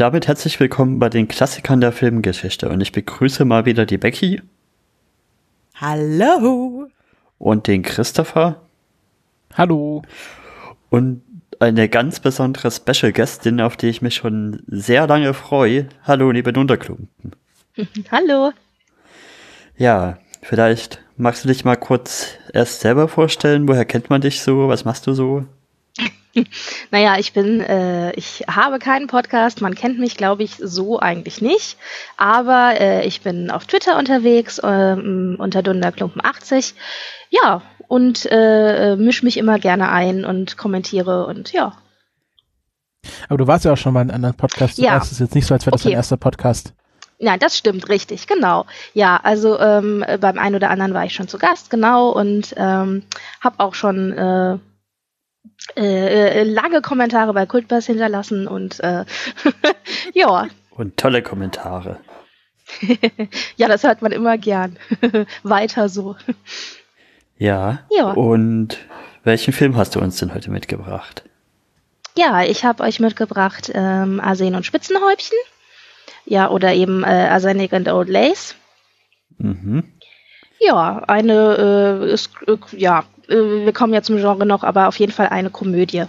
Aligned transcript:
Und 0.00 0.04
damit 0.04 0.28
herzlich 0.28 0.58
willkommen 0.58 0.98
bei 0.98 1.10
den 1.10 1.28
Klassikern 1.28 1.82
der 1.82 1.92
Filmgeschichte. 1.92 2.70
Und 2.70 2.80
ich 2.80 2.90
begrüße 2.90 3.44
mal 3.44 3.66
wieder 3.66 3.84
die 3.84 3.98
Becky. 3.98 4.40
Hallo. 5.74 6.86
Und 7.38 7.66
den 7.66 7.82
Christopher. 7.82 8.62
Hallo. 9.52 10.00
Und 10.88 11.20
eine 11.58 11.90
ganz 11.90 12.18
besondere 12.18 12.70
Special 12.70 13.12
Guestin, 13.12 13.60
auf 13.60 13.76
die 13.76 13.88
ich 13.88 14.00
mich 14.00 14.14
schon 14.14 14.62
sehr 14.68 15.06
lange 15.06 15.34
freue. 15.34 15.90
Hallo, 16.04 16.30
liebe 16.30 16.58
Unterklumpen. 16.58 17.36
Hallo. 18.10 18.52
Ja, 19.76 20.16
vielleicht 20.40 21.04
magst 21.18 21.44
du 21.44 21.48
dich 21.48 21.66
mal 21.66 21.76
kurz 21.76 22.38
erst 22.54 22.80
selber 22.80 23.06
vorstellen. 23.06 23.68
Woher 23.68 23.84
kennt 23.84 24.08
man 24.08 24.22
dich 24.22 24.40
so? 24.40 24.66
Was 24.66 24.86
machst 24.86 25.06
du 25.06 25.12
so? 25.12 25.44
naja, 26.90 27.16
ich 27.18 27.32
bin, 27.32 27.60
äh, 27.60 28.12
ich 28.12 28.44
habe 28.48 28.78
keinen 28.78 29.06
Podcast, 29.06 29.60
man 29.60 29.74
kennt 29.74 29.98
mich, 29.98 30.16
glaube 30.16 30.42
ich, 30.42 30.56
so 30.56 30.98
eigentlich 30.98 31.42
nicht. 31.42 31.76
Aber 32.16 32.80
äh, 32.80 33.06
ich 33.06 33.22
bin 33.22 33.50
auf 33.50 33.66
Twitter 33.66 33.98
unterwegs, 33.98 34.60
ähm, 34.62 35.36
unter 35.38 35.60
Dunderklumpen80. 35.60 36.74
Ja, 37.30 37.62
und 37.88 38.26
äh, 38.30 38.96
mische 38.96 39.24
mich 39.24 39.36
immer 39.36 39.58
gerne 39.58 39.90
ein 39.90 40.24
und 40.24 40.56
kommentiere 40.56 41.26
und 41.26 41.52
ja. 41.52 41.76
Aber 43.28 43.38
du 43.38 43.46
warst 43.46 43.64
ja 43.64 43.72
auch 43.72 43.76
schon 43.76 43.94
mal 43.94 44.02
in 44.02 44.10
einem 44.10 44.16
anderen 44.16 44.36
Podcast. 44.36 44.78
Ja. 44.78 44.98
Es 44.98 45.10
ist 45.10 45.20
jetzt 45.20 45.34
nicht 45.34 45.46
so, 45.46 45.54
als 45.54 45.66
wäre 45.66 45.72
das 45.72 45.80
Okay. 45.82 45.90
dein 45.90 45.98
erster 45.98 46.16
Podcast. 46.16 46.74
Nein, 47.18 47.38
das 47.38 47.58
stimmt, 47.58 47.88
richtig, 47.90 48.26
genau. 48.26 48.64
Ja, 48.94 49.20
also 49.22 49.58
ähm, 49.58 50.04
beim 50.20 50.38
einen 50.38 50.54
oder 50.54 50.70
anderen 50.70 50.94
war 50.94 51.04
ich 51.04 51.12
schon 51.12 51.28
zu 51.28 51.36
Gast, 51.36 51.68
genau, 51.68 52.10
und 52.10 52.54
ähm, 52.56 53.02
habe 53.42 53.56
auch 53.58 53.74
schon 53.74 54.60
äh, 55.76 56.40
äh, 56.40 56.42
lange 56.44 56.82
Kommentare 56.82 57.32
bei 57.32 57.46
Kultbass 57.46 57.86
hinterlassen 57.86 58.46
und 58.46 58.80
äh, 58.80 59.04
ja, 60.14 60.48
Und 60.70 60.96
tolle 60.96 61.22
Kommentare. 61.22 62.00
ja, 63.56 63.68
das 63.68 63.82
hört 63.82 64.02
man 64.02 64.12
immer 64.12 64.38
gern. 64.38 64.78
Weiter 65.42 65.88
so. 65.88 66.16
Ja. 67.36 67.80
Ja. 67.90 68.12
Und 68.12 68.78
welchen 69.24 69.52
Film 69.52 69.76
hast 69.76 69.94
du 69.94 70.00
uns 70.00 70.18
denn 70.18 70.34
heute 70.34 70.50
mitgebracht? 70.50 71.24
Ja, 72.16 72.42
ich 72.42 72.64
habe 72.64 72.82
euch 72.82 73.00
mitgebracht 73.00 73.70
ähm, 73.74 74.20
Arsen 74.20 74.54
und 74.54 74.66
Spitzenhäubchen. 74.66 75.38
Ja, 76.24 76.50
oder 76.50 76.74
eben 76.74 77.02
äh, 77.02 77.28
Arsenic 77.30 77.72
and 77.72 77.88
Old 77.88 78.08
Lace. 78.08 78.54
Mhm. 79.38 79.84
Ja, 80.60 81.02
eine, 81.06 82.02
äh, 82.02 82.12
ist, 82.12 82.30
äh, 82.46 82.56
ja, 82.76 83.04
wir 83.30 83.72
kommen 83.72 83.94
ja 83.94 84.02
zum 84.02 84.16
Genre 84.16 84.44
noch, 84.46 84.62
aber 84.64 84.88
auf 84.88 84.98
jeden 84.98 85.12
Fall 85.12 85.28
eine 85.28 85.50
Komödie. 85.50 86.04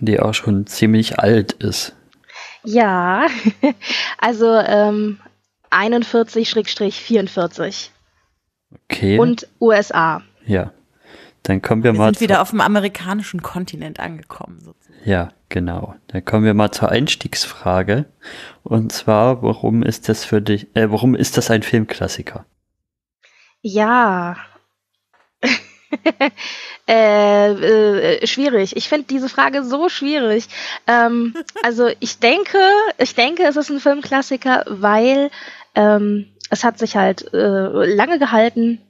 Die 0.00 0.20
auch 0.20 0.34
schon 0.34 0.66
ziemlich 0.66 1.18
alt 1.18 1.52
ist. 1.54 1.94
Ja, 2.64 3.26
also 4.18 4.46
ähm, 4.54 5.18
41-44 5.70 7.88
Okay. 8.90 9.18
und 9.18 9.48
USA. 9.60 10.22
ja. 10.46 10.72
Dann 11.44 11.62
kommen 11.62 11.82
wir, 11.82 11.94
Wir 11.94 11.98
mal 11.98 12.06
sind 12.08 12.16
zu, 12.16 12.20
wieder 12.24 12.42
auf 12.42 12.50
dem 12.50 12.60
amerikanischen 12.60 13.40
Kontinent 13.42 14.00
angekommen. 14.00 14.60
sozusagen. 14.60 15.08
Ja, 15.08 15.30
genau. 15.48 15.94
Dann 16.08 16.22
kommen 16.22 16.44
wir 16.44 16.52
mal 16.52 16.72
zur 16.72 16.90
Einstiegsfrage. 16.90 18.04
Und 18.64 18.92
zwar, 18.92 19.42
warum 19.42 19.82
ist 19.82 20.10
das 20.10 20.26
für 20.26 20.42
dich, 20.42 20.66
äh, 20.76 20.90
warum 20.90 21.14
ist 21.14 21.38
das 21.38 21.50
ein 21.50 21.62
Filmklassiker? 21.62 22.44
Ja. 23.62 24.36
äh, 26.88 27.50
äh, 27.52 28.26
schwierig. 28.26 28.76
Ich 28.76 28.88
finde 28.88 29.06
diese 29.08 29.28
Frage 29.28 29.64
so 29.64 29.88
schwierig. 29.88 30.48
Ähm, 30.86 31.34
also 31.62 31.88
ich 32.00 32.18
denke, 32.18 32.58
ich 32.98 33.14
denke, 33.14 33.44
es 33.44 33.56
ist 33.56 33.70
ein 33.70 33.80
Filmklassiker, 33.80 34.64
weil 34.68 35.30
ähm, 35.74 36.26
es 36.50 36.64
hat 36.64 36.78
sich 36.78 36.96
halt 36.96 37.32
äh, 37.32 37.94
lange 37.94 38.18
gehalten. 38.18 38.80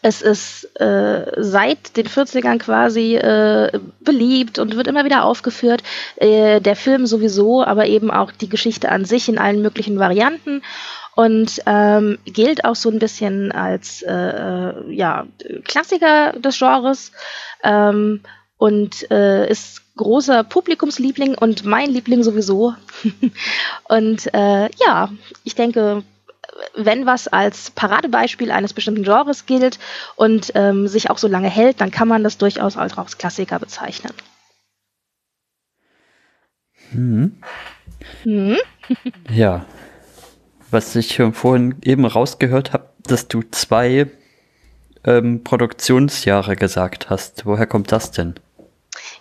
Es 0.00 0.22
ist 0.22 0.64
äh, 0.80 1.32
seit 1.36 1.98
den 1.98 2.06
40ern 2.06 2.58
quasi 2.58 3.16
äh, 3.16 3.78
beliebt 4.00 4.58
und 4.58 4.74
wird 4.74 4.86
immer 4.86 5.04
wieder 5.04 5.24
aufgeführt. 5.24 5.82
Äh, 6.16 6.60
der 6.62 6.76
Film 6.76 7.04
sowieso, 7.04 7.62
aber 7.62 7.86
eben 7.86 8.10
auch 8.10 8.32
die 8.32 8.48
Geschichte 8.48 8.88
an 8.88 9.04
sich 9.04 9.28
in 9.28 9.38
allen 9.38 9.60
möglichen 9.60 9.98
Varianten 9.98 10.62
und 11.20 11.60
ähm, 11.66 12.16
gilt 12.24 12.64
auch 12.64 12.76
so 12.76 12.88
ein 12.88 12.98
bisschen 12.98 13.52
als 13.52 14.00
äh, 14.00 14.10
äh, 14.10 14.90
ja, 14.90 15.26
Klassiker 15.64 16.32
des 16.32 16.58
Genres 16.58 17.12
ähm, 17.62 18.22
und 18.56 19.10
äh, 19.10 19.46
ist 19.46 19.82
großer 19.96 20.44
Publikumsliebling 20.44 21.34
und 21.34 21.66
mein 21.66 21.90
Liebling 21.90 22.22
sowieso. 22.22 22.74
und 23.90 24.32
äh, 24.32 24.70
ja, 24.82 25.10
ich 25.44 25.54
denke, 25.54 26.04
wenn 26.74 27.04
was 27.04 27.28
als 27.28 27.70
Paradebeispiel 27.70 28.50
eines 28.50 28.72
bestimmten 28.72 29.02
Genres 29.02 29.44
gilt 29.44 29.78
und 30.16 30.52
ähm, 30.54 30.88
sich 30.88 31.10
auch 31.10 31.18
so 31.18 31.28
lange 31.28 31.50
hält, 31.50 31.82
dann 31.82 31.90
kann 31.90 32.08
man 32.08 32.24
das 32.24 32.38
durchaus 32.38 32.78
als 32.78 32.96
als 32.96 33.18
Klassiker 33.18 33.58
bezeichnen. 33.58 34.14
Hm. 36.92 37.42
Hm? 38.22 38.56
Ja. 39.30 39.66
Was 40.70 40.94
ich 40.94 41.14
schon 41.14 41.34
vorhin 41.34 41.76
eben 41.82 42.04
rausgehört 42.04 42.72
habe, 42.72 42.88
dass 43.02 43.28
du 43.28 43.42
zwei 43.50 44.06
ähm, 45.04 45.42
Produktionsjahre 45.42 46.56
gesagt 46.56 47.10
hast. 47.10 47.46
Woher 47.46 47.66
kommt 47.66 47.92
das 47.92 48.10
denn? 48.10 48.34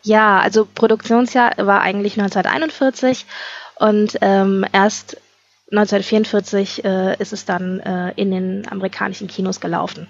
Ja, 0.03 0.39
also 0.39 0.65
Produktionsjahr 0.65 1.53
war 1.57 1.81
eigentlich 1.81 2.19
1941 2.19 3.25
und 3.77 4.17
ähm, 4.21 4.65
erst 4.71 5.17
1944 5.71 6.83
äh, 6.83 7.15
ist 7.17 7.33
es 7.33 7.45
dann 7.45 7.79
äh, 7.79 8.11
in 8.15 8.31
den 8.31 8.67
amerikanischen 8.67 9.27
Kinos 9.27 9.59
gelaufen. 9.59 10.07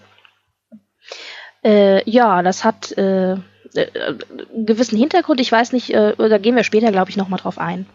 Äh, 1.63 2.09
ja, 2.09 2.41
das 2.43 2.63
hat 2.63 2.97
äh, 2.97 3.33
äh, 3.33 3.37
einen 3.73 4.65
gewissen 4.65 4.97
Hintergrund. 4.97 5.41
Ich 5.41 5.51
weiß 5.51 5.73
nicht, 5.73 5.93
äh, 5.93 6.15
da 6.17 6.37
gehen 6.37 6.55
wir 6.55 6.63
später, 6.63 6.91
glaube 6.91 7.09
ich, 7.09 7.17
nochmal 7.17 7.39
drauf 7.39 7.57
ein. 7.57 7.85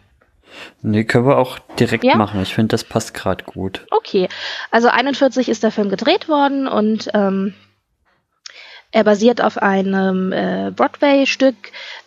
Nee, 0.83 1.05
können 1.05 1.27
wir 1.27 1.39
auch 1.39 1.59
direkt 1.79 2.05
Ja? 2.05 2.17
machen. 2.17 2.43
Ich 2.43 2.55
finde, 2.55 2.69
das 2.69 2.85
passt 2.85 3.15
gerade 3.15 3.45
gut. 3.45 3.87
Okay, 3.91 4.29
also 4.71 4.89
41 4.89 5.49
ist 5.49 5.63
der 5.63 5.71
Film 5.71 5.89
gedreht 5.89 6.29
worden 6.29 6.67
und 6.69 7.11
ähm, 7.15 7.55
er 8.95 9.03
basiert 9.03 9.43
auf 9.43 9.61
einem 9.61 10.31
äh, 10.31 10.71
Broadway-Stück, 10.71 11.57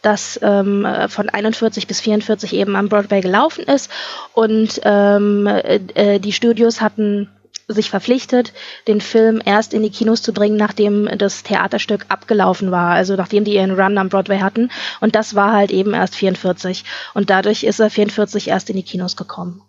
das 0.01 0.39
ähm, 0.41 0.85
äh, 0.85 1.09
von 1.09 1.27
41 1.27 1.85
bis 1.85 1.99
44 1.99 2.53
eben 2.53 2.77
am 2.77 2.87
Broadway 2.87 3.19
gelaufen 3.19 3.65
ist. 3.65 3.91
Und 4.33 4.79
ähm, 4.85 5.47
äh, 5.47 5.81
äh, 5.95 6.19
die 6.19 6.31
Studios 6.31 6.79
hatten 6.79 7.29
sich 7.67 7.89
verpflichtet, 7.89 8.53
den 8.87 9.01
Film 9.01 9.41
erst 9.43 9.73
in 9.73 9.83
die 9.83 9.89
Kinos 9.89 10.21
zu 10.21 10.33
bringen, 10.33 10.55
nachdem 10.55 11.09
das 11.17 11.43
Theaterstück 11.43 12.05
abgelaufen 12.09 12.71
war, 12.71 12.91
also 12.91 13.15
nachdem 13.15 13.43
die 13.43 13.55
ihren 13.55 13.77
Run 13.77 13.97
am 13.97 14.09
Broadway 14.09 14.39
hatten. 14.39 14.71
Und 15.01 15.15
das 15.15 15.35
war 15.35 15.51
halt 15.51 15.71
eben 15.71 15.93
erst 15.93 16.15
44. 16.15 16.85
Und 17.13 17.29
dadurch 17.29 17.63
ist 17.63 17.79
er 17.79 17.89
44 17.89 18.47
erst 18.47 18.69
in 18.69 18.77
die 18.77 18.83
Kinos 18.83 19.15
gekommen. 19.15 19.61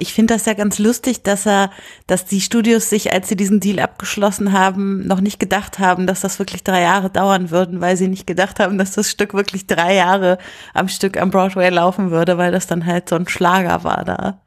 Ich 0.00 0.12
finde 0.12 0.34
das 0.34 0.44
ja 0.46 0.54
ganz 0.54 0.80
lustig, 0.80 1.22
dass 1.22 1.46
er, 1.46 1.70
dass 2.08 2.24
die 2.24 2.40
Studios 2.40 2.90
sich, 2.90 3.12
als 3.12 3.28
sie 3.28 3.36
diesen 3.36 3.60
Deal 3.60 3.78
abgeschlossen 3.78 4.52
haben, 4.52 5.06
noch 5.06 5.20
nicht 5.20 5.38
gedacht 5.38 5.78
haben, 5.78 6.08
dass 6.08 6.20
das 6.20 6.40
wirklich 6.40 6.64
drei 6.64 6.82
Jahre 6.82 7.10
dauern 7.10 7.52
würden, 7.52 7.80
weil 7.80 7.96
sie 7.96 8.08
nicht 8.08 8.26
gedacht 8.26 8.58
haben, 8.58 8.76
dass 8.76 8.92
das 8.92 9.08
Stück 9.08 9.34
wirklich 9.34 9.68
drei 9.68 9.94
Jahre 9.94 10.38
am 10.72 10.88
Stück 10.88 11.16
am 11.16 11.30
Broadway 11.30 11.68
laufen 11.68 12.10
würde, 12.10 12.38
weil 12.38 12.50
das 12.50 12.66
dann 12.66 12.84
halt 12.84 13.08
so 13.08 13.14
ein 13.14 13.28
Schlager 13.28 13.84
war 13.84 14.04
da. 14.04 14.40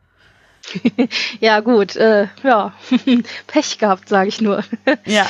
Ja, 1.40 1.60
gut, 1.60 1.96
äh, 1.96 2.28
ja, 2.44 2.74
Pech 3.48 3.78
gehabt, 3.78 4.10
sage 4.10 4.30
ich 4.30 4.42
nur. 4.42 4.64
Ja. 5.06 5.28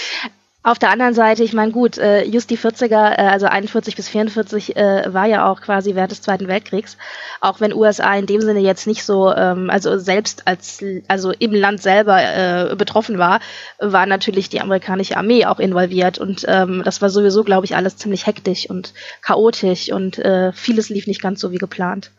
Auf 0.63 0.79
der 0.79 0.89
anderen 0.89 1.13
Seite, 1.13 1.45
ich 1.45 1.53
meine, 1.53 1.71
gut, 1.71 1.97
äh, 1.97 2.25
just 2.25 2.49
die 2.49 2.57
40er, 2.57 3.17
äh, 3.17 3.21
also 3.21 3.45
41 3.45 3.95
bis 3.95 4.09
44, 4.09 4.75
äh, 4.75 5.13
war 5.13 5.25
ja 5.25 5.49
auch 5.49 5.61
quasi 5.61 5.95
während 5.95 6.11
des 6.11 6.21
Zweiten 6.21 6.49
Weltkriegs. 6.49 6.97
Auch 7.39 7.61
wenn 7.61 7.73
USA 7.73 8.13
in 8.15 8.25
dem 8.25 8.41
Sinne 8.41 8.59
jetzt 8.59 8.85
nicht 8.85 9.05
so, 9.05 9.33
ähm, 9.33 9.69
also 9.69 9.97
selbst 9.97 10.45
als, 10.45 10.83
also 11.07 11.31
im 11.31 11.53
Land 11.53 11.81
selber 11.81 12.21
äh, 12.21 12.75
betroffen 12.75 13.17
war, 13.17 13.39
war 13.79 14.05
natürlich 14.07 14.49
die 14.49 14.59
amerikanische 14.59 15.15
Armee 15.15 15.45
auch 15.45 15.59
involviert. 15.59 16.17
Und 16.17 16.43
ähm, 16.49 16.81
das 16.83 17.01
war 17.01 17.09
sowieso, 17.09 17.45
glaube 17.45 17.65
ich, 17.65 17.77
alles 17.77 17.95
ziemlich 17.95 18.27
hektisch 18.27 18.69
und 18.69 18.93
chaotisch 19.21 19.89
und 19.93 20.19
äh, 20.19 20.51
vieles 20.51 20.89
lief 20.89 21.07
nicht 21.07 21.21
ganz 21.21 21.39
so 21.39 21.53
wie 21.53 21.59
geplant. 21.59 22.11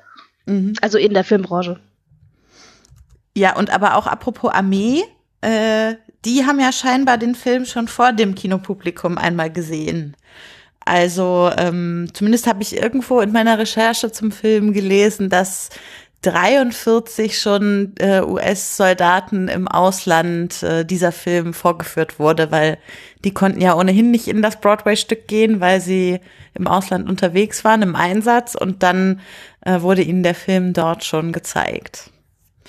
Mhm. 0.47 0.73
Also 0.81 0.97
in 0.97 1.12
der 1.12 1.25
Filmbranche. 1.25 1.79
Ja, 3.38 3.55
und 3.55 3.70
aber 3.70 3.94
auch 3.94 4.08
apropos 4.08 4.52
Armee, 4.52 5.05
äh, 5.43 5.94
die 6.25 6.44
haben 6.44 6.58
ja 6.58 6.73
scheinbar 6.73 7.19
den 7.19 7.37
Film 7.37 7.64
schon 7.67 7.87
vor 7.87 8.12
dem 8.12 8.35
Kinopublikum 8.35 9.17
einmal 9.17 9.52
gesehen. 9.52 10.17
Also 10.85 11.49
ähm, 11.56 12.08
zumindest 12.14 12.49
habe 12.49 12.62
ich 12.62 12.76
irgendwo 12.76 13.20
in 13.20 13.31
meiner 13.31 13.56
Recherche 13.56 14.11
zum 14.11 14.32
Film 14.32 14.73
gelesen, 14.73 15.29
dass 15.29 15.69
43 16.23 17.38
schon 17.38 17.94
äh, 18.00 18.23
US-Soldaten 18.23 19.46
im 19.46 19.69
Ausland 19.69 20.64
äh, 20.64 20.85
dieser 20.85 21.12
Film 21.12 21.55
vorgeführt 21.55 22.19
wurde, 22.19 22.50
weil 22.50 22.79
die 23.25 23.32
konnten 23.32 23.61
ja 23.61 23.76
ohnehin 23.76 24.11
nicht 24.11 24.26
in 24.26 24.43
das 24.43 24.61
Broadway-Stück 24.61 25.29
gehen, 25.29 25.61
weil 25.61 25.81
sie 25.81 26.19
im 26.55 26.67
Ausland 26.67 27.08
unterwegs 27.08 27.62
waren, 27.62 27.82
im 27.82 27.94
Einsatz 27.94 28.56
und 28.56 28.82
dann 28.82 29.20
äh, 29.61 29.81
wurde 29.81 30.02
ihnen 30.02 30.25
der 30.25 30.35
Film 30.35 30.73
dort 30.73 31.05
schon 31.05 31.31
gezeigt. 31.31 32.11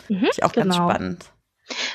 Mhm, 0.10 0.28
ich 0.32 0.44
auch 0.44 0.52
genau. 0.52 0.66
ganz 0.66 0.76
spannend. 0.76 1.26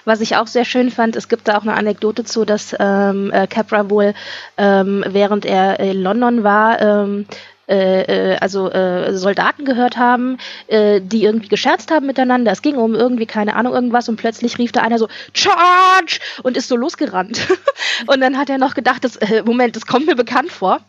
Was 0.04 0.20
ich 0.20 0.36
auch 0.36 0.46
sehr 0.46 0.64
schön 0.64 0.90
fand, 0.90 1.16
es 1.16 1.28
gibt 1.28 1.48
da 1.48 1.58
auch 1.58 1.62
eine 1.62 1.74
Anekdote 1.74 2.24
zu, 2.24 2.44
dass 2.44 2.76
ähm, 2.78 3.32
äh, 3.32 3.46
Capra 3.48 3.90
wohl, 3.90 4.14
ähm, 4.56 5.04
während 5.08 5.44
er 5.44 5.80
in 5.80 6.00
London 6.00 6.44
war, 6.44 6.80
ähm, 6.80 7.26
äh, 7.66 8.32
äh, 8.32 8.36
also 8.36 8.70
äh, 8.70 9.16
Soldaten 9.16 9.64
gehört 9.64 9.96
haben, 9.96 10.38
äh, 10.66 11.00
die 11.00 11.24
irgendwie 11.24 11.48
gescherzt 11.48 11.90
haben 11.90 12.06
miteinander. 12.06 12.52
Es 12.52 12.62
ging 12.62 12.76
um 12.76 12.94
irgendwie, 12.94 13.26
keine 13.26 13.56
Ahnung, 13.56 13.72
irgendwas 13.72 14.08
und 14.08 14.16
plötzlich 14.16 14.58
rief 14.58 14.70
da 14.72 14.82
einer 14.82 14.98
so, 14.98 15.08
Charge! 15.32 16.20
und 16.42 16.56
ist 16.56 16.68
so 16.68 16.76
losgerannt. 16.76 17.48
und 18.06 18.20
dann 18.20 18.36
hat 18.36 18.50
er 18.50 18.58
noch 18.58 18.74
gedacht, 18.74 19.02
das, 19.02 19.16
äh, 19.16 19.42
Moment, 19.44 19.76
das 19.76 19.86
kommt 19.86 20.06
mir 20.06 20.14
bekannt 20.14 20.52
vor. 20.52 20.80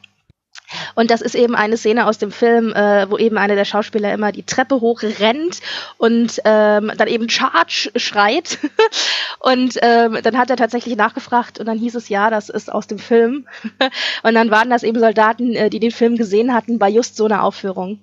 Und 0.95 1.11
das 1.11 1.21
ist 1.21 1.35
eben 1.35 1.55
eine 1.55 1.77
Szene 1.77 2.07
aus 2.07 2.17
dem 2.17 2.31
Film, 2.31 2.73
äh, 2.73 3.09
wo 3.09 3.17
eben 3.17 3.37
einer 3.37 3.55
der 3.55 3.65
Schauspieler 3.65 4.13
immer 4.13 4.31
die 4.31 4.43
Treppe 4.43 4.81
hoch 4.81 5.01
rennt 5.03 5.61
und 5.97 6.41
ähm, 6.45 6.91
dann 6.97 7.07
eben 7.07 7.29
Charge 7.29 7.91
schreit. 7.95 8.59
und 9.39 9.77
ähm, 9.81 10.17
dann 10.23 10.37
hat 10.37 10.49
er 10.49 10.57
tatsächlich 10.57 10.95
nachgefragt 10.95 11.59
und 11.59 11.65
dann 11.65 11.77
hieß 11.77 11.95
es 11.95 12.09
ja, 12.09 12.29
das 12.29 12.49
ist 12.49 12.71
aus 12.71 12.87
dem 12.87 12.99
Film. 12.99 13.47
und 14.23 14.33
dann 14.33 14.51
waren 14.51 14.69
das 14.69 14.83
eben 14.83 14.99
Soldaten, 14.99 15.53
äh, 15.53 15.69
die 15.69 15.79
den 15.79 15.91
Film 15.91 16.15
gesehen 16.15 16.53
hatten, 16.53 16.79
bei 16.79 16.89
just 16.89 17.15
so 17.17 17.25
einer 17.25 17.43
Aufführung. 17.43 17.99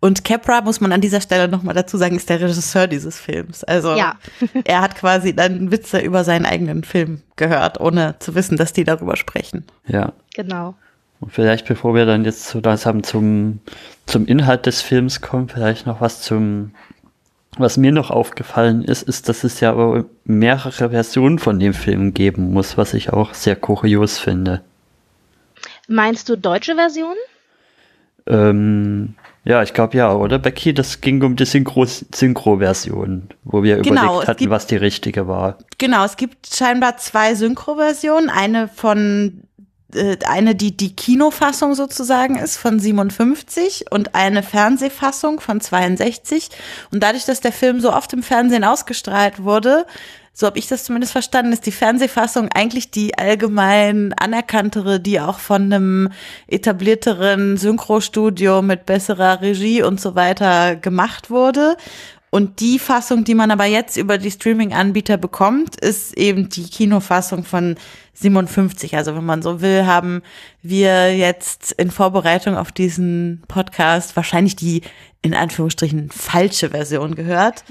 Und 0.00 0.24
Capra, 0.24 0.62
muss 0.62 0.80
man 0.80 0.92
an 0.92 1.02
dieser 1.02 1.20
Stelle 1.20 1.46
nochmal 1.46 1.74
dazu 1.74 1.98
sagen, 1.98 2.16
ist 2.16 2.30
der 2.30 2.40
Regisseur 2.40 2.86
dieses 2.86 3.20
Films. 3.20 3.64
Also 3.64 3.94
Ja. 3.94 4.16
er 4.64 4.80
hat 4.80 4.96
quasi 4.96 5.36
dann 5.36 5.70
Witze 5.70 6.00
über 6.00 6.24
seinen 6.24 6.46
eigenen 6.46 6.84
Film 6.84 7.22
gehört, 7.36 7.80
ohne 7.80 8.16
zu 8.18 8.34
wissen, 8.34 8.56
dass 8.56 8.72
die 8.72 8.84
darüber 8.84 9.16
sprechen. 9.16 9.66
Ja. 9.86 10.14
Genau. 10.34 10.74
Und 11.20 11.32
vielleicht, 11.32 11.66
bevor 11.66 11.94
wir 11.94 12.06
dann 12.06 12.24
jetzt 12.24 12.48
so 12.48 12.60
langsam 12.60 13.02
zum, 13.02 13.60
zum 14.06 14.26
Inhalt 14.26 14.64
des 14.66 14.80
Films 14.80 15.20
kommen, 15.20 15.48
vielleicht 15.48 15.86
noch 15.86 16.00
was 16.00 16.22
zum, 16.22 16.70
was 17.58 17.76
mir 17.76 17.92
noch 17.92 18.10
aufgefallen 18.10 18.82
ist, 18.82 19.02
ist, 19.02 19.28
dass 19.28 19.44
es 19.44 19.60
ja 19.60 19.70
aber 19.72 20.06
mehrere 20.24 20.90
Versionen 20.90 21.38
von 21.38 21.58
dem 21.60 21.74
Film 21.74 22.14
geben 22.14 22.52
muss, 22.52 22.78
was 22.78 22.94
ich 22.94 23.12
auch 23.12 23.34
sehr 23.34 23.56
kurios 23.56 24.18
finde. 24.18 24.62
Meinst 25.88 26.28
du 26.28 26.36
deutsche 26.36 26.74
Version? 26.76 27.16
Ähm, 28.26 29.14
ja, 29.44 29.62
ich 29.62 29.72
glaube 29.74 29.96
ja, 29.96 30.14
oder 30.14 30.38
Becky? 30.38 30.72
Das 30.74 31.00
ging 31.00 31.22
um 31.22 31.36
die 31.36 31.44
Synchro- 31.46 31.86
Synchro-Version, 32.14 33.28
wo 33.44 33.62
wir 33.62 33.78
Genau, 33.78 34.02
überlegt 34.12 34.28
hatten, 34.28 34.38
gibt- 34.38 34.50
was 34.50 34.66
die 34.66 34.76
richtige 34.76 35.26
war. 35.26 35.58
Genau, 35.78 36.04
es 36.04 36.16
gibt 36.16 36.46
scheinbar 36.46 36.96
zwei 36.98 37.34
Synchro-Versionen. 37.34 38.28
Eine 38.30 38.68
von, 38.68 39.42
eine, 40.26 40.54
die 40.54 40.76
die 40.76 40.94
Kinofassung 40.94 41.74
sozusagen 41.74 42.36
ist 42.36 42.56
von 42.56 42.78
57 42.78 43.86
und 43.90 44.14
eine 44.14 44.42
Fernsehfassung 44.42 45.40
von 45.40 45.60
62. 45.60 46.48
Und 46.90 47.02
dadurch, 47.02 47.24
dass 47.24 47.40
der 47.40 47.52
Film 47.52 47.80
so 47.80 47.92
oft 47.92 48.12
im 48.12 48.22
Fernsehen 48.22 48.64
ausgestrahlt 48.64 49.42
wurde, 49.42 49.86
so 50.32 50.46
habe 50.46 50.58
ich 50.58 50.68
das 50.68 50.84
zumindest 50.84 51.12
verstanden, 51.12 51.52
ist 51.52 51.66
die 51.66 51.72
Fernsehfassung 51.72 52.48
eigentlich 52.54 52.90
die 52.90 53.18
allgemein 53.18 54.14
anerkanntere, 54.14 55.00
die 55.00 55.20
auch 55.20 55.38
von 55.38 55.64
einem 55.64 56.08
etablierteren 56.46 57.56
Synchrostudio 57.56 58.62
mit 58.62 58.86
besserer 58.86 59.42
Regie 59.42 59.82
und 59.82 60.00
so 60.00 60.14
weiter 60.14 60.76
gemacht 60.76 61.30
wurde. 61.30 61.76
Und 62.30 62.60
die 62.60 62.78
Fassung, 62.78 63.24
die 63.24 63.34
man 63.34 63.50
aber 63.50 63.64
jetzt 63.64 63.96
über 63.96 64.16
die 64.16 64.30
Streaming-Anbieter 64.30 65.16
bekommt, 65.16 65.80
ist 65.80 66.16
eben 66.16 66.48
die 66.48 66.70
Kinofassung 66.70 67.44
von 67.44 67.74
57. 68.20 68.96
Also 68.96 69.16
wenn 69.16 69.24
man 69.24 69.42
so 69.42 69.60
will, 69.60 69.86
haben 69.86 70.22
wir 70.62 71.16
jetzt 71.16 71.72
in 71.72 71.90
Vorbereitung 71.90 72.56
auf 72.56 72.72
diesen 72.72 73.42
Podcast 73.48 74.16
wahrscheinlich 74.16 74.56
die 74.56 74.82
in 75.22 75.34
Anführungsstrichen 75.34 76.10
falsche 76.10 76.70
Version 76.70 77.14
gehört. 77.14 77.64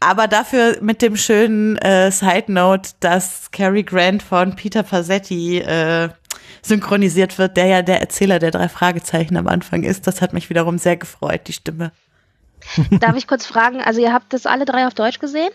Aber 0.00 0.28
dafür 0.28 0.78
mit 0.80 1.02
dem 1.02 1.16
schönen 1.16 1.76
äh, 1.76 2.10
Side 2.10 2.50
Note, 2.50 2.90
dass 3.00 3.50
Cary 3.50 3.82
Grant 3.82 4.22
von 4.22 4.56
Peter 4.56 4.82
Pasetti 4.82 5.58
äh, 5.58 6.08
synchronisiert 6.62 7.38
wird, 7.38 7.56
der 7.56 7.66
ja 7.66 7.82
der 7.82 8.00
Erzähler 8.00 8.38
der 8.38 8.50
drei 8.50 8.68
Fragezeichen 8.68 9.36
am 9.36 9.46
Anfang 9.46 9.82
ist. 9.82 10.06
Das 10.06 10.22
hat 10.22 10.32
mich 10.32 10.48
wiederum 10.48 10.78
sehr 10.78 10.96
gefreut, 10.96 11.42
die 11.46 11.52
Stimme. 11.52 11.92
Darf 13.00 13.16
ich 13.16 13.26
kurz 13.26 13.46
fragen, 13.46 13.80
also 13.80 14.00
ihr 14.00 14.12
habt 14.12 14.32
das 14.32 14.46
alle 14.46 14.64
drei 14.64 14.86
auf 14.86 14.94
Deutsch 14.94 15.18
gesehen? 15.18 15.50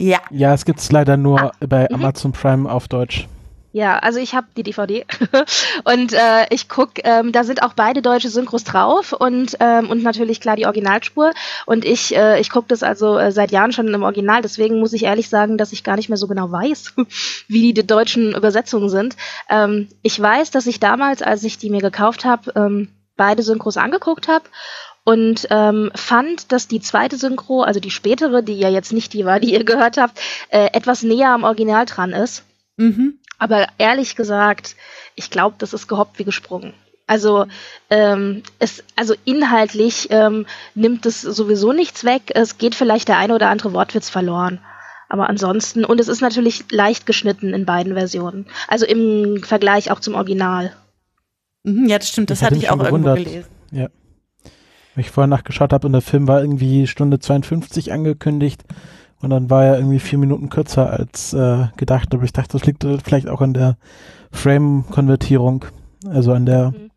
Ja, 0.00 0.20
Ja, 0.30 0.54
es 0.54 0.64
gibt's 0.64 0.92
leider 0.92 1.16
nur 1.16 1.40
Ah, 1.40 1.52
bei 1.60 1.88
mhm. 1.88 1.96
Amazon 1.96 2.32
Prime 2.32 2.70
auf 2.70 2.88
Deutsch. 2.88 3.26
Ja, 3.72 3.98
also 3.98 4.18
ich 4.18 4.34
habe 4.34 4.46
die 4.56 4.62
DVD 4.62 5.04
und 5.84 6.14
äh, 6.14 6.46
ich 6.50 6.70
guck, 6.70 6.92
ähm, 7.04 7.32
da 7.32 7.44
sind 7.44 7.62
auch 7.62 7.74
beide 7.74 8.00
deutsche 8.00 8.30
Synchros 8.30 8.64
drauf 8.64 9.12
und 9.12 9.56
ähm, 9.60 9.90
und 9.90 10.02
natürlich 10.02 10.40
klar 10.40 10.56
die 10.56 10.64
Originalspur 10.64 11.32
und 11.66 11.84
ich 11.84 12.16
äh, 12.16 12.40
ich 12.40 12.48
gucke 12.48 12.68
das 12.68 12.82
also 12.82 13.18
äh, 13.18 13.30
seit 13.30 13.50
Jahren 13.50 13.72
schon 13.72 13.92
im 13.92 14.02
Original, 14.02 14.40
deswegen 14.40 14.80
muss 14.80 14.94
ich 14.94 15.04
ehrlich 15.04 15.28
sagen, 15.28 15.58
dass 15.58 15.72
ich 15.72 15.84
gar 15.84 15.96
nicht 15.96 16.08
mehr 16.08 16.16
so 16.16 16.26
genau 16.28 16.50
weiß, 16.50 16.94
wie 17.48 17.60
die, 17.60 17.74
die 17.74 17.86
deutschen 17.86 18.34
Übersetzungen 18.34 18.88
sind. 18.88 19.16
Ähm, 19.50 19.88
ich 20.02 20.18
weiß, 20.18 20.50
dass 20.50 20.66
ich 20.66 20.80
damals, 20.80 21.20
als 21.20 21.44
ich 21.44 21.58
die 21.58 21.68
mir 21.68 21.82
gekauft 21.82 22.24
habe, 22.24 22.52
ähm, 22.56 22.88
beide 23.16 23.42
Synchros 23.42 23.76
angeguckt 23.76 24.28
habe 24.28 24.44
und 25.04 25.46
ähm, 25.50 25.90
fand, 25.94 26.52
dass 26.52 26.68
die 26.68 26.80
zweite 26.80 27.18
Synchro, 27.18 27.62
also 27.62 27.80
die 27.80 27.90
spätere, 27.90 28.42
die 28.42 28.58
ja 28.58 28.70
jetzt 28.70 28.94
nicht 28.94 29.12
die 29.12 29.26
war, 29.26 29.40
die 29.40 29.52
ihr 29.52 29.64
gehört 29.64 29.98
habt, 29.98 30.18
äh, 30.48 30.70
etwas 30.72 31.02
näher 31.02 31.30
am 31.30 31.44
Original 31.44 31.84
dran 31.84 32.12
ist. 32.12 32.44
mhm. 32.76 33.18
Aber 33.38 33.66
ehrlich 33.78 34.16
gesagt, 34.16 34.76
ich 35.14 35.30
glaube, 35.30 35.56
das 35.58 35.72
ist 35.72 35.88
gehoppt 35.88 36.18
wie 36.18 36.24
gesprungen. 36.24 36.74
Also 37.06 37.46
ähm, 37.88 38.42
es, 38.58 38.84
also 38.94 39.14
inhaltlich 39.24 40.08
ähm, 40.10 40.46
nimmt 40.74 41.06
es 41.06 41.22
sowieso 41.22 41.72
nichts 41.72 42.04
weg. 42.04 42.32
Es 42.34 42.58
geht 42.58 42.74
vielleicht 42.74 43.08
der 43.08 43.16
eine 43.18 43.34
oder 43.34 43.48
andere 43.48 43.72
Wortwitz 43.72 44.10
verloren. 44.10 44.60
Aber 45.08 45.30
ansonsten, 45.30 45.86
und 45.86 46.00
es 46.00 46.08
ist 46.08 46.20
natürlich 46.20 46.70
leicht 46.70 47.06
geschnitten 47.06 47.54
in 47.54 47.64
beiden 47.64 47.94
Versionen. 47.94 48.46
Also 48.66 48.84
im 48.84 49.42
Vergleich 49.42 49.90
auch 49.90 50.00
zum 50.00 50.14
Original. 50.14 50.72
Mhm, 51.62 51.88
ja, 51.88 51.98
das 51.98 52.10
stimmt, 52.10 52.28
das 52.28 52.40
Ich 52.40 52.44
hatte 52.44 52.56
ich 52.56 52.68
auch 52.68 52.72
schon 52.76 52.80
irgendwo 52.80 52.96
gewundert. 53.14 53.24
gelesen. 53.24 53.50
Ja. 53.70 53.88
Weil 54.94 55.04
ich 55.04 55.10
vorher 55.10 55.28
nachgeschaut 55.28 55.72
habe 55.72 55.86
und 55.86 55.94
der 55.94 56.02
Film 56.02 56.28
war 56.28 56.42
irgendwie 56.42 56.86
Stunde 56.86 57.20
52 57.20 57.90
angekündigt 57.92 58.64
und 59.20 59.30
dann 59.30 59.50
war 59.50 59.64
er 59.64 59.76
irgendwie 59.78 59.98
vier 59.98 60.18
Minuten 60.18 60.48
kürzer 60.48 60.90
als 60.90 61.32
äh, 61.32 61.66
gedacht. 61.76 62.12
Aber 62.14 62.22
ich 62.24 62.32
dachte, 62.32 62.52
das 62.58 62.64
liegt 62.66 62.84
vielleicht 63.04 63.28
auch 63.28 63.40
an 63.40 63.54
der 63.54 63.76
Frame-Konvertierung. 64.32 65.64
Also 66.08 66.32
an 66.32 66.46
der, 66.46 66.70
Mhm. 66.70 66.90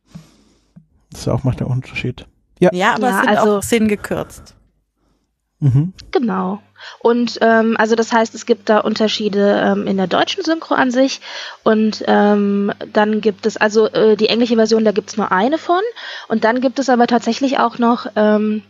das 1.12 1.28
auch 1.28 1.44
macht 1.44 1.60
der 1.60 1.68
Unterschied. 1.68 2.26
Ja, 2.60 2.70
aber 2.70 2.78
Ja, 2.78 2.94
es 2.96 3.00
sind 3.26 3.38
also- 3.38 3.58
auch 3.58 3.64
Szenen 3.64 3.88
gekürzt. 3.88 4.56
Mhm. 5.60 5.94
Genau. 6.12 6.60
Und 7.00 7.38
ähm, 7.42 7.76
also 7.78 7.94
das 7.96 8.12
heißt, 8.12 8.34
es 8.34 8.48
gibt 8.48 8.68
da 8.70 8.80
Unterschiede 8.80 9.62
ähm, 9.64 9.86
in 9.86 9.98
der 9.98 10.08
deutschen 10.08 10.44
Synchro 10.44 10.74
an 10.74 10.90
sich 10.90 11.22
und 11.64 12.04
ähm, 12.08 12.72
dann 12.94 13.22
gibt 13.22 13.46
es 13.46 13.58
also 13.58 13.86
äh, 13.88 14.16
die 14.18 14.28
englische 14.30 14.56
Version, 14.56 14.84
da 14.86 14.92
gibt 14.92 15.12
es 15.12 15.18
nur 15.18 15.32
eine 15.32 15.60
von 15.60 15.82
und 16.28 16.44
dann 16.44 16.62
gibt 16.62 16.80
es 16.80 16.90
aber 16.90 17.06
tatsächlich 17.06 17.60
auch 17.60 17.78
noch 17.78 18.08
ähm, 18.16 18.64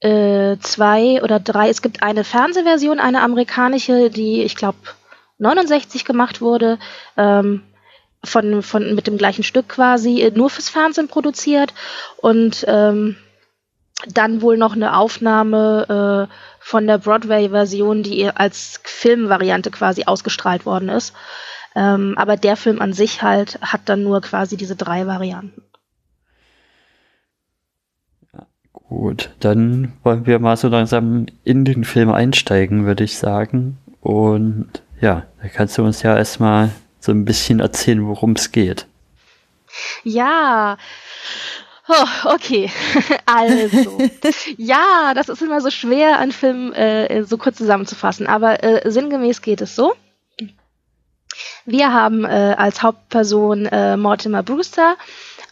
äh, 0.00 0.56
zwei 0.60 1.22
oder 1.22 1.40
drei. 1.40 1.68
Es 1.68 1.82
gibt 1.82 2.02
eine 2.02 2.24
Fernsehversion, 2.24 3.00
eine 3.00 3.22
amerikanische, 3.22 4.10
die 4.10 4.42
ich 4.42 4.56
glaube 4.56 4.78
69 5.38 6.04
gemacht 6.04 6.40
wurde. 6.40 6.78
Ähm, 7.16 7.62
von, 8.24 8.62
von 8.62 8.94
mit 8.94 9.06
dem 9.06 9.16
gleichen 9.16 9.44
Stück 9.44 9.68
quasi 9.68 10.22
äh, 10.22 10.30
nur 10.30 10.50
fürs 10.50 10.68
Fernsehen 10.68 11.08
produziert 11.08 11.72
und 12.16 12.64
ähm, 12.68 13.16
dann 14.06 14.42
wohl 14.42 14.56
noch 14.56 14.74
eine 14.74 14.96
Aufnahme 14.96 16.28
äh, 16.28 16.34
von 16.60 16.86
der 16.86 16.98
Broadway-Version, 16.98 18.02
die 18.02 18.28
als 18.28 18.80
Filmvariante 18.84 19.70
quasi 19.70 20.04
ausgestrahlt 20.04 20.66
worden 20.66 20.88
ist. 20.88 21.14
Ähm, 21.74 22.14
aber 22.16 22.36
der 22.36 22.56
Film 22.56 22.80
an 22.80 22.92
sich 22.92 23.22
halt 23.22 23.58
hat 23.60 23.82
dann 23.86 24.02
nur 24.02 24.20
quasi 24.20 24.56
diese 24.56 24.76
drei 24.76 25.06
Varianten. 25.06 25.62
Gut, 28.88 29.30
dann 29.40 29.92
wollen 30.02 30.26
wir 30.26 30.38
mal 30.38 30.56
so 30.56 30.68
langsam 30.68 31.26
in 31.44 31.64
den 31.64 31.84
Film 31.84 32.10
einsteigen, 32.10 32.86
würde 32.86 33.04
ich 33.04 33.18
sagen. 33.18 33.76
Und 34.00 34.68
ja, 35.00 35.26
da 35.42 35.48
kannst 35.48 35.76
du 35.76 35.84
uns 35.84 36.02
ja 36.02 36.16
erstmal 36.16 36.70
so 36.98 37.12
ein 37.12 37.24
bisschen 37.24 37.60
erzählen, 37.60 38.06
worum 38.06 38.32
es 38.32 38.50
geht. 38.50 38.86
Ja. 40.04 40.78
Oh, 41.86 42.34
okay, 42.34 42.70
also. 43.26 43.98
ja, 44.56 45.12
das 45.14 45.28
ist 45.28 45.42
immer 45.42 45.60
so 45.60 45.70
schwer, 45.70 46.18
einen 46.18 46.32
Film 46.32 46.72
äh, 46.72 47.22
so 47.24 47.38
kurz 47.38 47.56
zusammenzufassen, 47.56 48.26
aber 48.26 48.62
äh, 48.62 48.90
sinngemäß 48.90 49.40
geht 49.40 49.60
es 49.62 49.74
so. 49.74 49.94
Wir 51.64 51.92
haben 51.92 52.24
äh, 52.24 52.54
als 52.58 52.82
Hauptperson 52.82 53.66
äh, 53.66 53.96
Mortimer 53.96 54.42
Brewster, 54.42 54.96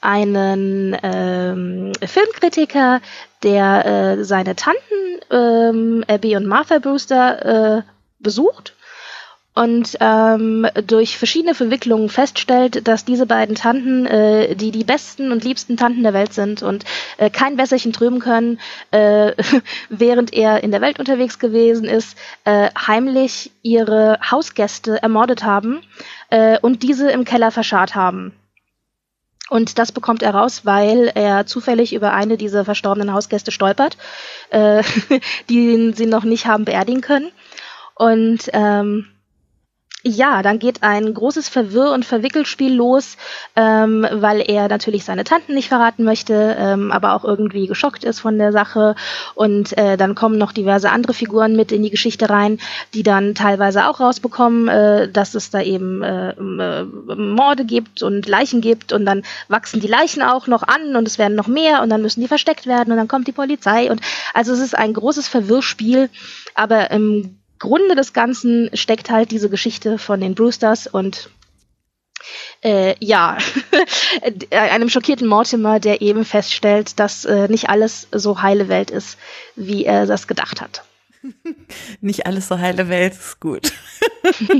einen 0.07 0.97
ähm, 1.03 1.93
Filmkritiker, 2.05 3.01
der 3.43 3.87
äh, 3.87 4.25
seine 4.25 4.55
Tanten 4.55 4.81
ähm, 5.31 6.05
Abby 6.07 6.37
und 6.37 6.47
Martha 6.47 6.79
Brewster 6.79 7.79
äh, 7.79 7.83
besucht 8.21 8.77
und 9.57 9.97
ähm, 10.01 10.67
durch 10.87 11.17
verschiedene 11.17 11.55
Verwicklungen 11.55 12.11
feststellt, 12.11 12.87
dass 12.87 13.07
diese 13.07 13.25
beiden 13.25 13.57
Tanten, 13.57 14.05
äh, 14.07 14.55
die 14.55 14.71
die 14.71 14.85
besten 14.85 15.33
und 15.33 15.45
liebsten 15.45 15.79
Tanten 15.79 16.03
der 16.03 16.13
Welt 16.13 16.35
sind 16.35 16.63
und 16.63 16.85
äh, 17.17 17.31
kein 17.31 17.57
Wässerchen 17.57 17.95
trüben 17.95 18.21
können, 18.21 18.61
äh, 18.91 19.33
während 19.89 20.35
er 20.35 20.63
in 20.63 20.73
der 20.73 20.83
Welt 20.83 21.01
unterwegs 21.01 21.39
gewesen 21.39 21.87
ist, 21.87 22.19
äh, 22.45 22.69
heimlich 22.77 23.51
ihre 23.63 24.19
Hausgäste 24.31 25.03
ermordet 25.03 25.43
haben 25.43 25.81
äh, 26.29 26.59
und 26.61 26.83
diese 26.83 27.11
im 27.11 27.25
Keller 27.25 27.51
verscharrt 27.51 27.95
haben. 27.95 28.35
Und 29.49 29.79
das 29.79 29.93
bekommt 29.93 30.23
er 30.23 30.35
raus, 30.35 30.62
weil 30.65 31.11
er 31.15 31.47
zufällig 31.47 31.95
über 31.95 32.12
eine 32.12 32.37
dieser 32.37 32.65
verstorbenen 32.65 33.12
Hausgäste 33.12 33.53
stolpert, 33.53 33.97
äh, 34.50 34.83
die 35.49 35.93
sie 35.95 36.07
noch 36.07 36.25
nicht 36.25 36.47
haben 36.47 36.65
beerdigen 36.65 37.00
können. 37.00 37.31
Und 37.95 38.50
ähm, 38.53 39.07
ja, 40.07 40.43
dann 40.43 40.59
geht 40.61 40.83
ein 40.83 41.13
großes 41.13 41.49
Verwirr- 41.49 41.93
und 41.93 42.05
Verwickelspiel 42.05 42.73
los, 42.73 43.17
ähm, 43.57 44.07
weil 44.13 44.41
er 44.41 44.69
natürlich 44.69 45.05
seine 45.05 45.25
Tanten 45.25 45.55
nicht 45.55 45.69
verraten 45.69 46.05
möchte, 46.05 46.57
ähm, 46.59 46.93
aber 46.93 47.15
auch 47.15 47.25
irgendwie 47.25 47.67
geschockt 47.67 48.05
ist 48.05 48.21
von 48.21 48.39
der 48.39 48.53
Sache. 48.53 48.95
Und 49.35 49.77
äh, 49.77 49.97
dann 49.97 50.15
kommen 50.15 50.39
noch 50.39 50.53
diverse 50.53 50.91
andere 50.91 51.13
Figuren 51.13 51.57
mit 51.57 51.73
in 51.73 51.83
die 51.83 51.91
Geschichte 51.91 52.31
rein, 52.31 52.59
die 52.95 53.03
dann 53.03 53.35
teilweise 53.35 53.89
auch 53.89 53.99
rausbekommen, 53.99 54.69
äh, 54.69 55.09
dass 55.11 55.35
es 55.35 55.51
da 55.51 55.61
eben 55.61 56.03
äh, 56.03 56.31
äh, 56.31 56.85
Morde 56.85 57.65
gibt 57.65 58.03
und 58.03 58.29
Leichen 58.29 58.61
gibt 58.61 58.93
und 58.93 59.07
dann 59.07 59.23
wachsen 59.49 59.81
die 59.81 59.89
Leichen 59.89 60.23
auch 60.23 60.47
noch 60.47 60.63
an 60.63 60.95
und 60.95 61.09
es 61.09 61.19
werden 61.19 61.35
noch 61.35 61.49
mehr 61.49 61.83
und 61.83 61.91
dann 61.91 62.03
müssen 62.03 62.21
die 62.21 62.29
versteckt 62.29 62.67
werden 62.67 62.93
und 62.93 62.97
dann 62.97 63.09
kommt 63.09 63.27
die 63.27 63.33
Polizei 63.33 63.91
und 63.91 64.01
also 64.35 64.53
es 64.53 64.61
ist 64.61 64.77
ein 64.77 64.95
großes 64.95 65.27
Verwirrspiel, 65.27 66.11
aber 66.55 66.93
im 66.93 67.39
Grunde 67.59 67.95
des 67.95 68.13
Ganzen 68.13 68.71
steckt 68.75 69.11
halt 69.11 69.31
diese 69.31 69.49
Geschichte 69.49 69.99
von 69.99 70.21
den 70.21 70.35
Brewsters 70.35 70.87
und 70.87 71.31
äh, 72.63 72.95
ja, 73.05 73.39
einem 74.51 74.89
schockierten 74.89 75.27
Mortimer, 75.27 75.81
der 75.81 76.01
eben 76.03 76.25
feststellt, 76.25 76.99
dass 76.99 77.25
äh, 77.25 77.49
nicht 77.49 77.69
alles 77.69 78.09
so 78.13 78.43
heile 78.43 78.69
Welt 78.69 78.91
ist, 78.91 79.19
wie 79.55 79.85
er 79.85 80.07
das 80.07 80.27
gedacht 80.27 80.61
hat. 80.61 80.83
nicht 82.01 82.27
alles 82.27 82.49
so 82.49 82.59
heile 82.59 82.89
Welt 82.89 83.13
ist 83.13 83.41
gut. 83.41 83.73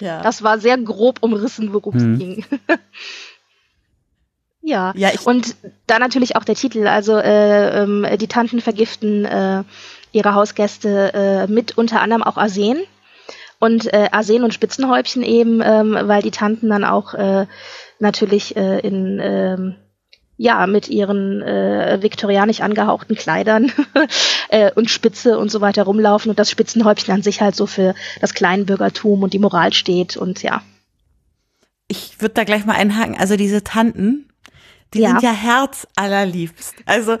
ja. 0.00 0.22
Das 0.22 0.42
war 0.42 0.58
sehr 0.58 0.78
grob 0.78 1.18
umrissen, 1.22 1.72
worum 1.72 1.96
es 1.96 2.02
hm. 2.02 2.18
ging. 2.18 2.44
ja, 4.62 4.92
ja 4.96 5.10
und 5.24 5.56
da 5.86 5.98
natürlich 5.98 6.36
auch 6.36 6.44
der 6.44 6.54
Titel, 6.54 6.86
also 6.86 7.16
äh, 7.18 7.82
ähm, 7.82 8.06
die 8.18 8.28
Tanten 8.28 8.60
vergiften 8.60 9.24
äh, 9.24 9.64
ihre 10.12 10.34
Hausgäste 10.34 11.12
äh, 11.14 11.46
mit 11.46 11.76
unter 11.78 12.00
anderem 12.00 12.22
auch 12.22 12.36
Arsen 12.36 12.78
und 13.58 13.92
äh, 13.92 14.08
Arsen 14.12 14.44
und 14.44 14.54
Spitzenhäubchen 14.54 15.22
eben, 15.22 15.60
ähm, 15.62 15.96
weil 16.02 16.22
die 16.22 16.30
Tanten 16.30 16.68
dann 16.68 16.84
auch 16.84 17.14
äh, 17.14 17.46
natürlich 17.98 18.56
äh, 18.56 18.78
in 18.80 19.18
ähm, 19.20 19.74
ja 20.36 20.66
mit 20.66 20.88
ihren 20.88 21.42
äh, 21.42 21.98
viktorianisch 22.00 22.60
angehauchten 22.60 23.16
Kleidern 23.16 23.72
äh, 24.48 24.70
und 24.72 24.88
Spitze 24.88 25.38
und 25.38 25.50
so 25.50 25.60
weiter 25.60 25.82
rumlaufen 25.82 26.30
und 26.30 26.38
das 26.38 26.50
Spitzenhäubchen 26.50 27.12
an 27.12 27.22
sich 27.22 27.40
halt 27.40 27.56
so 27.56 27.66
für 27.66 27.94
das 28.20 28.34
Kleinbürgertum 28.34 29.22
und 29.22 29.32
die 29.32 29.40
Moral 29.40 29.72
steht 29.72 30.16
und 30.16 30.42
ja. 30.42 30.62
Ich 31.88 32.20
würde 32.20 32.34
da 32.34 32.44
gleich 32.44 32.64
mal 32.66 32.76
einhaken. 32.76 33.16
Also 33.18 33.36
diese 33.36 33.64
Tanten, 33.64 34.28
die 34.94 35.00
ja. 35.00 35.08
sind 35.08 35.22
ja 35.22 35.32
herzallerliebst. 35.32 36.74
Also, 36.86 37.16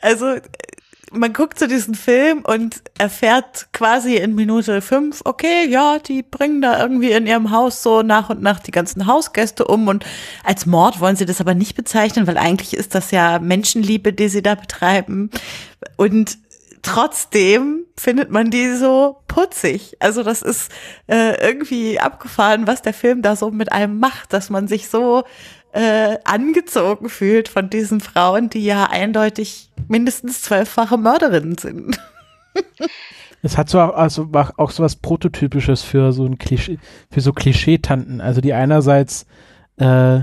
also 0.00 0.36
man 1.10 1.32
guckt 1.32 1.58
zu 1.58 1.66
diesem 1.66 1.94
Film 1.94 2.42
und 2.42 2.82
erfährt 2.98 3.68
quasi 3.72 4.16
in 4.16 4.34
Minute 4.34 4.80
fünf, 4.80 5.22
okay, 5.24 5.68
ja, 5.68 5.98
die 5.98 6.22
bringen 6.22 6.62
da 6.62 6.80
irgendwie 6.80 7.10
in 7.10 7.26
ihrem 7.26 7.50
Haus 7.50 7.82
so 7.82 8.02
nach 8.02 8.30
und 8.30 8.42
nach 8.42 8.60
die 8.60 8.70
ganzen 8.70 9.06
Hausgäste 9.06 9.64
um 9.64 9.88
und 9.88 10.04
als 10.44 10.66
Mord 10.66 11.00
wollen 11.00 11.16
sie 11.16 11.26
das 11.26 11.40
aber 11.40 11.54
nicht 11.54 11.74
bezeichnen, 11.74 12.26
weil 12.26 12.38
eigentlich 12.38 12.74
ist 12.74 12.94
das 12.94 13.10
ja 13.10 13.38
Menschenliebe, 13.38 14.12
die 14.12 14.28
sie 14.28 14.42
da 14.42 14.54
betreiben 14.54 15.30
und 15.96 16.38
trotzdem 16.82 17.84
findet 17.96 18.30
man 18.30 18.50
die 18.50 18.74
so 18.74 19.20
putzig. 19.28 19.96
Also 20.00 20.22
das 20.22 20.42
ist 20.42 20.70
äh, 21.06 21.38
irgendwie 21.46 22.00
abgefahren, 22.00 22.66
was 22.66 22.82
der 22.82 22.94
Film 22.94 23.20
da 23.22 23.36
so 23.36 23.50
mit 23.50 23.72
einem 23.72 23.98
macht, 23.98 24.32
dass 24.32 24.48
man 24.48 24.68
sich 24.68 24.88
so 24.88 25.24
äh, 25.72 26.18
angezogen 26.24 27.08
fühlt 27.08 27.48
von 27.48 27.70
diesen 27.70 28.00
Frauen, 28.00 28.50
die 28.50 28.64
ja 28.64 28.84
eindeutig 28.90 29.70
mindestens 29.88 30.42
zwölffache 30.42 30.96
Mörderinnen 30.96 31.58
sind. 31.58 31.98
Es 33.42 33.56
hat 33.56 33.70
so 33.70 33.80
also 33.80 34.28
auch 34.58 34.70
so 34.70 34.82
was 34.82 34.96
Prototypisches 34.96 35.82
für 35.82 36.12
so 36.12 36.26
ein 36.26 36.36
Klischee, 36.36 36.78
für 37.10 37.22
so 37.22 37.32
Klischeetanten. 37.32 38.20
Also 38.20 38.42
die 38.42 38.52
einerseits 38.52 39.24
äh, 39.78 40.20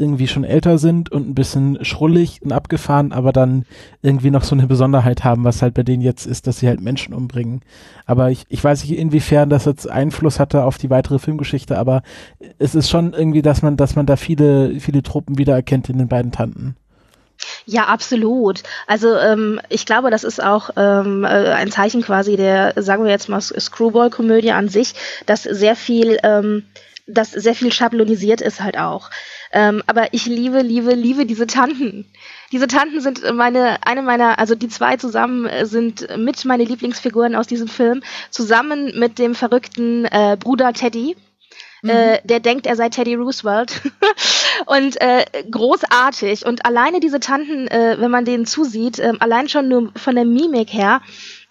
irgendwie 0.00 0.26
schon 0.26 0.44
älter 0.44 0.78
sind 0.78 1.12
und 1.12 1.28
ein 1.28 1.34
bisschen 1.34 1.84
schrullig 1.84 2.40
und 2.42 2.52
abgefahren, 2.52 3.12
aber 3.12 3.32
dann 3.32 3.66
irgendwie 4.02 4.30
noch 4.30 4.42
so 4.42 4.54
eine 4.54 4.66
Besonderheit 4.66 5.22
haben, 5.22 5.44
was 5.44 5.62
halt 5.62 5.74
bei 5.74 5.82
denen 5.82 6.02
jetzt 6.02 6.26
ist, 6.26 6.46
dass 6.46 6.58
sie 6.58 6.68
halt 6.68 6.80
Menschen 6.80 7.14
umbringen. 7.14 7.60
Aber 8.06 8.30
ich, 8.30 8.44
ich 8.48 8.64
weiß 8.64 8.82
nicht, 8.82 8.98
inwiefern 8.98 9.50
das 9.50 9.66
jetzt 9.66 9.88
Einfluss 9.88 10.40
hatte 10.40 10.64
auf 10.64 10.78
die 10.78 10.90
weitere 10.90 11.18
Filmgeschichte, 11.18 11.78
aber 11.78 12.02
es 12.58 12.74
ist 12.74 12.90
schon 12.90 13.12
irgendwie, 13.12 13.42
dass 13.42 13.62
man, 13.62 13.76
dass 13.76 13.94
man 13.94 14.06
da 14.06 14.16
viele, 14.16 14.80
viele 14.80 15.02
Truppen 15.02 15.38
wiedererkennt 15.38 15.88
in 15.88 15.98
den 15.98 16.08
beiden 16.08 16.32
Tanten. 16.32 16.76
Ja, 17.66 17.84
absolut. 17.84 18.62
Also 18.86 19.16
ähm, 19.16 19.60
ich 19.68 19.86
glaube, 19.86 20.10
das 20.10 20.24
ist 20.24 20.42
auch 20.42 20.70
ähm, 20.76 21.24
äh, 21.24 21.28
ein 21.28 21.70
Zeichen 21.70 22.02
quasi 22.02 22.36
der, 22.36 22.74
sagen 22.76 23.04
wir 23.04 23.10
jetzt 23.10 23.28
mal, 23.28 23.40
Screwball-Komödie 23.40 24.52
an 24.52 24.68
sich, 24.68 24.94
dass 25.26 25.44
sehr 25.44 25.76
viel, 25.76 26.18
ähm, 26.22 26.64
dass 27.06 27.30
sehr 27.30 27.54
viel 27.54 27.72
schablonisiert 27.72 28.40
ist 28.40 28.60
halt 28.60 28.78
auch. 28.78 29.10
Ähm, 29.52 29.82
aber 29.86 30.14
ich 30.14 30.26
liebe, 30.26 30.60
liebe, 30.60 30.94
liebe 30.94 31.26
diese 31.26 31.46
Tanten. 31.46 32.06
Diese 32.52 32.68
Tanten 32.68 33.00
sind 33.00 33.22
meine, 33.34 33.84
eine 33.84 34.02
meiner, 34.02 34.38
also 34.38 34.54
die 34.54 34.68
zwei 34.68 34.96
zusammen 34.96 35.46
äh, 35.46 35.66
sind 35.66 36.06
mit 36.16 36.44
meine 36.44 36.64
Lieblingsfiguren 36.64 37.34
aus 37.34 37.48
diesem 37.48 37.68
Film, 37.68 38.02
zusammen 38.30 38.98
mit 38.98 39.18
dem 39.18 39.34
verrückten 39.34 40.04
äh, 40.04 40.36
Bruder 40.38 40.72
Teddy. 40.72 41.16
Mhm. 41.82 41.90
Äh, 41.90 42.20
der 42.24 42.40
denkt, 42.40 42.66
er 42.66 42.76
sei 42.76 42.90
Teddy 42.90 43.14
Roosevelt. 43.14 43.80
und 44.66 45.00
äh, 45.00 45.24
großartig. 45.50 46.46
Und 46.46 46.64
alleine 46.64 47.00
diese 47.00 47.18
Tanten, 47.18 47.66
äh, 47.68 47.96
wenn 47.98 48.10
man 48.10 48.24
denen 48.24 48.46
zusieht, 48.46 48.98
äh, 48.98 49.14
allein 49.18 49.48
schon 49.48 49.68
nur 49.68 49.92
von 49.96 50.14
der 50.14 50.24
Mimik 50.26 50.72
her, 50.72 51.00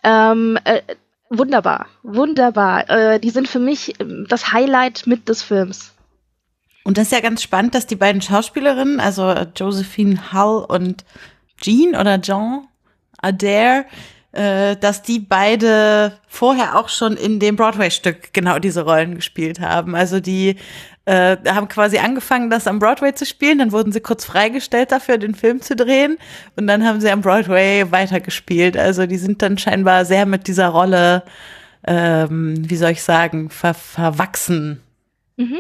ähm, 0.03 0.57
äh, 0.63 0.81
wunderbar, 1.29 1.87
wunderbar. 2.03 2.89
Äh, 2.89 3.19
die 3.19 3.29
sind 3.29 3.47
für 3.47 3.59
mich 3.59 3.99
ähm, 3.99 4.25
das 4.29 4.53
Highlight 4.53 5.07
mit 5.07 5.27
des 5.27 5.43
Films. 5.43 5.93
Und 6.89 6.97
das 6.97 7.05
ist 7.05 7.11
ja 7.11 7.19
ganz 7.19 7.43
spannend, 7.43 7.75
dass 7.75 7.85
die 7.85 7.95
beiden 7.95 8.19
Schauspielerinnen, 8.19 8.99
also 8.99 9.31
Josephine 9.55 10.33
Hull 10.33 10.65
und 10.67 11.05
Jean 11.61 11.89
oder 11.95 12.19
Jean 12.19 12.67
Adair, 13.21 13.85
äh, 14.31 14.75
dass 14.75 15.03
die 15.03 15.19
beide 15.19 16.13
vorher 16.27 16.79
auch 16.79 16.89
schon 16.89 17.15
in 17.15 17.39
dem 17.39 17.57
Broadway-Stück 17.57 18.33
genau 18.33 18.57
diese 18.57 18.85
Rollen 18.85 19.13
gespielt 19.13 19.59
haben. 19.59 19.93
Also 19.93 20.19
die 20.19 20.55
äh, 21.05 21.37
haben 21.47 21.67
quasi 21.67 21.99
angefangen, 21.99 22.49
das 22.49 22.65
am 22.65 22.79
Broadway 22.79 23.13
zu 23.13 23.27
spielen, 23.27 23.59
dann 23.59 23.71
wurden 23.71 23.91
sie 23.91 24.01
kurz 24.01 24.25
freigestellt 24.25 24.91
dafür, 24.91 25.19
den 25.19 25.35
Film 25.35 25.61
zu 25.61 25.75
drehen 25.75 26.17
und 26.55 26.65
dann 26.65 26.83
haben 26.83 27.01
sie 27.01 27.11
am 27.11 27.21
Broadway 27.21 27.85
weitergespielt. 27.91 28.75
Also 28.75 29.05
die 29.05 29.17
sind 29.17 29.43
dann 29.43 29.59
scheinbar 29.59 30.05
sehr 30.05 30.25
mit 30.25 30.47
dieser 30.47 30.69
Rolle, 30.69 31.21
ähm, 31.85 32.67
wie 32.67 32.77
soll 32.77 32.89
ich 32.89 33.03
sagen, 33.03 33.51
ver 33.51 33.75
verwachsen. 33.75 34.81
Mhm. 35.37 35.59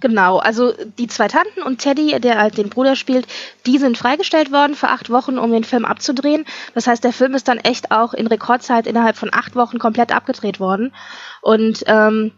Genau, 0.00 0.38
also 0.38 0.74
die 0.98 1.06
zwei 1.06 1.28
Tanten 1.28 1.62
und 1.62 1.78
Teddy, 1.78 2.20
der 2.20 2.38
halt 2.38 2.58
den 2.58 2.68
Bruder 2.68 2.94
spielt, 2.94 3.26
die 3.64 3.78
sind 3.78 3.96
freigestellt 3.96 4.52
worden 4.52 4.74
für 4.74 4.88
acht 4.88 5.08
Wochen, 5.10 5.38
um 5.38 5.50
den 5.50 5.64
Film 5.64 5.84
abzudrehen. 5.84 6.44
Das 6.74 6.86
heißt, 6.86 7.02
der 7.02 7.12
Film 7.12 7.34
ist 7.34 7.48
dann 7.48 7.58
echt 7.58 7.90
auch 7.90 8.12
in 8.12 8.26
Rekordzeit 8.26 8.86
innerhalb 8.86 9.16
von 9.16 9.30
acht 9.32 9.56
Wochen 9.56 9.78
komplett 9.78 10.14
abgedreht 10.14 10.60
worden. 10.60 10.94
Und 11.40 11.84
ähm, 11.86 12.32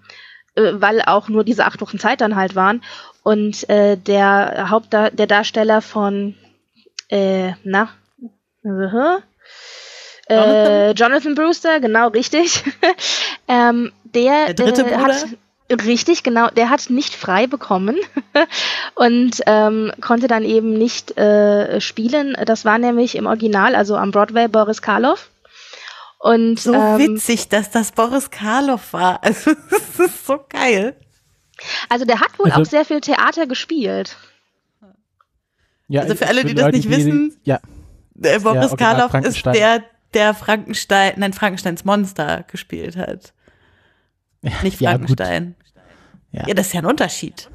äh, 0.55 0.73
weil 0.75 1.03
auch 1.03 1.29
nur 1.29 1.45
diese 1.45 1.65
acht 1.65 1.81
Wochen 1.81 1.99
Zeit 1.99 2.21
dann 2.21 2.37
halt 2.37 2.55
waren. 2.55 2.83
Und 3.23 3.69
äh, 3.69 3.97
der 3.97 4.71
Hauptda 4.71 5.11
der 5.11 5.27
Darsteller 5.27 5.83
von 5.83 6.37
äh, 7.09 7.53
na, 7.65 7.89
äh, 10.29 10.93
Jonathan 10.93 11.35
Brewster, 11.35 11.81
genau 11.81 12.09
richtig. 12.09 12.63
ähm, 13.49 13.93
der, 14.05 14.55
der 14.55 14.67
dritte 14.67 14.83
äh, 14.83 14.85
Bruder? 14.85 15.05
hat 15.05 15.27
Richtig, 15.71 16.23
genau. 16.23 16.49
Der 16.49 16.69
hat 16.69 16.91
nicht 16.91 17.15
frei 17.15 17.47
bekommen 17.47 17.97
und 18.95 19.41
ähm, 19.47 19.93
konnte 20.01 20.27
dann 20.27 20.45
eben 20.45 20.75
nicht 20.75 21.17
äh, 21.17 21.81
spielen. 21.81 22.37
Das 22.45 22.65
war 22.67 22.79
nämlich 22.79 23.17
im 23.17 23.27
Original, 23.27 23.75
also 23.75 23.97
am 23.97 24.11
Broadway, 24.11 24.47
Boris 24.47 24.83
Karloff. 24.83 25.31
Und, 26.19 26.61
so 26.61 26.75
ähm, 26.75 26.99
witzig, 26.99 27.49
dass 27.49 27.71
das 27.71 27.93
Boris 27.93 28.31
Karloff 28.31 28.93
war. 28.93 29.23
Also, 29.25 29.53
das 29.71 29.99
ist 29.99 30.27
so 30.27 30.39
geil. 30.49 30.97
Also 31.89 32.05
der 32.05 32.21
hat 32.21 32.39
wohl 32.39 32.51
also, 32.51 32.63
auch 32.63 32.67
sehr 32.67 32.85
viel 32.85 33.01
Theater 33.01 33.47
gespielt. 33.47 34.17
Ja, 35.89 36.03
also 36.03 36.15
für 36.15 36.27
alle, 36.27 36.45
die 36.45 36.55
das 36.55 36.65
Leute, 36.67 36.77
nicht 36.77 36.89
die- 36.89 36.97
wissen, 36.97 37.37
Ja, 37.45 37.61
der 38.15 38.41
Boris 38.41 38.71
Original 38.73 39.09
Karloff 39.09 39.27
ist 39.27 39.47
der, 39.47 39.83
der 40.13 40.35
Frankenstein, 40.35 41.15
nein, 41.17 41.33
Frankensteins 41.33 41.85
Monster 41.85 42.45
gespielt 42.51 42.97
hat. 42.97 43.33
Nicht 44.63 44.81
ja. 44.81 44.91
Frankenstein. 44.91 45.55
Ja. 46.33 46.47
Ja. 46.47 46.55
das 46.55 46.69
ist 46.69 46.73
ja 46.73 46.81
ein 46.81 46.87
Unterschied. 46.87 47.49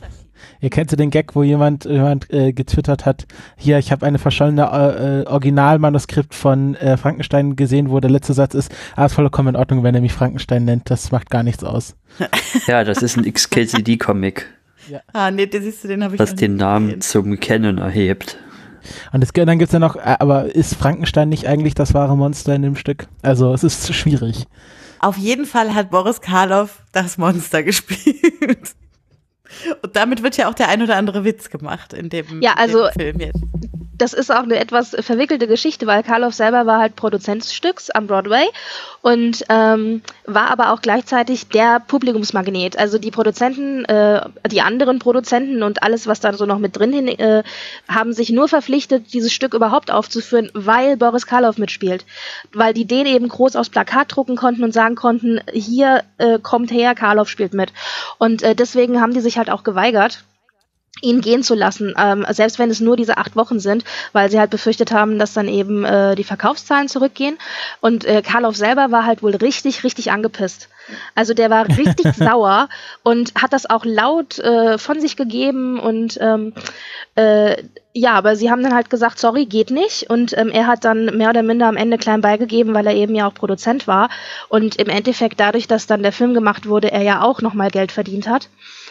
Ihr 0.61 0.69
kennt 0.69 0.91
ja 0.91 0.97
den 0.97 1.09
Gag, 1.09 1.35
wo 1.35 1.43
jemand, 1.43 1.85
jemand 1.85 2.31
äh, 2.31 2.53
getwittert 2.53 3.05
hat, 3.05 3.25
hier, 3.57 3.77
ich 3.77 3.91
habe 3.91 4.05
eine 4.05 4.19
verschollene 4.19 4.63
äh, 5.25 5.29
Originalmanuskript 5.29 6.33
von 6.33 6.75
äh, 6.75 6.95
Frankenstein 6.97 7.55
gesehen, 7.55 7.89
wo 7.89 7.99
der 7.99 8.09
letzte 8.09 8.33
Satz 8.33 8.53
ist, 8.53 8.73
ah, 8.95 9.05
ist 9.05 9.13
vollkommen 9.13 9.49
in 9.49 9.55
Ordnung, 9.57 9.83
wenn 9.83 9.95
er 9.95 10.01
mich 10.01 10.13
Frankenstein 10.13 10.65
nennt, 10.65 10.89
das 10.89 11.11
macht 11.11 11.29
gar 11.29 11.43
nichts 11.43 11.63
aus. 11.63 11.95
Ja, 12.67 12.83
das 12.83 13.01
ist 13.03 13.17
ein 13.17 13.31
XKCD-Comic, 13.31 14.47
Ah, 15.13 15.31
nee, 15.31 15.45
den 15.45 15.61
siehst 15.63 15.83
du, 15.83 15.87
den 15.87 16.03
habe 16.03 16.15
ich 16.15 16.19
was 16.19 16.35
den 16.35 16.55
Namen 16.55 16.87
gesehen. 16.87 17.01
zum 17.01 17.39
Kennen 17.39 17.77
erhebt. 17.77 18.37
Und 19.11 19.23
es, 19.23 19.31
dann 19.33 19.59
gibt's 19.59 19.73
ja 19.73 19.79
noch, 19.79 19.95
äh, 19.95 20.15
aber 20.19 20.55
ist 20.55 20.75
Frankenstein 20.75 21.29
nicht 21.29 21.47
eigentlich 21.47 21.75
das 21.75 21.93
wahre 21.93 22.17
Monster 22.17 22.55
in 22.55 22.61
dem 22.61 22.75
Stück? 22.75 23.07
Also 23.21 23.53
es 23.53 23.63
ist 23.63 23.93
schwierig. 23.93 24.47
Auf 24.99 25.17
jeden 25.17 25.45
Fall 25.45 25.73
hat 25.73 25.89
Boris 25.89 26.21
Karloff 26.21 26.81
das 26.91 27.17
Monster 27.17 27.63
gespielt. 27.63 28.75
Und 29.81 29.95
damit 29.95 30.21
wird 30.23 30.37
ja 30.37 30.47
auch 30.49 30.53
der 30.53 30.69
ein 30.69 30.81
oder 30.83 30.95
andere 30.95 31.23
Witz 31.25 31.49
gemacht 31.49 31.93
in 31.93 32.09
dem, 32.09 32.41
Ja, 32.41 32.53
also- 32.55 32.85
dem 32.89 32.93
Film 32.93 33.19
jetzt. 33.19 33.39
das 33.97 34.13
ist 34.13 34.31
auch 34.31 34.43
eine 34.43 34.57
etwas 34.59 34.95
verwickelte 34.99 35.47
Geschichte, 35.47 35.87
weil 35.87 36.03
Karloff 36.03 36.33
selber 36.35 36.65
war 36.65 36.79
halt 36.79 36.95
Produzent 36.95 37.43
des 37.43 37.53
Stücks 37.55 37.89
am 37.89 38.05
Broadway 38.07 38.45
und 39.01 39.45
ähm, 39.49 40.01
war 40.25 40.49
aber 40.51 40.73
auch 40.73 40.81
gleichzeitig 40.81 41.47
der 41.47 41.79
Publikumsmagnet. 41.79 42.77
Also 42.77 42.97
die 42.97 43.11
Produzenten, 43.11 43.85
äh, 43.85 44.21
die 44.49 44.61
anderen 44.61 44.99
Produzenten 44.99 45.63
und 45.63 45.83
alles, 45.83 46.07
was 46.07 46.19
da 46.19 46.33
so 46.33 46.45
noch 46.45 46.59
mit 46.59 46.77
drin 46.77 46.93
hin, 46.93 47.07
äh, 47.07 47.43
haben 47.87 48.13
sich 48.13 48.29
nur 48.29 48.47
verpflichtet, 48.47 49.13
dieses 49.13 49.33
Stück 49.33 49.53
überhaupt 49.53 49.91
aufzuführen, 49.91 50.49
weil 50.53 50.97
Boris 50.97 51.25
Karloff 51.25 51.57
mitspielt. 51.57 52.05
Weil 52.53 52.73
die 52.73 52.85
den 52.85 53.05
eben 53.05 53.29
groß 53.29 53.55
aufs 53.55 53.69
Plakat 53.69 54.15
drucken 54.15 54.35
konnten 54.35 54.63
und 54.63 54.73
sagen 54.73 54.95
konnten, 54.95 55.39
hier 55.53 56.03
äh, 56.17 56.39
kommt 56.39 56.71
her, 56.71 56.95
Karloff 56.95 57.29
spielt 57.29 57.53
mit. 57.53 57.71
Und 58.17 58.43
äh, 58.43 58.55
deswegen 58.55 59.01
haben 59.01 59.13
die 59.13 59.21
sich 59.21 59.37
halt 59.37 59.49
auch 59.49 59.63
geweigert 59.63 60.23
ihn 61.01 61.21
gehen 61.21 61.43
zu 61.43 61.55
lassen, 61.55 61.93
ähm, 61.97 62.25
selbst 62.29 62.59
wenn 62.59 62.69
es 62.69 62.79
nur 62.79 62.97
diese 62.97 63.17
acht 63.17 63.35
Wochen 63.35 63.59
sind, 63.59 63.83
weil 64.11 64.29
sie 64.29 64.39
halt 64.39 64.49
befürchtet 64.49 64.91
haben, 64.91 65.17
dass 65.17 65.33
dann 65.33 65.47
eben 65.47 65.85
äh, 65.85 66.15
die 66.15 66.23
Verkaufszahlen 66.23 66.89
zurückgehen. 66.89 67.37
Und 67.79 68.05
äh, 68.05 68.21
Karloff 68.21 68.55
selber 68.55 68.91
war 68.91 69.05
halt 69.05 69.23
wohl 69.23 69.35
richtig, 69.35 69.83
richtig 69.83 70.11
angepisst. 70.11 70.67
Also 71.15 71.33
der 71.33 71.49
war 71.49 71.67
richtig 71.69 72.13
sauer 72.17 72.67
und 73.03 73.33
hat 73.35 73.53
das 73.53 73.69
auch 73.69 73.85
laut 73.85 74.39
äh, 74.39 74.77
von 74.77 74.99
sich 74.99 75.15
gegeben 75.15 75.79
und 75.79 76.17
ähm, 76.19 76.53
äh, 77.15 77.63
ja, 77.93 78.13
aber 78.13 78.35
sie 78.35 78.51
haben 78.51 78.61
dann 78.63 78.75
halt 78.75 78.89
gesagt, 78.89 79.19
sorry, 79.19 79.45
geht 79.45 79.71
nicht. 79.71 80.09
Und 80.09 80.37
ähm, 80.37 80.49
er 80.49 80.67
hat 80.67 80.85
dann 80.85 81.05
mehr 81.17 81.31
oder 81.31 81.41
minder 81.41 81.67
am 81.67 81.75
Ende 81.75 81.97
klein 81.97 82.21
beigegeben, 82.21 82.73
weil 82.73 82.85
er 82.85 82.93
eben 82.93 83.15
ja 83.15 83.27
auch 83.27 83.33
Produzent 83.33 83.87
war. 83.87 84.09
Und 84.47 84.75
im 84.75 84.87
Endeffekt 84.89 85.39
dadurch, 85.39 85.67
dass 85.67 85.87
dann 85.87 86.03
der 86.03 86.11
Film 86.11 86.33
gemacht 86.33 86.67
wurde, 86.67 86.91
er 86.91 87.01
ja 87.01 87.21
auch 87.21 87.41
nochmal 87.41 87.71
Geld 87.71 87.91
verdient 87.91 88.27
hat, 88.29 88.47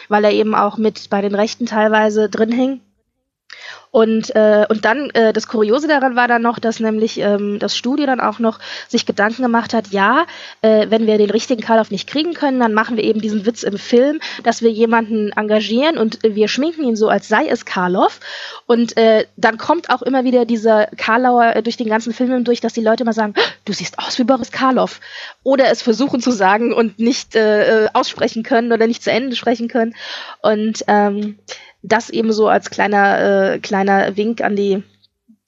weil 0.09 0.25
er 0.25 0.33
eben 0.33 0.55
auch 0.55 0.77
mit 0.77 1.09
bei 1.09 1.21
den 1.21 1.35
Rechten 1.35 1.65
teilweise 1.65 2.29
drin 2.29 2.51
hing. 2.51 2.81
Und, 3.91 4.35
äh, 4.35 4.65
und 4.69 4.85
dann, 4.85 5.09
äh, 5.11 5.33
das 5.33 5.47
Kuriose 5.47 5.87
daran 5.87 6.15
war 6.15 6.27
dann 6.27 6.43
noch, 6.43 6.59
dass 6.59 6.79
nämlich 6.79 7.19
ähm, 7.19 7.57
das 7.57 7.75
Studio 7.75 8.05
dann 8.05 8.19
auch 8.19 8.37
noch 8.37 8.59
sich 8.87 9.05
Gedanken 9.05 9.41
gemacht 9.41 9.73
hat, 9.73 9.87
ja, 9.87 10.27
äh, 10.61 10.87
wenn 10.89 11.07
wir 11.07 11.17
den 11.17 11.31
richtigen 11.31 11.61
Karloff 11.61 11.89
nicht 11.89 12.07
kriegen 12.07 12.33
können, 12.33 12.59
dann 12.59 12.73
machen 12.73 12.97
wir 12.97 13.03
eben 13.03 13.19
diesen 13.19 13.47
Witz 13.47 13.63
im 13.63 13.77
Film, 13.77 14.19
dass 14.43 14.61
wir 14.61 14.69
jemanden 14.69 15.31
engagieren 15.31 15.97
und 15.97 16.19
wir 16.21 16.47
schminken 16.47 16.83
ihn 16.83 16.95
so, 16.95 17.09
als 17.09 17.27
sei 17.27 17.47
es 17.47 17.65
Karloff. 17.65 18.19
Und 18.67 18.95
äh, 18.95 19.25
dann 19.37 19.57
kommt 19.57 19.89
auch 19.89 20.03
immer 20.03 20.23
wieder 20.23 20.45
dieser 20.45 20.85
Karlauer 20.97 21.55
äh, 21.55 21.63
durch 21.63 21.77
den 21.77 21.89
ganzen 21.89 22.13
Film 22.13 22.31
hindurch, 22.31 22.61
dass 22.61 22.73
die 22.73 22.81
Leute 22.81 23.05
mal 23.05 23.13
sagen, 23.13 23.33
du 23.65 23.73
siehst 23.73 23.97
aus 23.97 24.19
wie 24.19 24.23
Boris 24.23 24.51
Karloff. 24.51 24.99
Oder 25.43 25.71
es 25.71 25.81
versuchen 25.81 26.21
zu 26.21 26.31
sagen 26.31 26.73
und 26.73 26.99
nicht 26.99 27.35
äh, 27.35 27.85
äh, 27.85 27.89
aussprechen 27.93 28.43
können 28.43 28.71
oder 28.71 28.85
nicht 28.85 29.03
zu 29.03 29.11
Ende 29.11 29.35
sprechen 29.35 29.67
können. 29.67 29.95
Und 30.41 30.83
ähm, 30.87 31.39
das 31.81 32.09
eben 32.09 32.31
so 32.33 32.47
als 32.47 32.69
kleiner, 32.69 33.53
äh, 33.53 33.59
kleiner 33.59 34.17
Wink 34.17 34.41
an 34.41 34.55
die 34.55 34.83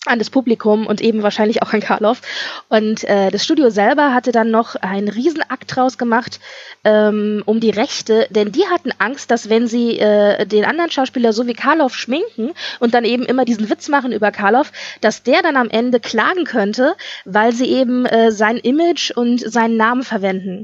an 0.08 0.18
das 0.18 0.32
Publikum 0.32 0.88
und 0.88 1.00
eben 1.00 1.22
wahrscheinlich 1.22 1.62
auch 1.62 1.74
an 1.74 1.80
Karloff. 1.80 2.22
Und 2.70 3.04
äh, 3.04 3.30
das 3.30 3.44
Studio 3.44 3.70
selber 3.70 4.16
hatte 4.16 4.32
dann 4.32 4.50
noch 4.50 4.76
einen 4.76 5.08
Riesenakt 5.08 5.76
draus 5.76 6.00
gemacht 6.00 6.40
ähm, 6.84 7.44
um 7.46 7.60
die 7.60 7.70
Rechte, 7.70 8.28
denn 8.32 8.52
die 8.52 8.66
hatten 8.68 8.92
Angst, 8.98 9.30
dass 9.30 9.50
wenn 9.50 9.68
sie 9.68 10.00
äh, 10.00 10.48
den 10.48 10.66
anderen 10.66 10.90
Schauspieler 10.90 11.34
so 11.34 11.46
wie 11.46 11.54
Karloff 11.54 11.96
schminken 11.96 12.52
und 12.80 12.96
dann 12.96 13.06
eben 13.06 13.24
immer 13.24 13.46
diesen 13.46 13.70
Witz 13.70 13.90
machen 13.90 14.12
über 14.12 14.32
Karloff, 14.32 14.72
dass 15.02 15.22
der 15.22 15.44
dann 15.44 15.56
am 15.56 15.70
Ende 15.70 16.00
klagen 16.00 16.46
könnte, 16.46 16.96
weil 17.26 17.54
sie 17.54 17.68
eben 17.68 18.08
äh, 18.08 18.32
sein 18.32 18.58
Image 18.58 19.12
und 19.12 19.40
seinen 19.40 19.78
Namen 19.78 20.02
verwenden. 20.02 20.64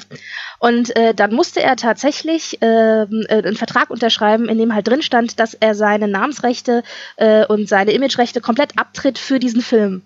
Und 0.59 0.95
äh, 0.95 1.13
dann 1.13 1.35
musste 1.35 1.61
er 1.61 1.75
tatsächlich 1.75 2.59
äh, 2.63 3.03
äh, 3.03 3.27
einen 3.29 3.55
Vertrag 3.55 3.91
unterschreiben, 3.91 4.49
in 4.49 4.57
dem 4.57 4.73
halt 4.73 4.87
drin 4.87 5.03
stand, 5.03 5.39
dass 5.39 5.53
er 5.53 5.75
seine 5.75 6.07
Namensrechte 6.07 6.81
äh, 7.17 7.45
und 7.45 7.69
seine 7.69 7.91
Imagerechte 7.91 8.41
komplett 8.41 8.79
abtritt 8.79 9.19
für 9.27 9.39
diesen 9.39 9.61
Film. 9.61 10.01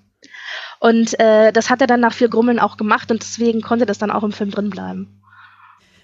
Und 0.79 1.19
äh, 1.19 1.51
das 1.53 1.69
hat 1.69 1.81
er 1.81 1.88
dann 1.88 1.99
nach 1.99 2.13
viel 2.13 2.29
Grummeln 2.29 2.60
auch 2.60 2.75
gemacht 2.75 3.12
und 3.12 3.21
deswegen 3.21 3.62
konnte 3.62 3.86
das 3.86 3.99
dann 3.99 4.12
auch 4.12 4.23
im 4.23 4.31
Film 4.31 4.51
drin 4.51 4.69
bleiben. 4.69 5.21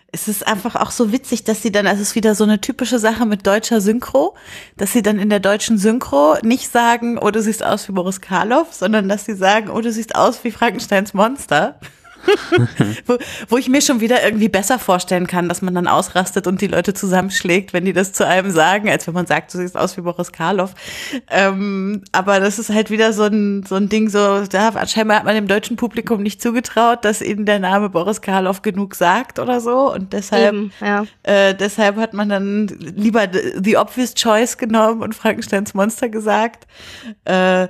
Es 0.10 0.28
ist 0.28 0.48
einfach 0.48 0.76
auch 0.76 0.92
so 0.92 1.12
witzig, 1.12 1.44
dass 1.44 1.62
sie 1.62 1.72
dann, 1.72 1.86
also 1.86 2.02
es 2.02 2.10
ist 2.10 2.16
wieder 2.16 2.34
so 2.34 2.46
eine 2.46 2.62
typische 2.62 2.98
Sache 2.98 3.26
mit 3.26 3.46
deutscher 3.46 3.82
Synchro, 3.82 4.36
dass 4.78 4.94
sie 4.94 5.02
dann 5.02 5.20
in 5.20 5.30
der 5.30 5.42
deutschen 5.42 5.78
Synchro 5.78 6.38
nicht 6.44 6.72
sagen, 6.72 7.18
oh, 7.18 7.30
du 7.30 7.42
siehst 7.42 7.64
aus 7.64 7.90
wie 7.90 7.92
Boris 7.92 8.22
Karloff, 8.22 8.74
sondern 8.74 9.10
dass 9.10 9.26
sie 9.26 9.36
sagen, 9.36 9.70
oh, 9.70 9.82
du 9.82 9.92
siehst 9.92 10.16
aus 10.16 10.44
wie 10.44 10.52
Frankensteins 10.52 11.14
Monster. 11.14 11.80
Wo, 13.06 13.18
wo 13.50 13.58
ich 13.58 13.70
mir 13.70 13.82
schon 13.82 14.00
wieder 14.00 14.24
irgendwie 14.24 14.50
besser 14.50 14.80
vorstellen 14.80 15.28
kann, 15.28 15.50
dass 15.50 15.62
man 15.62 15.74
dann 15.76 15.88
ausrastet 15.88 16.48
und 16.48 16.62
die 16.62 16.68
Leute 16.68 16.94
zusammenschlägt, 16.94 17.74
wenn 17.74 17.86
die 17.86 17.94
das 17.94 18.14
zu 18.14 18.26
einem 18.26 18.52
sagen, 18.52 18.90
als 18.90 19.08
wenn 19.08 19.14
man 19.14 19.26
sagt, 19.26 19.54
du 19.54 19.58
siehst 19.58 19.78
aus 19.78 19.98
wie 19.98 20.02
Boris 20.02 20.32
Karloff. 20.32 20.74
Ähm, 21.30 22.04
aber 22.12 22.40
das 22.40 22.60
ist 22.60 22.70
halt 22.70 22.90
wieder 22.90 23.14
so 23.14 23.24
ein, 23.24 23.64
so 23.64 23.76
ein 23.76 23.90
Ding, 23.90 24.10
so, 24.10 24.46
da 24.46 24.86
scheinbar 24.88 25.18
hat 25.18 25.26
man 25.26 25.36
dem 25.36 25.48
deutschen 25.48 25.78
Publikum 25.78 26.22
nicht 26.22 26.42
zugetraut, 26.42 27.06
dass 27.06 27.22
ihnen 27.22 27.46
der 27.46 27.60
Name 27.60 27.90
Boris 27.90 28.22
Karloff 28.22 28.62
genug 28.62 28.96
sagt 28.96 29.40
oder 29.40 29.62
so. 29.62 29.94
Und 29.94 30.14
deshalb, 30.14 30.54
Eben, 30.54 30.72
ja. 30.82 31.06
äh, 31.24 31.54
deshalb 31.54 31.98
hat 31.98 32.14
man 32.14 32.30
dann 32.30 32.68
lieber 32.68 33.28
the, 33.32 33.54
the 33.64 33.78
obvious 33.78 34.14
choice 34.14 34.58
genommen 34.58 35.02
und 35.02 35.16
Frankensteins 35.16 35.74
Monster 35.74 36.10
gesagt. 36.10 36.68
Äh, 37.26 37.68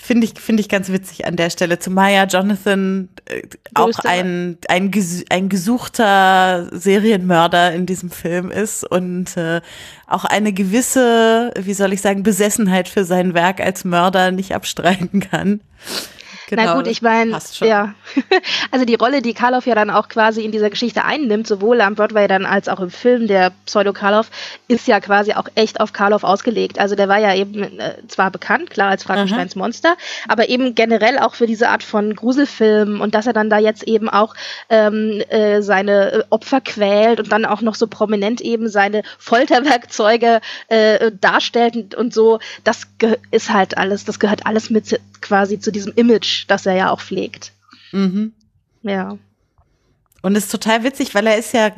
Finde 0.00 0.26
ich, 0.26 0.40
finde 0.40 0.60
ich 0.60 0.68
ganz 0.68 0.90
witzig 0.90 1.26
an 1.26 1.34
der 1.34 1.50
Stelle. 1.50 1.80
Zumal 1.80 2.12
ja 2.12 2.24
Jonathan 2.24 3.08
äh, 3.26 3.42
auch 3.74 3.98
ein, 4.04 4.56
ein, 4.68 4.92
ein 5.28 5.48
gesuchter 5.48 6.68
Serienmörder 6.70 7.72
in 7.72 7.84
diesem 7.84 8.10
Film 8.10 8.50
ist 8.50 8.84
und 8.84 9.36
äh, 9.36 9.60
auch 10.06 10.24
eine 10.24 10.52
gewisse, 10.52 11.52
wie 11.58 11.74
soll 11.74 11.92
ich 11.92 12.00
sagen, 12.00 12.22
Besessenheit 12.22 12.88
für 12.88 13.04
sein 13.04 13.34
Werk 13.34 13.60
als 13.60 13.84
Mörder 13.84 14.30
nicht 14.30 14.54
abstreiten 14.54 15.20
kann. 15.20 15.60
Na 16.50 16.74
gut, 16.74 16.86
ich 16.86 17.02
meine, 17.02 17.30
Genau, 17.30 17.70
ja. 17.70 17.94
Also 18.70 18.84
die 18.84 18.94
Rolle, 18.94 19.22
die 19.22 19.34
Karloff 19.34 19.66
ja 19.66 19.74
dann 19.74 19.90
auch 19.90 20.08
quasi 20.08 20.44
in 20.44 20.52
dieser 20.52 20.70
Geschichte 20.70 21.04
einnimmt, 21.04 21.46
sowohl 21.46 21.80
am 21.80 21.94
Broadway 21.94 22.28
dann 22.28 22.46
als 22.46 22.68
auch 22.68 22.80
im 22.80 22.90
Film, 22.90 23.26
der 23.26 23.52
Pseudo 23.66 23.92
Karloff, 23.92 24.30
ist 24.68 24.86
ja 24.86 25.00
quasi 25.00 25.32
auch 25.32 25.48
echt 25.54 25.80
auf 25.80 25.92
Karloff 25.92 26.24
ausgelegt. 26.24 26.78
Also 26.78 26.94
der 26.94 27.08
war 27.08 27.18
ja 27.18 27.34
eben 27.34 27.62
äh, 27.62 27.96
zwar 28.08 28.30
bekannt, 28.30 28.70
klar 28.70 28.90
als 28.90 29.04
Frankensteins 29.04 29.56
Monster, 29.56 29.96
aber 30.28 30.48
eben 30.48 30.74
generell 30.74 31.18
auch 31.18 31.34
für 31.34 31.46
diese 31.46 31.68
Art 31.68 31.82
von 31.82 32.14
Gruselfilm 32.14 33.00
und 33.00 33.14
dass 33.14 33.26
er 33.26 33.32
dann 33.32 33.50
da 33.50 33.58
jetzt 33.58 33.82
eben 33.84 34.08
auch 34.08 34.34
ähm, 34.68 35.22
äh, 35.28 35.62
seine 35.62 36.12
äh, 36.12 36.24
Opfer 36.30 36.60
quält 36.60 37.20
und 37.20 37.32
dann 37.32 37.44
auch 37.44 37.62
noch 37.62 37.74
so 37.74 37.86
prominent 37.86 38.40
eben 38.40 38.68
seine 38.68 39.02
Folterwerkzeuge 39.18 40.40
äh, 40.68 41.10
darstellt 41.20 41.76
und, 41.76 41.94
und 41.94 42.14
so, 42.14 42.38
das 42.64 42.86
ist 43.30 43.52
halt 43.52 43.76
alles, 43.76 44.04
das 44.04 44.18
gehört 44.18 44.46
alles 44.46 44.70
mit 44.70 44.98
quasi 45.20 45.58
zu 45.58 45.72
diesem 45.72 45.92
Image, 45.94 46.37
das 46.46 46.66
er 46.66 46.74
ja 46.74 46.90
auch 46.90 47.00
pflegt. 47.00 47.52
Mhm. 47.92 48.32
Ja. 48.82 49.18
Und 50.20 50.36
es 50.36 50.44
ist 50.44 50.52
total 50.52 50.82
witzig, 50.82 51.14
weil 51.14 51.26
er 51.28 51.38
ist 51.38 51.52
ja 51.54 51.70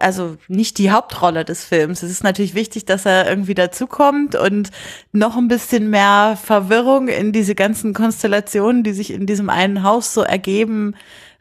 also 0.00 0.38
nicht 0.48 0.78
die 0.78 0.90
Hauptrolle 0.90 1.44
des 1.44 1.64
Films. 1.64 2.02
Es 2.02 2.10
ist 2.10 2.24
natürlich 2.24 2.54
wichtig, 2.54 2.86
dass 2.86 3.04
er 3.04 3.28
irgendwie 3.28 3.54
dazukommt 3.54 4.34
und 4.36 4.70
noch 5.12 5.36
ein 5.36 5.48
bisschen 5.48 5.90
mehr 5.90 6.38
Verwirrung 6.42 7.08
in 7.08 7.32
diese 7.32 7.54
ganzen 7.54 7.92
Konstellationen, 7.92 8.84
die 8.84 8.94
sich 8.94 9.12
in 9.12 9.26
diesem 9.26 9.50
einen 9.50 9.82
Haus 9.82 10.14
so 10.14 10.22
ergeben, 10.22 10.94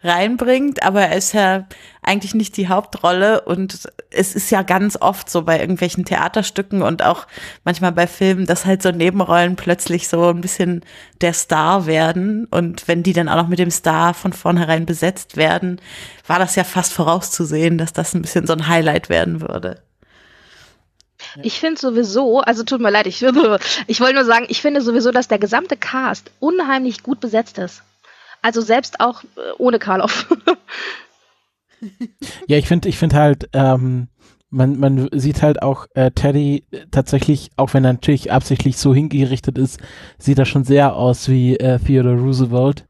reinbringt. 0.04 0.84
Aber 0.84 1.02
er 1.04 1.18
ist 1.18 1.34
ja 1.34 1.66
eigentlich 2.04 2.36
nicht 2.36 2.58
die 2.58 2.68
Hauptrolle 2.68 3.42
und 3.42 3.90
es 4.10 4.36
ist 4.36 4.52
ja 4.52 4.62
ganz 4.62 4.98
oft 5.00 5.30
so 5.30 5.44
bei 5.44 5.60
irgendwelchen 5.60 6.06
Theaterstücken 6.06 6.82
und 6.82 7.04
auch 7.04 7.28
manchmal 7.64 7.92
bei 7.92 8.08
Filmen, 8.08 8.46
dass 8.46 8.66
halt 8.66 8.82
so 8.82 8.92
Nebenrollen 8.92 9.56
plötzlich 9.56 10.08
so 10.08 10.30
ein 10.30 10.42
bisschen 10.42 10.82
der 11.22 11.34
Star 11.34 11.86
werden. 11.86 12.46
Und 12.46 12.88
wenn 12.88 13.04
die 13.04 13.14
dann 13.14 13.30
auch 13.30 13.38
noch 13.38 13.48
mit 13.48 13.60
dem 13.60 13.72
Star 13.72 14.14
von 14.14 14.34
vornherein 14.34 14.86
besetzt 14.86 15.38
werden, 15.38 15.80
war 16.28 16.40
das 16.40 16.56
ja 16.56 16.64
fast 16.64 16.94
vorauszusehen, 16.94 17.78
dass 17.78 17.94
das 17.94 18.14
ein 18.14 18.22
bisschen 18.22 18.48
so 18.48 18.54
ein 18.54 18.68
Highlight 18.68 19.10
werden 19.10 19.42
würde. 19.42 19.82
Ich 21.42 21.60
finde 21.60 21.80
sowieso, 21.80 22.42
also 22.42 22.64
tut 22.64 22.82
mir 22.82 22.92
leid, 22.92 23.08
ich, 23.08 23.24
ich 23.88 24.02
wollte 24.02 24.16
nur 24.16 24.26
sagen, 24.26 24.46
ich 24.50 24.62
finde 24.62 24.82
sowieso, 24.82 25.12
dass 25.12 25.28
der 25.28 25.40
gesamte 25.40 25.78
Cast 25.78 26.32
unheimlich 26.40 27.02
gut 27.02 27.20
besetzt 27.20 27.58
ist. 27.58 27.82
Also 28.42 28.60
selbst 28.62 29.00
auch 29.00 29.24
äh, 29.24 29.52
ohne 29.58 29.80
Karloff. 29.80 30.28
ja, 32.48 32.58
ich 32.58 32.68
finde, 32.68 32.90
ich 32.90 32.98
finde 32.98 33.16
halt, 33.16 33.50
ähm, 33.54 34.08
man, 34.50 34.80
man 34.80 35.10
sieht 35.14 35.42
halt 35.42 35.62
auch 35.62 35.88
äh, 35.96 36.12
Teddy 36.12 36.64
tatsächlich, 36.92 37.50
auch 37.58 37.74
wenn 37.74 37.84
er 37.84 37.94
natürlich 37.94 38.32
absichtlich 38.32 38.78
so 38.78 38.94
hingerichtet 38.94 39.58
ist, 39.58 39.80
sieht 40.20 40.38
er 40.38 40.46
schon 40.46 40.64
sehr 40.64 40.96
aus 40.96 41.28
wie 41.28 41.58
äh, 41.58 41.80
Theodore 41.80 42.20
Roosevelt. 42.20 42.86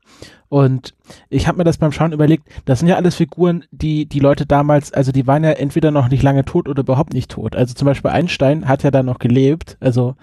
Und 0.50 0.94
ich 1.30 1.48
habe 1.48 1.58
mir 1.58 1.64
das 1.64 1.80
beim 1.80 1.92
Schauen 1.92 2.12
überlegt, 2.12 2.48
das 2.66 2.80
sind 2.80 2.88
ja 2.88 2.96
alles 2.96 3.16
Figuren, 3.16 3.64
die 3.72 4.06
die 4.06 4.20
Leute 4.20 4.46
damals, 4.46 4.94
also 4.94 5.12
die 5.12 5.26
waren 5.26 5.44
ja 5.44 5.52
entweder 5.52 5.90
noch 5.90 6.10
nicht 6.10 6.22
lange 6.22 6.46
tot 6.46 6.68
oder 6.70 6.82
überhaupt 6.82 7.14
nicht 7.14 7.32
tot. 7.32 7.56
Also 7.56 7.74
zum 7.74 7.88
Beispiel 7.88 8.12
Einstein 8.12 8.68
hat 8.68 8.84
ja 8.84 8.92
da 8.92 9.02
noch 9.02 9.18
gelebt. 9.18 9.78
Also 9.80 10.16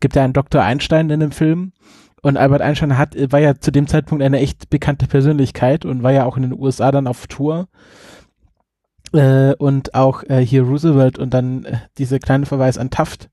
gibt 0.00 0.16
ja 0.16 0.24
einen 0.24 0.34
Dr. 0.34 0.62
Einstein 0.62 1.08
in 1.08 1.20
dem 1.20 1.30
Film. 1.30 1.72
Und 2.22 2.36
Albert 2.36 2.60
Einstein 2.60 2.98
hat, 2.98 3.14
war 3.32 3.40
ja 3.40 3.54
zu 3.54 3.70
dem 3.70 3.86
Zeitpunkt 3.86 4.22
eine 4.22 4.40
echt 4.40 4.70
bekannte 4.70 5.06
Persönlichkeit 5.06 5.84
und 5.84 6.02
war 6.02 6.12
ja 6.12 6.24
auch 6.24 6.36
in 6.36 6.42
den 6.42 6.58
USA 6.58 6.90
dann 6.90 7.06
auf 7.06 7.26
Tour. 7.26 7.68
Äh, 9.12 9.54
und 9.54 9.94
auch 9.94 10.22
äh, 10.24 10.44
hier 10.44 10.62
Roosevelt 10.62 11.18
und 11.18 11.34
dann 11.34 11.64
äh, 11.64 11.78
diese 11.98 12.20
kleine 12.20 12.46
Verweis 12.46 12.78
an 12.78 12.90
Taft. 12.90 13.28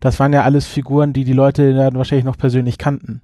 Das 0.00 0.18
waren 0.20 0.32
ja 0.32 0.44
alles 0.44 0.66
Figuren, 0.66 1.12
die 1.12 1.24
die 1.24 1.32
Leute 1.32 1.74
dann 1.74 1.96
wahrscheinlich 1.96 2.24
noch 2.24 2.38
persönlich 2.38 2.78
kannten. 2.78 3.20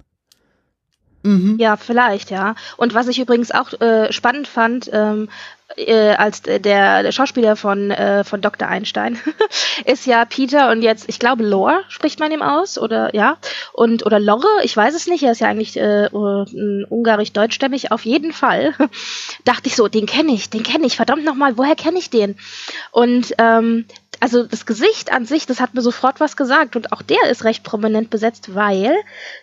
Mhm. 1.23 1.57
Ja, 1.57 1.75
vielleicht, 1.75 2.29
ja. 2.29 2.53
Und 2.77 2.93
was 2.93 3.07
ich 3.07 3.19
übrigens 3.19 3.51
auch 3.51 3.73
äh, 3.81 4.11
spannend 4.13 4.47
fand, 4.47 4.89
ähm, 4.93 5.29
äh, 5.75 6.11
als 6.11 6.41
der, 6.41 6.59
der 6.59 7.11
Schauspieler 7.11 7.55
von, 7.55 7.91
äh, 7.91 8.23
von 8.23 8.41
Dr. 8.41 8.67
Einstein 8.67 9.17
ist 9.85 10.05
ja 10.05 10.23
Peter 10.25 10.71
und 10.71 10.81
jetzt, 10.81 11.09
ich 11.09 11.19
glaube, 11.19 11.43
Lore 11.43 11.81
spricht 11.89 12.19
man 12.19 12.31
ihm 12.31 12.41
aus, 12.41 12.77
oder 12.77 13.13
ja, 13.15 13.37
und 13.73 14.05
oder 14.05 14.19
Lorre, 14.19 14.47
ich 14.63 14.75
weiß 14.75 14.95
es 14.95 15.07
nicht, 15.07 15.23
er 15.23 15.31
ist 15.31 15.41
ja 15.41 15.47
eigentlich 15.47 15.77
äh, 15.77 16.07
ungarisch-deutschstämmig, 16.11 17.91
auf 17.91 18.05
jeden 18.05 18.31
Fall. 18.31 18.73
Dachte 19.43 19.67
ich 19.67 19.75
so, 19.75 19.87
den 19.87 20.05
kenne 20.05 20.33
ich, 20.33 20.49
den 20.49 20.63
kenne 20.63 20.85
ich, 20.85 20.95
verdammt 20.95 21.25
nochmal, 21.25 21.57
woher 21.57 21.75
kenne 21.75 21.99
ich 21.99 22.09
den? 22.09 22.37
Und 22.91 23.33
ähm, 23.37 23.85
also 24.19 24.43
das 24.43 24.65
Gesicht 24.65 25.11
an 25.11 25.25
sich, 25.25 25.45
das 25.45 25.59
hat 25.59 25.73
mir 25.73 25.81
sofort 25.81 26.19
was 26.19 26.37
gesagt 26.37 26.75
und 26.75 26.93
auch 26.93 27.01
der 27.01 27.29
ist 27.29 27.43
recht 27.43 27.63
prominent 27.63 28.09
besetzt, 28.09 28.55
weil 28.55 28.95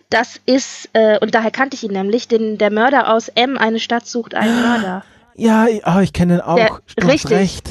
das 0.09 0.41
ist, 0.47 0.89
äh, 0.95 1.19
und 1.19 1.35
daher 1.35 1.51
kannte 1.51 1.77
ich 1.77 1.83
ihn 1.83 1.93
nämlich, 1.93 2.29
den, 2.29 2.59
der 2.59 2.71
Mörder 2.71 3.13
aus 3.13 3.29
M, 3.29 3.59
eine 3.59 3.81
Stadt 3.81 4.07
sucht 4.07 4.35
einen 4.35 4.63
Mörder. 4.63 5.05
Ja, 5.35 5.67
oh, 5.87 6.01
ich 6.01 6.13
kenne 6.13 6.35
den 6.35 6.41
auch. 6.43 6.57
Der, 6.57 7.09
richtig. 7.09 7.31
Recht. 7.31 7.71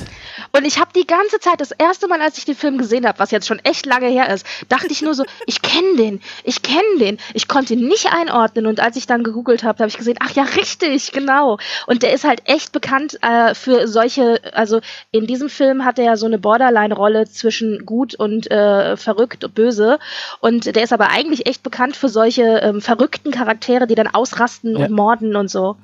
Und 0.52 0.65
ich 0.65 0.80
habe 0.80 0.91
die 0.95 1.06
ganze 1.06 1.39
Zeit, 1.39 1.62
das 1.62 1.71
erste 1.71 2.08
Mal, 2.08 2.21
als 2.21 2.38
ich 2.38 2.45
den 2.45 2.56
Film 2.56 2.78
gesehen 2.78 3.06
habe, 3.06 3.19
was 3.19 3.32
jetzt 3.32 3.47
schon 3.47 3.60
echt 3.60 3.86
lange 3.86 4.08
her 4.08 4.34
ist, 4.34 4.45
dachte 4.69 4.88
ich 4.89 5.02
nur 5.02 5.13
so, 5.13 5.24
ich 5.45 5.62
kenne 5.62 5.95
den, 5.97 6.21
ich 6.43 6.62
kenne 6.62 6.97
den. 7.00 7.17
Ich 7.34 7.47
konnte 7.47 7.74
ihn 7.74 7.88
nicht 7.88 8.12
einordnen 8.12 8.65
und 8.65 8.80
als 8.80 8.97
ich 8.97 9.08
dann 9.08 9.24
gegoogelt 9.24 9.63
habe, 9.63 9.80
habe 9.80 9.89
ich 9.89 9.97
gesehen, 9.97 10.17
ach 10.19 10.32
ja, 10.32 10.43
richtig, 10.43 11.12
genau. 11.12 11.58
Und 11.88 12.04
der 12.04 12.13
ist 12.13 12.24
halt 12.24 12.41
echt 12.45 12.71
bekannt 12.71 13.19
äh, 13.21 13.54
für 13.54 13.88
solche, 13.88 14.41
also 14.54 14.82
in 15.12 15.28
diesem 15.28 15.50
Film 15.50 15.86
hat 15.86 16.00
er 16.00 16.06
ja 16.06 16.17
so 16.17 16.26
eine 16.26 16.39
Borderline-Rolle 16.39 17.30
zwischen 17.30 17.86
gut 17.86 18.15
und 18.15 18.50
äh, 18.50 18.97
verrückt 18.97 19.43
und 19.43 19.56
böse. 19.56 20.00
Und 20.39 20.76
der 20.76 20.84
ist 20.84 20.93
aber 20.93 21.10
eigentlich 21.10 21.45
echt 21.45 21.63
bekannt 21.63 21.95
für 21.95 22.10
solche 22.10 22.43
ähm, 22.43 22.82
verrückten 22.82 23.32
Charaktere, 23.32 23.88
die 23.88 23.95
dann 23.95 24.08
ausrasten 24.08 24.78
ja. 24.78 24.86
und 24.86 24.91
morden 24.91 25.36
und 25.36 25.50
so. 25.50 25.78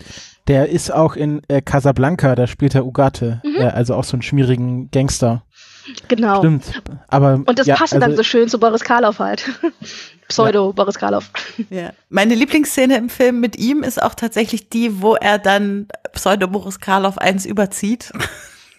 Der 0.47 0.69
ist 0.69 0.91
auch 0.91 1.15
in 1.15 1.41
äh, 1.47 1.61
Casablanca, 1.61 2.35
da 2.35 2.47
spielt 2.47 2.73
er 2.75 2.85
Ugarte, 2.85 3.41
mhm. 3.43 3.55
äh, 3.57 3.65
also 3.65 3.95
auch 3.95 4.03
so 4.03 4.13
einen 4.13 4.21
schmierigen 4.21 4.89
Gangster. 4.91 5.43
Genau. 6.07 6.39
Stimmt. 6.39 6.81
Aber, 7.07 7.35
Und 7.45 7.59
das 7.59 7.67
ja, 7.67 7.75
passt 7.75 7.93
also, 7.93 8.05
dann 8.05 8.15
so 8.15 8.23
schön 8.23 8.49
zu 8.49 8.59
Boris 8.59 8.83
Karloff 8.83 9.19
halt. 9.19 9.49
Pseudo 10.27 10.67
ja. 10.67 10.71
Boris 10.73 10.95
Karloff. 10.95 11.31
Ja. 11.69 11.91
Meine 12.09 12.35
Lieblingsszene 12.35 12.97
im 12.97 13.09
Film 13.09 13.39
mit 13.39 13.55
ihm 13.57 13.83
ist 13.83 14.01
auch 14.01 14.13
tatsächlich 14.13 14.69
die, 14.69 15.01
wo 15.01 15.15
er 15.15 15.39
dann 15.39 15.87
Pseudo 16.13 16.47
Boris 16.47 16.79
Karloff 16.79 17.17
eins 17.17 17.45
überzieht. 17.45 18.11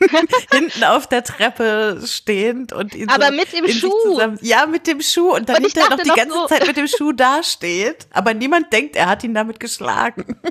hinten 0.52 0.84
auf 0.84 1.06
der 1.06 1.24
Treppe 1.24 2.00
stehend 2.04 2.72
und 2.72 2.94
ihn 2.94 3.08
aber 3.08 3.26
so 3.26 3.32
mit 3.32 3.52
dem 3.52 3.68
Schuh. 3.68 4.20
ja 4.40 4.66
mit 4.66 4.86
dem 4.86 5.00
Schuh. 5.00 5.34
Und 5.34 5.48
dann 5.48 5.56
und 5.56 5.64
hinterher 5.64 5.90
noch 5.90 6.02
die 6.02 6.08
ganze 6.10 6.34
so 6.34 6.46
Zeit 6.46 6.66
mit 6.66 6.76
dem 6.76 6.86
Schuh 6.86 7.12
dasteht. 7.12 8.06
Aber 8.10 8.34
niemand 8.34 8.72
denkt 8.72 8.96
er 8.96 9.08
hat 9.08 9.24
ihn 9.24 9.34
damit 9.34 9.60
geschlagen. 9.60 10.38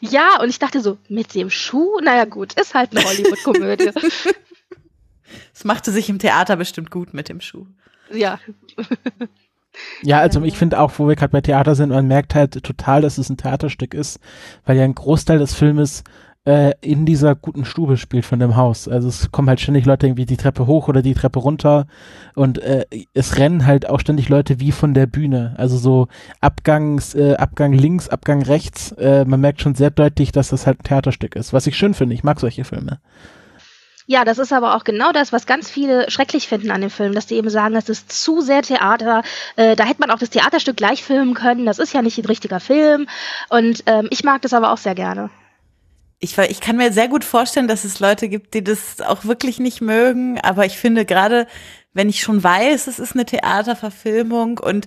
Ja 0.00 0.40
und 0.40 0.48
ich 0.48 0.58
dachte 0.60 0.80
so 0.80 0.98
mit 1.08 1.34
dem 1.34 1.50
Schuh? 1.50 1.98
Naja 2.00 2.24
gut 2.24 2.52
ist 2.54 2.74
halt 2.74 2.96
eine 2.96 3.04
Hollywood 3.04 3.42
Komödie 3.42 3.90
es 5.52 5.64
machte 5.64 5.90
sich 5.90 6.08
im 6.08 6.18
Theater 6.18 6.56
bestimmt 6.56 6.90
gut 6.90 7.14
mit 7.14 7.28
dem 7.28 7.40
Schuh. 7.40 7.66
Ja. 8.12 8.38
Ja, 10.02 10.20
also 10.20 10.42
ich 10.42 10.56
finde 10.56 10.80
auch, 10.80 10.92
wo 10.98 11.08
wir 11.08 11.16
gerade 11.16 11.32
bei 11.32 11.40
Theater 11.40 11.74
sind, 11.74 11.90
man 11.90 12.06
merkt 12.06 12.34
halt 12.34 12.62
total, 12.62 13.02
dass 13.02 13.18
es 13.18 13.28
ein 13.28 13.36
Theaterstück 13.36 13.94
ist, 13.94 14.20
weil 14.64 14.76
ja 14.76 14.84
ein 14.84 14.94
Großteil 14.94 15.38
des 15.38 15.54
Filmes 15.54 16.04
äh, 16.46 16.72
in 16.80 17.04
dieser 17.04 17.34
guten 17.34 17.64
Stube 17.64 17.96
spielt 17.96 18.24
von 18.24 18.38
dem 18.38 18.56
Haus. 18.56 18.88
Also 18.88 19.08
es 19.08 19.30
kommen 19.32 19.48
halt 19.48 19.60
ständig 19.60 19.84
Leute 19.84 20.06
irgendwie 20.06 20.26
die 20.26 20.36
Treppe 20.36 20.66
hoch 20.66 20.88
oder 20.88 21.02
die 21.02 21.14
Treppe 21.14 21.40
runter 21.40 21.86
und 22.34 22.58
äh, 22.58 22.86
es 23.12 23.36
rennen 23.36 23.66
halt 23.66 23.88
auch 23.88 24.00
ständig 24.00 24.28
Leute 24.28 24.60
wie 24.60 24.72
von 24.72 24.94
der 24.94 25.06
Bühne. 25.06 25.54
Also 25.58 25.76
so 25.76 26.08
Abgangs, 26.40 27.14
äh, 27.14 27.34
Abgang 27.34 27.72
links, 27.72 28.08
Abgang 28.08 28.42
rechts. 28.42 28.92
Äh, 28.92 29.24
man 29.24 29.40
merkt 29.40 29.60
schon 29.60 29.74
sehr 29.74 29.90
deutlich, 29.90 30.32
dass 30.32 30.48
das 30.48 30.66
halt 30.66 30.80
ein 30.80 30.84
Theaterstück 30.84 31.36
ist, 31.36 31.52
was 31.52 31.66
ich 31.66 31.76
schön 31.76 31.94
finde. 31.94 32.14
Ich 32.14 32.24
mag 32.24 32.38
solche 32.38 32.64
Filme. 32.64 33.00
Ja, 34.08 34.24
das 34.24 34.38
ist 34.38 34.52
aber 34.52 34.76
auch 34.76 34.84
genau 34.84 35.10
das, 35.10 35.32
was 35.32 35.46
ganz 35.46 35.68
viele 35.68 36.08
schrecklich 36.12 36.46
finden 36.46 36.70
an 36.70 36.80
dem 36.80 36.90
Film, 36.90 37.12
dass 37.12 37.26
die 37.26 37.34
eben 37.34 37.50
sagen, 37.50 37.74
das 37.74 37.88
ist 37.88 38.12
zu 38.12 38.40
sehr 38.40 38.62
Theater. 38.62 39.24
Äh, 39.56 39.74
da 39.74 39.82
hätte 39.82 40.00
man 40.00 40.12
auch 40.12 40.18
das 40.20 40.30
Theaterstück 40.30 40.76
gleich 40.76 41.02
filmen 41.02 41.34
können. 41.34 41.66
Das 41.66 41.80
ist 41.80 41.92
ja 41.92 42.02
nicht 42.02 42.16
ein 42.16 42.24
richtiger 42.24 42.60
Film. 42.60 43.08
Und 43.48 43.82
ähm, 43.86 44.06
ich 44.10 44.22
mag 44.22 44.42
das 44.42 44.52
aber 44.52 44.70
auch 44.70 44.78
sehr 44.78 44.94
gerne 44.94 45.28
ich, 46.18 46.38
ich 46.38 46.60
kann 46.60 46.76
mir 46.76 46.92
sehr 46.92 47.08
gut 47.08 47.24
vorstellen, 47.24 47.68
dass 47.68 47.84
es 47.84 48.00
Leute 48.00 48.28
gibt, 48.28 48.54
die 48.54 48.64
das 48.64 49.00
auch 49.00 49.24
wirklich 49.24 49.58
nicht 49.58 49.80
mögen, 49.80 50.40
aber 50.40 50.64
ich 50.64 50.78
finde 50.78 51.04
gerade, 51.04 51.46
wenn 51.92 52.08
ich 52.08 52.20
schon 52.20 52.42
weiß, 52.42 52.86
es 52.86 52.98
ist 52.98 53.12
eine 53.14 53.26
Theaterverfilmung 53.26 54.58
und 54.58 54.86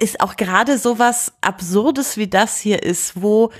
ist 0.00 0.20
auch 0.20 0.36
gerade 0.36 0.78
sowas 0.78 1.32
Absurdes 1.40 2.16
wie 2.16 2.28
das 2.28 2.58
hier 2.58 2.82
ist, 2.82 3.22
wo 3.22 3.50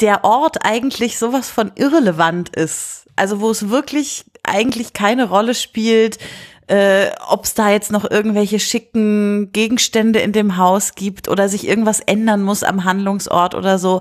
der 0.00 0.24
Ort 0.24 0.64
eigentlich 0.64 1.18
sowas 1.18 1.50
von 1.50 1.72
irrelevant 1.76 2.48
ist. 2.56 3.06
Also 3.16 3.40
wo 3.40 3.50
es 3.50 3.68
wirklich 3.68 4.24
eigentlich 4.42 4.92
keine 4.92 5.28
Rolle 5.28 5.54
spielt, 5.54 6.18
äh, 6.66 7.10
ob 7.28 7.44
es 7.44 7.54
da 7.54 7.70
jetzt 7.70 7.92
noch 7.92 8.10
irgendwelche 8.10 8.58
schicken 8.58 9.52
Gegenstände 9.52 10.20
in 10.20 10.32
dem 10.32 10.56
Haus 10.56 10.94
gibt 10.94 11.28
oder 11.28 11.48
sich 11.48 11.68
irgendwas 11.68 12.00
ändern 12.00 12.42
muss 12.42 12.62
am 12.62 12.84
Handlungsort 12.84 13.54
oder 13.54 13.78
so. 13.78 14.00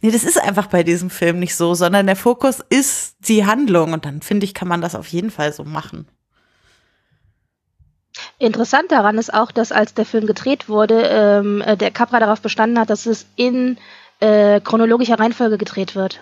Nee, 0.00 0.12
das 0.12 0.24
ist 0.24 0.40
einfach 0.40 0.66
bei 0.68 0.82
diesem 0.82 1.10
Film 1.10 1.38
nicht 1.40 1.56
so, 1.56 1.74
sondern 1.74 2.06
der 2.06 2.16
Fokus 2.16 2.60
ist 2.68 3.16
die 3.20 3.46
Handlung 3.46 3.92
und 3.92 4.04
dann 4.04 4.22
finde 4.22 4.44
ich, 4.44 4.54
kann 4.54 4.68
man 4.68 4.80
das 4.80 4.94
auf 4.94 5.08
jeden 5.08 5.30
Fall 5.30 5.52
so 5.52 5.64
machen. 5.64 6.06
Interessant 8.38 8.92
daran 8.92 9.18
ist 9.18 9.34
auch, 9.34 9.50
dass 9.50 9.72
als 9.72 9.94
der 9.94 10.06
Film 10.06 10.26
gedreht 10.26 10.68
wurde, 10.68 11.02
ähm, 11.10 11.62
äh, 11.62 11.76
der 11.76 11.90
Capra 11.90 12.20
darauf 12.20 12.40
bestanden 12.40 12.78
hat, 12.78 12.90
dass 12.90 13.06
es 13.06 13.26
in 13.34 13.76
äh, 14.20 14.60
chronologischer 14.60 15.18
Reihenfolge 15.18 15.58
gedreht 15.58 15.96
wird. 15.96 16.20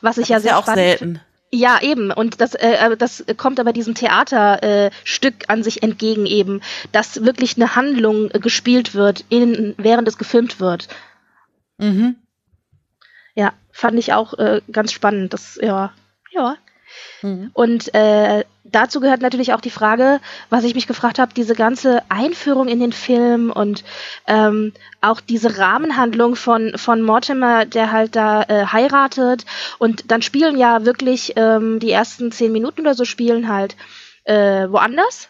Was 0.00 0.18
ich 0.18 0.28
das 0.28 0.28
ja 0.28 0.40
sehr 0.40 0.50
ja 0.52 0.58
auch 0.58 0.66
selten. 0.72 1.20
Ja, 1.52 1.80
eben. 1.82 2.12
Und 2.12 2.40
das, 2.40 2.54
äh, 2.54 2.74
äh, 2.74 2.96
das 2.96 3.24
kommt 3.36 3.58
aber 3.58 3.72
diesem 3.72 3.94
Theaterstück 3.94 5.34
äh, 5.42 5.46
an 5.48 5.62
sich 5.64 5.82
entgegen 5.82 6.26
eben, 6.26 6.60
dass 6.92 7.24
wirklich 7.24 7.56
eine 7.56 7.74
Handlung 7.74 8.30
äh, 8.30 8.38
gespielt 8.38 8.94
wird, 8.94 9.24
in, 9.28 9.74
während 9.76 10.06
es 10.06 10.16
gefilmt 10.16 10.60
wird. 10.60 10.88
Mhm. 11.78 12.16
Ja, 13.34 13.52
fand 13.72 13.98
ich 13.98 14.12
auch 14.12 14.34
äh, 14.34 14.60
ganz 14.70 14.92
spannend. 14.92 15.32
Das, 15.32 15.58
ja, 15.60 15.92
ja. 16.30 16.56
Mhm. 17.22 17.50
Und 17.52 17.94
äh, 17.94 18.44
dazu 18.64 19.00
gehört 19.00 19.20
natürlich 19.20 19.52
auch 19.52 19.60
die 19.60 19.70
Frage, 19.70 20.20
was 20.48 20.64
ich 20.64 20.74
mich 20.74 20.86
gefragt 20.86 21.18
habe, 21.18 21.34
diese 21.34 21.54
ganze 21.54 22.02
Einführung 22.08 22.68
in 22.68 22.80
den 22.80 22.92
Film 22.92 23.50
und 23.50 23.84
ähm, 24.26 24.72
auch 25.00 25.20
diese 25.20 25.58
Rahmenhandlung 25.58 26.36
von, 26.36 26.72
von 26.76 27.02
Mortimer, 27.02 27.66
der 27.66 27.92
halt 27.92 28.16
da 28.16 28.42
äh, 28.42 28.66
heiratet 28.66 29.44
und 29.78 30.10
dann 30.10 30.22
spielen 30.22 30.58
ja 30.58 30.84
wirklich 30.84 31.34
ähm, 31.36 31.78
die 31.80 31.90
ersten 31.90 32.32
zehn 32.32 32.52
Minuten 32.52 32.82
oder 32.82 32.94
so 32.94 33.04
spielen 33.04 33.48
halt 33.48 33.76
äh, 34.24 34.68
woanders 34.68 35.28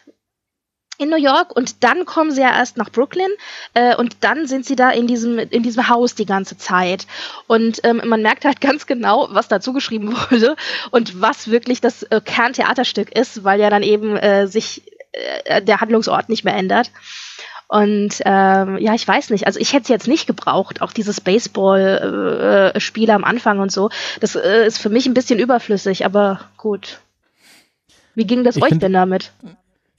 in 1.01 1.09
New 1.09 1.17
York 1.17 1.55
und 1.55 1.83
dann 1.83 2.05
kommen 2.05 2.31
sie 2.31 2.41
ja 2.41 2.55
erst 2.55 2.77
nach 2.77 2.91
Brooklyn 2.91 3.31
äh, 3.73 3.95
und 3.95 4.17
dann 4.21 4.45
sind 4.45 4.65
sie 4.65 4.75
da 4.75 4.91
in 4.91 5.07
diesem, 5.07 5.39
in 5.39 5.63
diesem 5.63 5.89
Haus 5.89 6.13
die 6.13 6.27
ganze 6.27 6.57
Zeit. 6.57 7.07
Und 7.47 7.81
ähm, 7.83 8.01
man 8.05 8.21
merkt 8.21 8.45
halt 8.45 8.61
ganz 8.61 8.85
genau, 8.85 9.27
was 9.31 9.47
dazu 9.47 9.73
geschrieben 9.73 10.13
wurde 10.29 10.55
und 10.91 11.19
was 11.19 11.49
wirklich 11.49 11.81
das 11.81 12.03
äh, 12.03 12.21
Kerntheaterstück 12.23 13.15
ist, 13.17 13.43
weil 13.43 13.59
ja 13.59 13.69
dann 13.69 13.83
eben 13.83 14.15
äh, 14.15 14.47
sich 14.47 14.83
äh, 15.11 15.61
der 15.61 15.81
Handlungsort 15.81 16.29
nicht 16.29 16.43
mehr 16.43 16.55
ändert. 16.55 16.91
Und 17.67 18.21
ähm, 18.25 18.77
ja, 18.79 18.93
ich 18.93 19.07
weiß 19.07 19.29
nicht. 19.29 19.47
Also 19.47 19.59
ich 19.59 19.71
hätte 19.71 19.83
es 19.83 19.89
jetzt 19.89 20.07
nicht 20.07 20.27
gebraucht, 20.27 20.81
auch 20.81 20.91
dieses 20.91 21.21
Baseball-Spiel 21.21 23.09
äh, 23.09 23.13
am 23.13 23.23
Anfang 23.23 23.59
und 23.59 23.71
so. 23.71 23.89
Das 24.19 24.35
äh, 24.35 24.67
ist 24.67 24.77
für 24.77 24.89
mich 24.89 25.05
ein 25.05 25.13
bisschen 25.13 25.39
überflüssig, 25.39 26.05
aber 26.05 26.41
gut. 26.57 26.99
Wie 28.13 28.25
ging 28.25 28.43
das 28.43 28.57
ich 28.57 28.63
euch 28.63 28.77
denn 28.77 28.91
damit? 28.91 29.31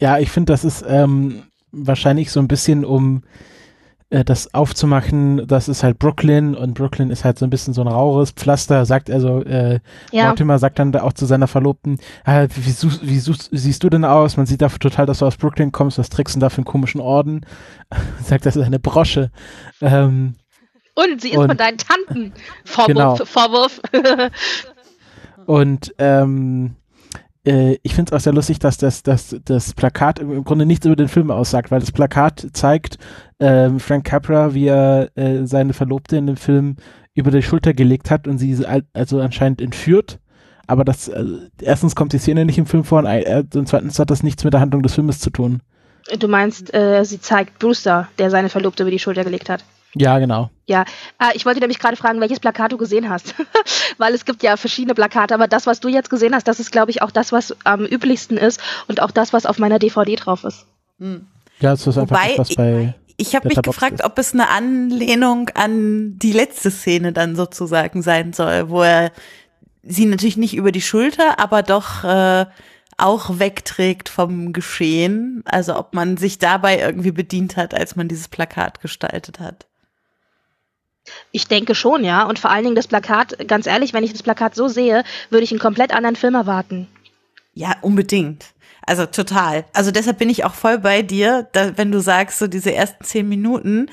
Ja, 0.03 0.19
ich 0.19 0.31
finde, 0.31 0.53
das 0.53 0.65
ist 0.65 0.85
ähm, 0.87 1.45
wahrscheinlich 1.71 2.33
so 2.33 2.41
ein 2.41 2.49
bisschen 2.49 2.85
um 2.85 3.23
äh, 4.11 4.25
das 4.25 4.53
aufzumachen, 4.53 5.47
das 5.47 5.69
ist 5.69 5.85
halt 5.85 6.01
Brooklyn 6.01 6.57
und 6.57 6.75
Brooklyn 6.75 7.11
ist 7.11 7.25
halt 7.25 7.39
so 7.39 7.47
ein 7.47 7.51
bisschen 7.51 7.73
so 7.73 7.83
ein 7.83 7.87
raures 7.87 8.33
Pflaster, 8.33 8.85
sagt 8.85 9.11
also, 9.11 9.43
äh, 9.45 9.79
Ja. 10.11 10.27
Mortimer 10.27 10.59
sagt 10.59 10.81
dann 10.81 10.91
da 10.91 11.03
auch 11.05 11.13
zu 11.13 11.25
seiner 11.25 11.47
Verlobten, 11.47 11.99
ah, 12.25 12.47
wie, 12.53 12.71
such, 12.73 12.99
wie 13.03 13.21
such, 13.21 13.37
siehst 13.53 13.85
du 13.85 13.91
denn 13.91 14.05
aus? 14.05 14.37
Man 14.37 14.47
sieht 14.47 14.61
dafür 14.61 14.81
total, 14.81 15.07
dass 15.07 15.21
du 15.21 15.27
aus 15.27 15.37
Brooklyn 15.37 15.71
kommst, 15.71 15.99
was 15.99 16.11
trägst 16.11 16.35
du 16.35 16.39
denn 16.39 16.47
da 16.47 16.51
für 16.51 16.59
einen 16.59 16.65
komischen 16.65 17.01
Orden? 17.01 17.47
sagt, 18.25 18.45
das 18.45 18.57
ist 18.57 18.65
eine 18.67 18.81
Brosche. 18.81 19.31
Ähm, 19.81 20.35
Und 20.97 21.21
sie 21.23 21.31
ist 21.31 21.37
Und- 21.39 21.47
von 21.47 21.57
deinen 21.57 21.79
Tanten. 21.79 22.33
Vorwurf, 22.65 22.87
Genau. 22.89 23.17
Vorwurf. 23.25 23.81
Und 25.47 25.95
ähm, 25.99 26.77
äh, 27.47 27.77
ich 27.83 27.95
finde 27.95 28.11
es 28.11 28.17
auch 28.17 28.23
sehr 28.23 28.33
lustig, 28.33 28.59
dass 28.59 28.77
das, 28.77 29.03
das, 29.03 29.37
das 29.45 29.75
Plakat 29.75 30.19
im, 30.19 30.45
Grunde 30.45 30.67
nichts 30.67 30.87
über 30.87 30.97
den 30.97 31.09
Film 31.09 31.31
aussagt, 31.31 31.71
weil 31.71 31.81
das 31.81 31.93
Plakat 31.93 32.47
zeigt 32.53 32.99
ähm, 33.41 33.81
Frank 33.81 34.05
Capra, 34.05 34.55
wie 34.55 34.67
er 34.69 35.11
äh, 35.17 35.47
seine 35.47 35.73
Verlobte 35.73 36.17
in 36.17 36.27
dem 36.27 36.37
Film 36.37 36.77
über 37.15 37.31
die 37.31 37.43
Schulter 37.43 37.75
gelegt 37.75 38.11
hat 38.11 38.27
und 38.29 38.39
sie 38.39 38.65
al- 38.67 38.85
also 38.93 39.21
anscheinend 39.21 39.61
entführt. 39.61 40.19
Aber 40.67 40.85
das, 40.85 41.09
äh, 41.09 41.25
erstens 41.61 41.95
kommt 41.97 42.13
die 42.13 42.19
Szene 42.19 42.45
nicht 42.45 42.59
im 42.59 42.67
Film 42.67 42.85
vor 42.85 43.01
und, 43.01 43.07
äh, 43.07 43.45
und 43.55 43.69
zweitens 43.69 43.99
hat 43.99 44.11
das 44.11 44.23
nichts 44.23 44.45
mit 44.45 44.53
der 44.55 44.61
Handlung 44.61 44.83
des 44.83 44.95
Filmes 44.95 45.19
zu 45.19 45.31
tun. 45.31 45.61
du 46.19 46.29
meinst, 46.29 46.73
äh, 46.75 47.05
sie 47.05 47.21
zeigt 47.21 47.59
Brewster, 47.59 48.09
der 48.19 48.31
seine 48.31 48.49
Verlobte 48.49 48.83
über 48.85 48.91
die 48.91 48.99
Schulter 48.99 49.25
gelegt 49.25 49.49
hat. 49.49 49.65
Ja, 49.95 50.19
genau. 50.19 50.51
Ja, 50.67 50.85
ah, 51.19 51.31
ich 51.35 51.45
wollte 51.45 51.61
nämlich 51.61 51.79
gerade 51.79 51.97
fragen, 51.97 52.21
welches 52.21 52.41
Plakat 52.41 52.73
du 52.73 52.79
gesehen 52.79 53.11
hast. 53.11 53.35
Weil 53.99 54.15
es 54.15 54.25
gibt 54.25 54.43
ja 54.43 54.57
verschiedene 54.57 54.95
Plakate, 54.95 55.35
aber 55.35 55.49
das, 55.49 55.67
was 55.67 55.81
du 55.81 55.89
jetzt 55.89 56.09
gesehen 56.09 56.35
hast, 56.35 56.49
das 56.49 56.61
ist, 56.61 56.73
glaube 56.73 56.91
ich, 56.91 57.03
auch 57.03 57.11
das, 57.11 57.33
was 57.33 57.55
am 57.65 57.85
üblichsten 57.85 58.39
ist 58.39 58.61
und 58.89 59.03
auch 59.03 59.11
das, 59.11 59.33
was 59.33 59.45
auf 59.45 59.59
meiner 59.59 59.79
DVD 59.79 60.17
drauf 60.17 60.45
ist. 60.45 60.67
Ja, 61.61 61.73
es 61.73 61.87
ist 61.87 61.99
einfach 61.99 62.17
Wobei, 62.17 62.37
das, 62.37 62.51
was 62.51 62.57
bei. 62.57 62.95
Ich 63.19 63.35
habe 63.37 63.49
mich 63.49 63.61
gefragt, 63.61 64.01
ist. 64.01 64.05
ob 64.05 64.19
es 64.19 64.33
eine 64.33 64.49
Anlehnung 64.49 65.51
an 65.55 66.19
die 66.19 66.33
letzte 66.33 66.71
Szene 66.71 67.13
dann 67.13 67.37
sozusagen 67.37 68.03
sein 68.03 68.33
soll, 68.33 68.71
wo 68.71 68.83
er 68.83 69.13
sie 69.83 70.07
natürlich 70.07 70.37
nicht 70.37 70.57
über 70.57 70.73
die 70.73 70.81
Schulter, 70.81 71.39
aber 71.39 71.63
doch 71.63 72.05
äh, 72.05 72.47
auch 72.97 73.39
wegträgt 73.39 74.09
vom 74.09 74.53
Geschehen. 74.53 75.43
Also 75.45 75.77
ob 75.79 75.95
man 75.95 76.17
sich 76.17 76.39
dabei 76.39 76.79
irgendwie 76.79 77.13
bedient 77.13 77.57
hat, 77.57 77.75
als 77.75 77.97
man 77.97 78.09
dieses 78.09 78.29
Plakat 78.29 78.81
gestaltet 78.81 79.39
hat. 79.39 79.67
Ich 81.31 81.49
denke 81.49 81.75
schon, 81.75 82.05
ja. 82.05 82.25
Und 82.25 82.39
vor 82.39 82.51
allen 82.51 82.65
Dingen 82.65 82.77
das 82.77 82.87
Plakat, 82.87 83.49
ganz 83.49 83.67
ehrlich, 83.67 83.93
wenn 83.93 84.05
ich 84.05 84.13
das 84.13 84.23
Plakat 84.23 84.55
so 84.55 84.69
sehe, 84.69 85.05
würde 85.31 85.45
ich 85.45 85.51
einen 85.51 85.61
komplett 85.61 85.93
anderen 85.93 86.17
Film 86.17 86.35
erwarten. 86.35 86.89
Ja, 87.55 87.77
unbedingt. 87.83 88.47
Also 88.87 89.07
total. 89.07 89.65
Also 89.73 89.91
deshalb 89.91 90.19
bin 90.19 90.31
ich 90.31 90.45
auch 90.45 90.55
voll 90.55 90.79
bei 90.79 91.03
dir, 91.03 91.49
da, 91.53 91.77
wenn 91.77 91.93
du 91.93 92.01
sagst, 92.01 92.39
so 92.39 92.47
diese 92.47 92.73
ersten 92.73 93.05
zehn 93.05 93.29
Minuten. 93.29 93.91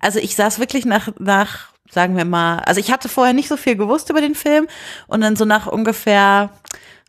Also 0.00 0.18
ich 0.20 0.36
saß 0.36 0.58
wirklich 0.58 0.84
nach, 0.84 1.08
nach, 1.18 1.70
sagen 1.90 2.16
wir 2.16 2.24
mal, 2.24 2.60
also 2.60 2.80
ich 2.80 2.92
hatte 2.92 3.08
vorher 3.08 3.34
nicht 3.34 3.48
so 3.48 3.56
viel 3.56 3.76
gewusst 3.76 4.10
über 4.10 4.20
den 4.20 4.34
Film 4.34 4.68
und 5.08 5.20
dann 5.22 5.36
so 5.36 5.44
nach 5.44 5.66
ungefähr 5.66 6.50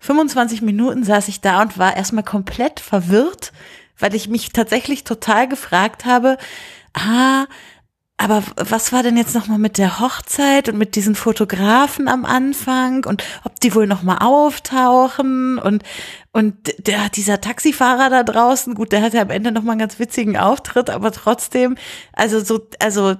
25 0.02 0.62
Minuten 0.62 1.04
saß 1.04 1.28
ich 1.28 1.42
da 1.42 1.62
und 1.62 1.78
war 1.78 1.96
erstmal 1.96 2.24
komplett 2.24 2.80
verwirrt, 2.80 3.52
weil 4.00 4.16
ich 4.16 4.30
mich 4.30 4.52
tatsächlich 4.54 5.04
total 5.04 5.48
gefragt 5.48 6.06
habe, 6.06 6.38
ah, 6.94 7.46
aber 8.20 8.44
was 8.58 8.92
war 8.92 9.02
denn 9.02 9.16
jetzt 9.16 9.34
nochmal 9.34 9.60
mit 9.60 9.78
der 9.78 10.02
Hochzeit 10.02 10.68
und 10.68 10.78
mit 10.78 10.98
diesen 10.98 11.16
Fotografen 11.16 12.10
am 12.10 12.26
Anfang 12.26 13.06
und 13.06 13.24
ob 13.46 13.62
die 13.62 13.74
wohl 13.74 13.88
nochmal 13.88 14.18
auftauchen 14.20 15.58
und, 15.58 15.84
und 16.34 16.56
der, 16.86 17.08
dieser 17.08 17.40
Taxifahrer 17.40 18.10
da 18.10 18.24
draußen, 18.24 18.76
gut, 18.76 18.92
der 18.92 19.02
hatte 19.02 19.22
am 19.22 19.30
Ende 19.30 19.54
nochmal 19.54 19.72
einen 19.72 19.80
ganz 19.80 20.00
witzigen 20.00 20.36
Auftritt, 20.36 20.90
aber 20.90 21.14
trotzdem, 21.14 21.78
also 22.12 22.44
so, 22.44 22.68
also 22.80 23.16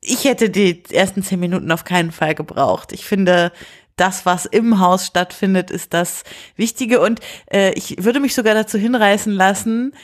ich 0.00 0.24
hätte 0.24 0.50
die 0.50 0.84
ersten 0.88 1.24
zehn 1.24 1.40
Minuten 1.40 1.72
auf 1.72 1.82
keinen 1.82 2.12
Fall 2.12 2.36
gebraucht. 2.36 2.92
Ich 2.92 3.06
finde, 3.06 3.50
das, 3.96 4.24
was 4.24 4.46
im 4.46 4.78
Haus 4.78 5.06
stattfindet, 5.06 5.72
ist 5.72 5.92
das 5.92 6.22
Wichtige 6.54 7.00
und 7.00 7.18
äh, 7.50 7.72
ich 7.72 8.04
würde 8.04 8.20
mich 8.20 8.36
sogar 8.36 8.54
dazu 8.54 8.78
hinreißen 8.78 9.32
lassen, 9.32 9.94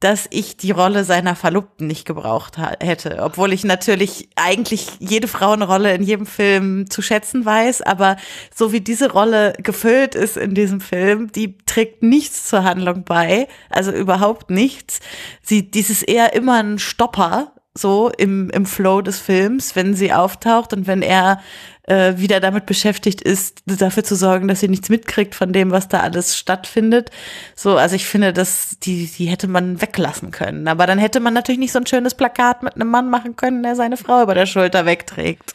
dass 0.00 0.26
ich 0.30 0.56
die 0.56 0.70
Rolle 0.70 1.04
seiner 1.04 1.36
Verlobten 1.36 1.86
nicht 1.86 2.06
gebraucht 2.06 2.56
hätte, 2.80 3.18
obwohl 3.22 3.52
ich 3.52 3.64
natürlich 3.64 4.30
eigentlich 4.34 4.86
jede 4.98 5.28
Frauenrolle 5.28 5.94
in 5.94 6.02
jedem 6.02 6.24
Film 6.24 6.88
zu 6.88 7.02
schätzen 7.02 7.44
weiß, 7.44 7.82
aber 7.82 8.16
so 8.54 8.72
wie 8.72 8.80
diese 8.80 9.12
Rolle 9.12 9.52
gefüllt 9.62 10.14
ist 10.14 10.38
in 10.38 10.54
diesem 10.54 10.80
Film, 10.80 11.30
die 11.32 11.58
trägt 11.58 12.02
nichts 12.02 12.48
zur 12.48 12.64
Handlung 12.64 13.04
bei, 13.04 13.46
also 13.68 13.92
überhaupt 13.92 14.50
nichts. 14.50 15.00
Sie, 15.42 15.70
dies 15.70 15.90
ist 15.90 16.02
eher 16.02 16.32
immer 16.32 16.62
ein 16.62 16.78
Stopper, 16.78 17.52
so 17.74 18.10
im, 18.16 18.50
im 18.50 18.66
Flow 18.66 19.00
des 19.00 19.20
Films, 19.20 19.76
wenn 19.76 19.94
sie 19.94 20.12
auftaucht 20.12 20.72
und 20.72 20.86
wenn 20.86 21.02
er 21.02 21.40
äh, 21.84 22.14
wieder 22.16 22.40
damit 22.40 22.66
beschäftigt 22.66 23.20
ist, 23.20 23.62
dafür 23.66 24.04
zu 24.04 24.16
sorgen, 24.16 24.48
dass 24.48 24.60
sie 24.60 24.68
nichts 24.68 24.88
mitkriegt 24.88 25.34
von 25.34 25.52
dem, 25.52 25.70
was 25.70 25.88
da 25.88 26.00
alles 26.00 26.36
stattfindet. 26.36 27.10
So, 27.54 27.76
also 27.76 27.96
ich 27.96 28.06
finde, 28.06 28.32
dass 28.32 28.78
die, 28.80 29.06
die 29.06 29.26
hätte 29.26 29.48
man 29.48 29.80
weglassen 29.80 30.30
können. 30.30 30.68
Aber 30.68 30.86
dann 30.86 30.98
hätte 30.98 31.20
man 31.20 31.34
natürlich 31.34 31.58
nicht 31.58 31.72
so 31.72 31.78
ein 31.78 31.86
schönes 31.86 32.14
Plakat 32.14 32.62
mit 32.62 32.74
einem 32.74 32.90
Mann 32.90 33.08
machen 33.08 33.36
können, 33.36 33.62
der 33.62 33.76
seine 33.76 33.96
Frau 33.96 34.22
über 34.22 34.34
der 34.34 34.46
Schulter 34.46 34.84
wegträgt. 34.84 35.54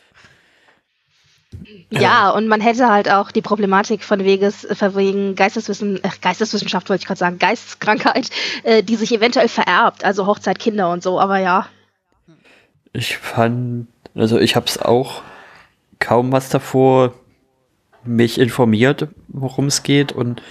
Ja, 1.90 2.32
und 2.32 2.48
man 2.48 2.60
hätte 2.60 2.90
halt 2.90 3.10
auch 3.10 3.32
die 3.32 3.42
Problematik 3.42 4.04
von 4.04 4.24
Weges, 4.24 4.68
von 4.74 4.96
wegen 4.96 5.36
Geisteswissen, 5.36 6.04
äh, 6.04 6.10
Geisteswissenschaft 6.22 6.90
wollte 6.90 7.02
ich 7.02 7.08
gerade 7.08 7.20
sagen, 7.20 7.40
Geisteskrankheit, 7.40 8.30
äh, 8.64 8.84
die 8.84 8.96
sich 8.96 9.14
eventuell 9.14 9.48
vererbt, 9.48 10.04
also 10.04 10.26
Hochzeit, 10.26 10.60
Kinder 10.60 10.92
und 10.92 11.04
so, 11.04 11.20
aber 11.20 11.40
ja. 11.40 11.68
Ich 12.96 13.18
fand, 13.18 13.88
also 14.16 14.40
ich 14.40 14.56
habe 14.56 14.68
es 14.68 14.78
auch 14.78 15.22
kaum 16.00 16.32
was 16.32 16.50
davor 16.50 17.14
mich 18.04 18.40
informiert, 18.40 19.08
worum 19.28 19.66
es 19.68 19.84
geht 19.84 20.12
und 20.12 20.42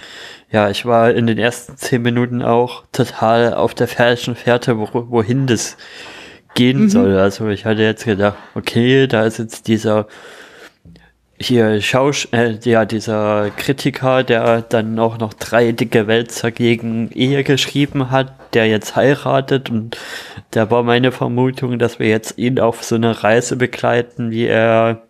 ja, 0.50 0.70
ich 0.70 0.86
war 0.86 1.12
in 1.12 1.26
den 1.26 1.38
ersten 1.38 1.76
zehn 1.76 2.02
Minuten 2.02 2.42
auch 2.42 2.84
total 2.92 3.54
auf 3.54 3.74
der 3.74 3.88
falschen 3.88 4.36
Fährte, 4.36 4.78
wo, 4.78 4.88
wohin 5.10 5.46
das 5.46 5.76
gehen 6.54 6.88
soll. 6.88 7.16
Also 7.18 7.48
ich 7.48 7.64
hatte 7.64 7.82
jetzt 7.82 8.04
gedacht, 8.04 8.36
okay, 8.54 9.06
da 9.06 9.24
ist 9.24 9.38
jetzt 9.38 9.66
dieser 9.66 10.06
hier 11.38 11.80
Schausch 11.80 12.28
äh, 12.32 12.58
ja, 12.64 12.84
dieser 12.84 13.50
Kritiker, 13.50 14.22
der 14.22 14.62
dann 14.62 14.98
auch 14.98 15.18
noch 15.18 15.34
drei 15.34 15.72
dicke 15.72 16.06
Wälzer 16.06 16.50
gegen 16.50 17.10
Ehe 17.10 17.44
geschrieben 17.44 18.10
hat, 18.10 18.54
der 18.54 18.66
jetzt 18.66 18.96
heiratet 18.96 19.70
und 19.70 19.96
da 20.52 20.70
war 20.70 20.82
meine 20.82 21.12
Vermutung, 21.12 21.78
dass 21.78 21.98
wir 21.98 22.08
jetzt 22.08 22.38
ihn 22.38 22.60
auf 22.60 22.84
so 22.84 22.94
eine 22.94 23.24
Reise 23.24 23.56
begleiten, 23.56 24.30
wie 24.30 24.46
er 24.46 25.02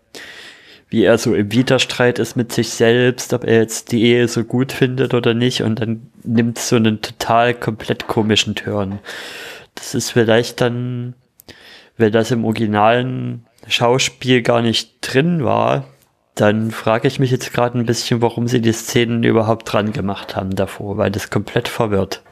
wie 0.89 1.05
er 1.05 1.19
so 1.19 1.35
im 1.35 1.51
Widerstreit 1.51 2.21
ist 2.21 2.37
mit 2.37 2.53
sich 2.53 2.71
selbst, 2.71 3.33
ob 3.33 3.43
er 3.45 3.59
jetzt 3.59 3.91
die 3.91 4.05
Ehe 4.05 4.29
so 4.29 4.45
gut 4.45 4.71
findet 4.71 5.13
oder 5.13 5.35
nicht 5.35 5.63
und 5.63 5.81
dann 5.81 6.11
nimmt 6.23 6.57
so 6.57 6.77
einen 6.77 7.03
total 7.03 7.53
komplett 7.53 8.07
komischen 8.07 8.55
Turn. 8.55 9.01
Das 9.75 9.95
ist 9.97 10.11
vielleicht 10.11 10.61
dann, 10.61 11.15
wenn 11.97 12.13
das 12.13 12.31
im 12.31 12.45
originalen 12.45 13.45
Schauspiel 13.67 14.43
gar 14.43 14.63
nicht 14.63 14.99
drin 15.01 15.45
war, 15.45 15.85
dann 16.35 16.71
frage 16.71 17.09
ich 17.09 17.19
mich 17.19 17.31
jetzt 17.31 17.53
gerade 17.53 17.79
ein 17.79 17.87
bisschen, 17.87 18.21
warum 18.21 18.49
sie 18.49 18.61
die 18.61 18.73
Szenen 18.73 19.23
überhaupt 19.23 19.73
dran 19.73 19.93
gemacht 19.93 20.35
haben 20.37 20.55
davor, 20.55 20.97
weil 20.97 21.11
das 21.11 21.31
komplett 21.31 21.69
verwirrt. 21.69 22.23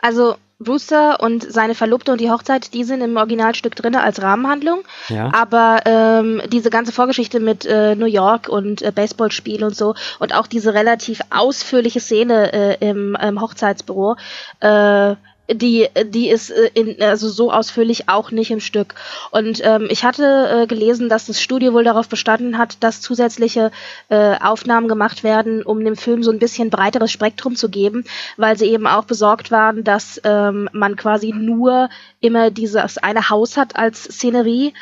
Also 0.00 0.36
Brewster 0.58 1.20
und 1.20 1.42
seine 1.52 1.74
Verlobte 1.74 2.12
und 2.12 2.20
die 2.20 2.30
Hochzeit, 2.30 2.72
die 2.72 2.84
sind 2.84 3.02
im 3.02 3.16
Originalstück 3.16 3.74
drin 3.74 3.94
als 3.94 4.22
Rahmenhandlung. 4.22 4.84
Ja. 5.08 5.30
Aber 5.34 5.80
ähm, 5.84 6.40
diese 6.50 6.70
ganze 6.70 6.92
Vorgeschichte 6.92 7.40
mit 7.40 7.66
äh, 7.66 7.94
New 7.94 8.06
York 8.06 8.48
und 8.48 8.80
äh, 8.80 8.90
Baseballspiel 8.90 9.64
und 9.64 9.76
so 9.76 9.94
und 10.18 10.34
auch 10.34 10.46
diese 10.46 10.72
relativ 10.72 11.20
ausführliche 11.30 12.00
Szene 12.00 12.52
äh, 12.52 12.88
im, 12.88 13.16
im 13.20 13.40
Hochzeitsbüro, 13.40 14.16
äh, 14.60 15.16
die, 15.50 15.88
die 16.06 16.28
ist 16.28 16.50
äh, 16.50 16.70
in, 16.74 17.00
also 17.02 17.28
so 17.28 17.52
ausführlich 17.52 18.08
auch 18.08 18.30
nicht 18.30 18.50
im 18.50 18.60
Stück. 18.60 18.94
Und 19.30 19.60
ähm, 19.64 19.86
ich 19.90 20.04
hatte 20.04 20.62
äh, 20.62 20.66
gelesen, 20.66 21.08
dass 21.08 21.26
das 21.26 21.40
Studio 21.40 21.72
wohl 21.72 21.84
darauf 21.84 22.08
bestanden 22.08 22.58
hat, 22.58 22.78
dass 22.80 23.00
zusätzliche 23.00 23.70
äh, 24.08 24.36
Aufnahmen 24.40 24.88
gemacht 24.88 25.24
werden, 25.24 25.62
um 25.62 25.84
dem 25.84 25.96
Film 25.96 26.22
so 26.22 26.30
ein 26.30 26.38
bisschen 26.38 26.70
breiteres 26.70 27.12
Spektrum 27.12 27.56
zu 27.56 27.68
geben, 27.68 28.04
weil 28.36 28.58
sie 28.58 28.66
eben 28.66 28.86
auch 28.86 29.04
besorgt 29.04 29.50
waren, 29.50 29.84
dass 29.84 30.20
ähm, 30.24 30.68
man 30.72 30.96
quasi 30.96 31.32
nur 31.32 31.88
immer 32.20 32.50
dieses 32.50 32.98
eine 32.98 33.30
Haus 33.30 33.56
hat 33.56 33.76
als 33.76 34.04
Szenerie 34.04 34.72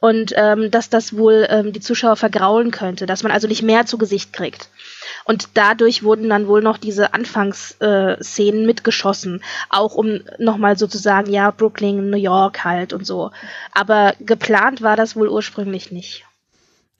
und 0.00 0.32
ähm, 0.36 0.70
dass 0.70 0.90
das 0.90 1.16
wohl 1.16 1.46
ähm, 1.48 1.72
die 1.72 1.80
Zuschauer 1.80 2.16
vergraulen 2.16 2.70
könnte, 2.70 3.06
dass 3.06 3.22
man 3.22 3.32
also 3.32 3.48
nicht 3.48 3.62
mehr 3.62 3.86
zu 3.86 3.96
Gesicht 3.96 4.32
kriegt. 4.32 4.68
Und 5.24 5.48
dadurch 5.54 6.02
wurden 6.02 6.28
dann 6.28 6.46
wohl 6.46 6.62
noch 6.62 6.78
diese 6.78 7.14
Anfangsszenen 7.14 8.22
Szenen 8.22 8.66
mitgeschossen, 8.66 9.42
auch 9.70 9.94
um 9.94 10.20
nochmal 10.38 10.76
sozusagen, 10.76 11.32
ja, 11.32 11.50
Brooklyn, 11.50 12.10
New 12.10 12.16
York 12.16 12.64
halt 12.64 12.92
und 12.92 13.06
so. 13.06 13.30
Aber 13.72 14.14
geplant 14.20 14.82
war 14.82 14.96
das 14.96 15.16
wohl 15.16 15.28
ursprünglich 15.28 15.90
nicht. 15.92 16.24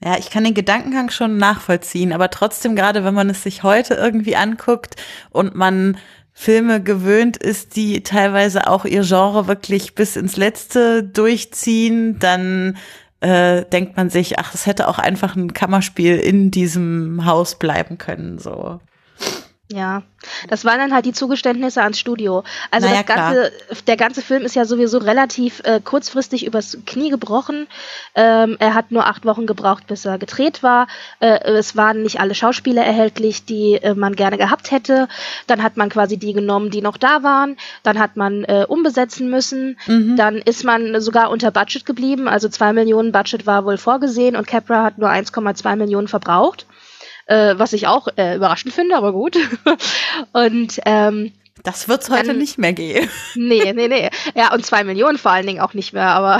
Ja, 0.03 0.17
ich 0.17 0.29
kann 0.29 0.43
den 0.43 0.53
Gedankengang 0.53 1.09
schon 1.09 1.37
nachvollziehen, 1.37 2.13
aber 2.13 2.29
trotzdem, 2.29 2.75
gerade 2.75 3.03
wenn 3.03 3.13
man 3.13 3.29
es 3.29 3.43
sich 3.43 3.63
heute 3.63 3.93
irgendwie 3.95 4.35
anguckt 4.35 4.95
und 5.29 5.55
man 5.55 5.97
Filme 6.33 6.83
gewöhnt 6.83 7.37
ist, 7.37 7.77
die 7.77 8.03
teilweise 8.03 8.67
auch 8.67 8.83
ihr 8.83 9.03
Genre 9.03 9.47
wirklich 9.47 9.95
bis 9.95 10.17
ins 10.17 10.35
Letzte 10.35 11.01
durchziehen, 11.01 12.19
dann 12.19 12.77
äh, 13.21 13.65
denkt 13.65 13.97
man 13.97 14.09
sich, 14.09 14.39
ach, 14.39 14.53
es 14.53 14.65
hätte 14.65 14.87
auch 14.87 14.99
einfach 14.99 15.35
ein 15.35 15.53
Kammerspiel 15.53 16.17
in 16.17 16.51
diesem 16.51 17.25
Haus 17.25 17.55
bleiben 17.57 17.97
können, 17.97 18.37
so. 18.37 18.79
Ja, 19.71 20.03
das 20.47 20.63
waren 20.63 20.77
dann 20.77 20.93
halt 20.93 21.05
die 21.05 21.13
Zugeständnisse 21.13 21.81
ans 21.81 21.97
Studio. 21.97 22.43
Also 22.69 22.87
Naja, 22.87 23.01
das 23.01 23.15
ganze, 23.15 23.51
der 23.87 23.97
ganze 23.97 24.21
Film 24.21 24.43
ist 24.43 24.55
ja 24.55 24.65
sowieso 24.65 24.99
relativ 24.99 25.61
äh, 25.63 25.81
kurzfristig 25.83 26.45
übers 26.45 26.77
Knie 26.85 27.09
gebrochen. 27.09 27.65
Ähm, 28.13 28.57
er 28.59 28.75
hat 28.75 28.91
nur 28.91 29.07
acht 29.07 29.25
Wochen 29.25 29.47
gebraucht, 29.47 29.87
bis 29.87 30.05
er 30.05 30.19
gedreht 30.19 30.61
war. 30.61 30.87
Äh, 31.19 31.39
es 31.45 31.75
waren 31.75 32.03
nicht 32.03 32.19
alle 32.19 32.35
Schauspieler 32.35 32.85
erhältlich, 32.85 33.45
die 33.45 33.75
äh, 33.75 33.95
man 33.95 34.15
gerne 34.15 34.37
gehabt 34.37 34.69
hätte. 34.69 35.07
Dann 35.47 35.63
hat 35.63 35.77
man 35.77 35.89
quasi 35.89 36.17
die 36.17 36.33
genommen, 36.33 36.69
die 36.69 36.81
noch 36.81 36.97
da 36.97 37.23
waren. 37.23 37.57
Dann 37.81 37.97
hat 37.97 38.17
man 38.17 38.43
äh, 38.43 38.65
umbesetzen 38.67 39.31
müssen. 39.31 39.77
Dann 40.15 40.37
ist 40.37 40.63
man 40.63 41.01
sogar 41.01 41.31
unter 41.31 41.49
Budget 41.49 41.87
geblieben. 41.87 42.27
Also 42.27 42.49
zwei 42.49 42.71
Millionen 42.71 43.11
Budget 43.11 43.47
war 43.47 43.65
wohl 43.65 43.77
vorgesehen 43.77 44.35
und 44.35 44.45
Capra 44.45 44.83
hat 44.83 44.99
nur 44.99 45.09
1,2 45.09 45.75
Millionen 45.75 46.07
verbraucht 46.07 46.67
äh, 47.25 47.55
was 47.57 47.73
ich 47.73 47.87
auch 47.87 48.07
äh, 48.17 48.35
überraschend 48.35 48.73
finde, 48.73 48.95
aber 48.95 49.11
gut. 49.13 49.37
und 50.33 50.79
ähm, 50.85 51.31
Das 51.63 51.87
wird's 51.87 52.09
heute 52.09 52.27
Dann- 52.27 52.37
nicht 52.37 52.57
mehr 52.57 52.73
gehen. 52.73 53.09
nee, 53.35 53.73
nee, 53.73 53.87
nee. 53.87 54.09
Ja, 54.35 54.53
und 54.53 54.65
zwei 54.65 54.83
Millionen 54.83 55.17
vor 55.17 55.31
allen 55.31 55.47
Dingen 55.47 55.61
auch 55.61 55.73
nicht 55.73 55.93
mehr, 55.93 56.09
aber 56.09 56.39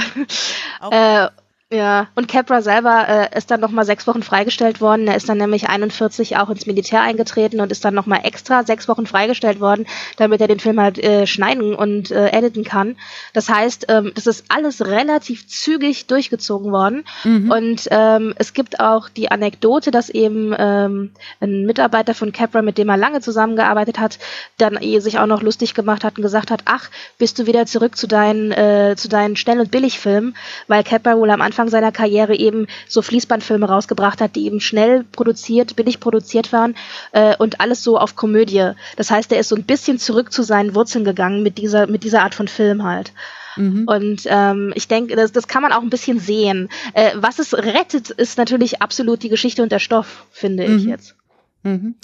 Auch- 0.80 0.92
äh, 0.92 1.28
ja, 1.72 2.06
und 2.14 2.28
Capra 2.28 2.62
selber 2.62 3.08
äh, 3.08 3.36
ist 3.36 3.50
dann 3.50 3.58
nochmal 3.58 3.84
sechs 3.84 4.06
Wochen 4.06 4.22
freigestellt 4.22 4.80
worden. 4.80 5.08
Er 5.08 5.16
ist 5.16 5.28
dann 5.28 5.38
nämlich 5.38 5.68
41 5.68 6.36
auch 6.36 6.48
ins 6.48 6.66
Militär 6.66 7.02
eingetreten 7.02 7.60
und 7.60 7.72
ist 7.72 7.84
dann 7.84 7.92
nochmal 7.92 8.20
extra 8.22 8.62
sechs 8.62 8.86
Wochen 8.86 9.04
freigestellt 9.04 9.58
worden, 9.58 9.84
damit 10.16 10.40
er 10.40 10.46
den 10.46 10.60
Film 10.60 10.80
halt 10.80 10.96
äh, 11.02 11.26
schneiden 11.26 11.74
und 11.74 12.12
äh, 12.12 12.28
editen 12.28 12.62
kann. 12.62 12.94
Das 13.32 13.48
heißt, 13.48 13.86
ähm, 13.88 14.12
das 14.14 14.28
ist 14.28 14.44
alles 14.48 14.86
relativ 14.86 15.48
zügig 15.48 16.06
durchgezogen 16.06 16.70
worden. 16.70 17.04
Und 17.50 17.88
ähm, 17.90 18.32
es 18.36 18.52
gibt 18.52 18.78
auch 18.78 19.08
die 19.08 19.32
Anekdote, 19.32 19.90
dass 19.90 20.08
eben 20.08 20.54
ähm, 20.56 21.10
ein 21.40 21.66
Mitarbeiter 21.66 22.14
von 22.14 22.30
Capra, 22.30 22.62
mit 22.62 22.78
dem 22.78 22.88
er 22.90 22.96
lange 22.96 23.20
zusammengearbeitet 23.20 23.98
hat, 23.98 24.20
dann 24.56 24.80
eh 24.80 25.00
sich 25.00 25.18
auch 25.18 25.26
noch 25.26 25.42
lustig 25.42 25.74
gemacht 25.74 26.04
hat 26.04 26.16
und 26.16 26.22
gesagt 26.22 26.52
hat, 26.52 26.62
ach, 26.66 26.90
bist 27.18 27.40
du 27.40 27.46
wieder 27.46 27.66
zurück 27.66 27.96
zu 27.96 28.06
deinen, 28.06 28.52
äh, 28.52 28.94
zu 28.96 29.08
deinen 29.08 29.34
Schnell- 29.34 29.58
und 29.58 29.72
Billigfilmen, 29.72 30.36
weil 30.68 30.84
Capra 30.84 31.16
wohl 31.16 31.30
am 31.30 31.40
Anfang 31.40 31.55
seiner 31.68 31.92
Karriere 31.92 32.36
eben 32.36 32.66
so 32.88 33.02
Fließbandfilme 33.02 33.66
rausgebracht 33.68 34.20
hat, 34.20 34.36
die 34.36 34.46
eben 34.46 34.60
schnell 34.60 35.04
produziert, 35.04 35.76
billig 35.76 35.98
produziert 36.00 36.52
waren 36.52 36.74
äh, 37.12 37.34
und 37.36 37.60
alles 37.60 37.82
so 37.82 37.98
auf 37.98 38.14
Komödie. 38.16 38.72
Das 38.96 39.10
heißt, 39.10 39.32
er 39.32 39.40
ist 39.40 39.48
so 39.48 39.56
ein 39.56 39.64
bisschen 39.64 39.98
zurück 39.98 40.32
zu 40.32 40.42
seinen 40.42 40.74
Wurzeln 40.74 41.04
gegangen 41.04 41.42
mit 41.42 41.58
dieser, 41.58 41.86
mit 41.86 42.04
dieser 42.04 42.22
Art 42.22 42.34
von 42.34 42.48
Film 42.48 42.84
halt. 42.84 43.12
Und 43.58 44.20
ähm, 44.26 44.72
ich 44.74 44.86
denke, 44.86 45.16
das, 45.16 45.32
das 45.32 45.48
kann 45.48 45.62
man 45.62 45.72
auch 45.72 45.80
ein 45.80 45.88
bisschen 45.88 46.18
sehen. 46.20 46.68
Äh, 46.92 47.12
was 47.14 47.38
es 47.38 47.54
rettet, 47.54 48.10
ist 48.10 48.36
natürlich 48.36 48.82
absolut 48.82 49.22
die 49.22 49.30
Geschichte 49.30 49.62
und 49.62 49.72
der 49.72 49.78
Stoff, 49.78 50.26
finde 50.30 50.64
ich 50.66 50.82
Mhm. 50.82 50.88
jetzt. 50.90 51.16
Mhm. 51.62 51.94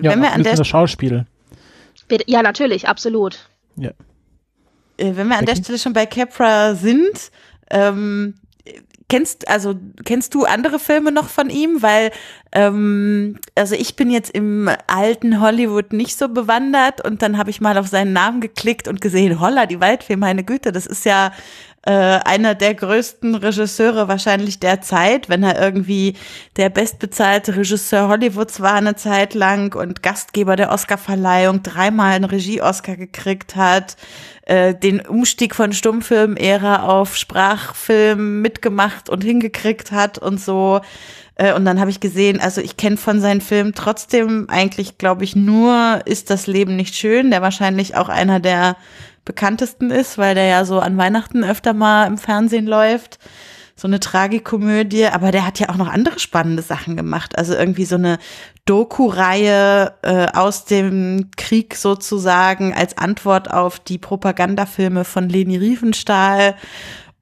Ja, 0.00 0.12
Wenn 0.12 0.22
wir 0.22 0.30
an 0.32 0.44
der 0.44 0.54
das 0.54 0.68
Schauspiel. 0.68 1.26
Ja, 2.26 2.40
natürlich, 2.42 2.86
absolut. 2.86 3.48
Ja. 3.76 3.90
Äh, 4.96 5.16
wenn 5.16 5.26
wir 5.26 5.38
an 5.38 5.44
der? 5.44 5.56
Stelle 5.56 5.76
schon 5.78 5.92
bei 5.92 6.06
Capra 6.06 6.76
sind, 6.76 7.32
ähm, 7.68 8.34
kennst 9.08 9.48
also 9.48 9.74
kennst 10.04 10.34
du 10.34 10.44
andere 10.44 10.78
Filme 10.78 11.12
noch 11.12 11.28
von 11.28 11.50
ihm? 11.50 11.82
Weil 11.82 12.10
ähm, 12.52 13.38
also 13.54 13.74
ich 13.74 13.96
bin 13.96 14.10
jetzt 14.10 14.30
im 14.30 14.70
alten 14.86 15.40
Hollywood 15.40 15.92
nicht 15.92 16.16
so 16.16 16.28
bewandert 16.28 17.04
und 17.04 17.22
dann 17.22 17.38
habe 17.38 17.50
ich 17.50 17.60
mal 17.60 17.78
auf 17.78 17.88
seinen 17.88 18.12
Namen 18.12 18.40
geklickt 18.40 18.88
und 18.88 19.00
gesehen, 19.00 19.40
holla, 19.40 19.66
die 19.66 19.80
Waldfee, 19.80 20.16
meine 20.16 20.44
Güte, 20.44 20.72
das 20.72 20.86
ist 20.86 21.04
ja 21.04 21.32
äh, 21.86 21.90
einer 22.24 22.56
der 22.56 22.74
größten 22.74 23.36
Regisseure 23.36 24.08
wahrscheinlich 24.08 24.58
der 24.58 24.80
Zeit, 24.80 25.28
wenn 25.28 25.44
er 25.44 25.60
irgendwie 25.60 26.14
der 26.56 26.68
bestbezahlte 26.68 27.56
Regisseur 27.56 28.08
Hollywoods 28.08 28.60
war 28.60 28.74
eine 28.74 28.96
Zeit 28.96 29.34
lang 29.34 29.74
und 29.74 30.02
Gastgeber 30.02 30.56
der 30.56 30.72
Oscarverleihung, 30.72 31.62
dreimal 31.62 32.14
einen 32.14 32.24
Regie-Oscar 32.24 32.96
gekriegt 32.96 33.54
hat, 33.54 33.96
äh, 34.42 34.74
den 34.74 35.00
Umstieg 35.00 35.54
von 35.54 35.72
Stummfilm-Ära 35.72 36.82
auf 36.82 37.16
Sprachfilm 37.16 38.42
mitgemacht 38.42 39.08
und 39.08 39.22
hingekriegt 39.22 39.92
hat 39.92 40.18
und 40.18 40.40
so. 40.40 40.80
Äh, 41.36 41.54
Und 41.54 41.64
dann 41.64 41.80
habe 41.80 41.90
ich 41.90 42.00
gesehen, 42.00 42.40
also 42.40 42.60
ich 42.60 42.76
kenne 42.76 42.96
von 42.96 43.20
seinen 43.20 43.40
Filmen 43.40 43.72
trotzdem 43.74 44.46
eigentlich, 44.48 44.98
glaube 44.98 45.24
ich, 45.24 45.36
nur 45.36 46.00
Ist 46.04 46.30
das 46.30 46.46
Leben 46.46 46.76
nicht 46.76 46.94
schön, 46.96 47.30
der 47.30 47.42
wahrscheinlich 47.42 47.96
auch 47.96 48.08
einer 48.08 48.40
der 48.40 48.76
bekanntesten 49.24 49.90
ist, 49.90 50.18
weil 50.18 50.34
der 50.34 50.46
ja 50.46 50.64
so 50.64 50.78
an 50.80 50.96
Weihnachten 50.96 51.44
öfter 51.44 51.74
mal 51.74 52.06
im 52.06 52.16
Fernsehen 52.16 52.66
läuft. 52.66 53.18
So 53.78 53.86
eine 53.86 54.00
Tragikomödie, 54.00 55.06
aber 55.06 55.32
der 55.32 55.44
hat 55.44 55.58
ja 55.60 55.68
auch 55.68 55.76
noch 55.76 55.92
andere 55.92 56.18
spannende 56.18 56.62
Sachen 56.62 56.96
gemacht. 56.96 57.36
Also 57.36 57.54
irgendwie 57.54 57.84
so 57.84 57.96
eine 57.96 58.18
Doku-Reihe 58.64 59.92
äh, 60.00 60.28
aus 60.32 60.64
dem 60.64 61.30
Krieg 61.36 61.74
sozusagen 61.74 62.72
als 62.72 62.96
Antwort 62.96 63.50
auf 63.50 63.78
die 63.78 63.98
Propagandafilme 63.98 65.04
von 65.04 65.28
Leni 65.28 65.58
Riefenstahl 65.58 66.54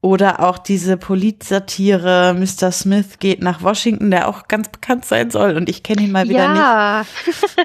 oder 0.05 0.39
auch 0.47 0.59
diese 0.59 0.97
Politsatire 0.97 2.35
Mr. 2.37 2.71
Smith 2.71 3.17
geht 3.17 3.41
nach 3.41 3.63
Washington, 3.63 4.11
der 4.11 4.27
auch 4.27 4.47
ganz 4.47 4.69
bekannt 4.69 5.03
sein 5.03 5.31
soll 5.31 5.57
und 5.57 5.67
ich 5.67 5.81
kenne 5.81 6.03
ihn 6.03 6.11
mal 6.11 6.29
wieder 6.29 6.47
nicht. 6.49 6.59
ja, 6.59 7.05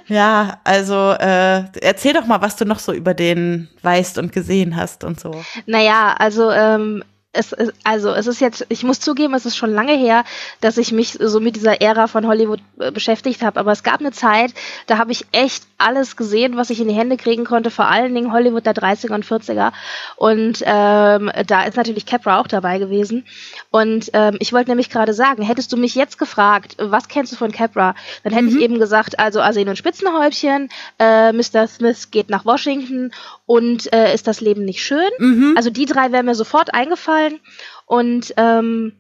Ja, 0.09 0.61
also 0.65 1.13
äh, 1.21 1.65
erzähl 1.83 2.15
doch 2.15 2.25
mal, 2.25 2.41
was 2.41 2.57
du 2.57 2.65
noch 2.65 2.79
so 2.79 2.95
über 2.95 3.13
den 3.13 3.69
weißt 3.83 4.17
und 4.17 4.33
gesehen 4.33 4.75
hast 4.75 5.05
und 5.05 5.21
so. 5.21 5.45
naja, 5.67 6.15
also 6.19 6.51
ähm, 6.51 7.05
es, 7.33 7.53
es, 7.53 7.73
also 7.85 8.13
es 8.13 8.27
ist 8.27 8.41
jetzt, 8.41 8.67
ich 8.69 8.83
muss 8.83 8.99
zugeben, 8.99 9.35
es 9.35 9.47
ist 9.47 9.57
schon 9.57 9.73
lange 9.73 9.97
her, 9.97 10.25
dass 10.61 10.79
ich 10.79 10.91
mich 10.91 11.17
so 11.21 11.39
mit 11.39 11.55
dieser 11.55 11.81
Ära 11.81 12.09
von 12.09 12.27
Hollywood 12.27 12.61
äh, 12.79 12.91
beschäftigt 12.91 13.43
habe. 13.43 13.61
Aber 13.61 13.71
es 13.71 13.83
gab 13.83 14.01
eine 14.01 14.11
Zeit, 14.11 14.53
da 14.87 14.99
habe 14.99 15.13
ich 15.13 15.27
echt 15.31 15.65
alles 15.79 16.17
gesehen, 16.17 16.57
was 16.57 16.71
ich 16.71 16.81
in 16.81 16.89
die 16.89 16.95
Hände 16.95 17.17
kriegen 17.17 17.45
konnte, 17.45 17.71
vor 17.71 17.87
allen 17.87 18.15
Dingen 18.15 18.33
Hollywood 18.33 18.67
der 18.67 18.75
30er 18.75 19.15
und 19.15 19.25
40er. 19.25 19.73
Und 20.17 20.63
ähm, 20.67 21.31
da 21.47 21.63
ist 21.65 21.77
natürlich 21.77 22.05
Capra 22.05 22.41
auch 22.41 22.49
dabei 22.49 22.79
gewesen. 22.79 23.25
Und 23.73 24.11
ähm, 24.15 24.37
ich 24.41 24.53
wollte 24.53 24.71
nämlich 24.71 24.91
gerade 24.91 25.15
sagen, 25.15 25.43
hättest 25.43 25.73
du 25.73 25.77
mich 25.77 25.95
jetzt 25.95 26.19
gefragt, 26.19 26.75
was 26.79 27.07
kennst 27.07 27.33
du 27.33 27.37
von 27.37 27.53
Capra, 27.53 27.95
dann 28.25 28.33
hätte 28.33 28.47
ich 28.49 28.57
eben 28.61 28.81
gesagt, 28.81 29.19
also 29.21 29.41
Arsen 29.41 29.69
und 29.69 29.77
Spitzenhäubchen, 29.77 30.69
äh, 30.99 31.33
Mr. 31.33 31.69
Smith 31.69 32.11
geht 32.11 32.31
nach 32.31 32.45
Washington 32.45 33.13
und 33.47 33.93
äh, 33.93 34.13
ist 34.13 34.27
das 34.27 34.41
Leben 34.41 34.65
nicht 34.65 34.83
schön? 34.83 35.09
Mhm. 35.19 35.55
Also 35.57 35.71
die 35.71 35.87
drei 35.87 36.11
wären 36.11 36.27
mir 36.27 36.35
sofort 36.35 36.75
eingefallen. 36.75 37.39
Und 37.87 38.35
ähm, 38.37 38.93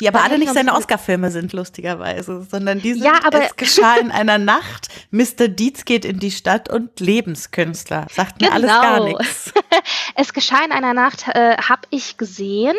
Die 0.00 0.06
aber 0.08 0.22
alle 0.22 0.38
nicht 0.38 0.52
seine 0.54 0.74
Oscar-Filme 0.74 1.30
sind, 1.32 1.52
lustigerweise, 1.52 2.46
sondern 2.48 2.80
die 2.80 2.92
sind 2.92 3.04
Ja, 3.04 3.14
aber- 3.24 3.42
Es 3.44 3.56
geschah 3.56 3.96
in 3.96 4.12
einer 4.12 4.38
Nacht, 4.38 4.86
Mr. 5.10 5.48
Dietz 5.48 5.84
geht 5.84 6.04
in 6.04 6.20
die 6.20 6.30
Stadt 6.30 6.68
und 6.68 7.00
Lebenskünstler. 7.00 8.06
Sagt 8.12 8.40
mir 8.40 8.52
alles 8.52 8.70
gar 8.70 9.00
Genau. 9.00 9.18
nichts. 9.18 9.52
es 10.14 10.32
geschah 10.32 10.64
in 10.64 10.70
einer 10.70 10.94
Nacht, 10.94 11.26
äh, 11.28 11.56
habe 11.56 11.82
ich 11.90 12.16
gesehen. 12.16 12.76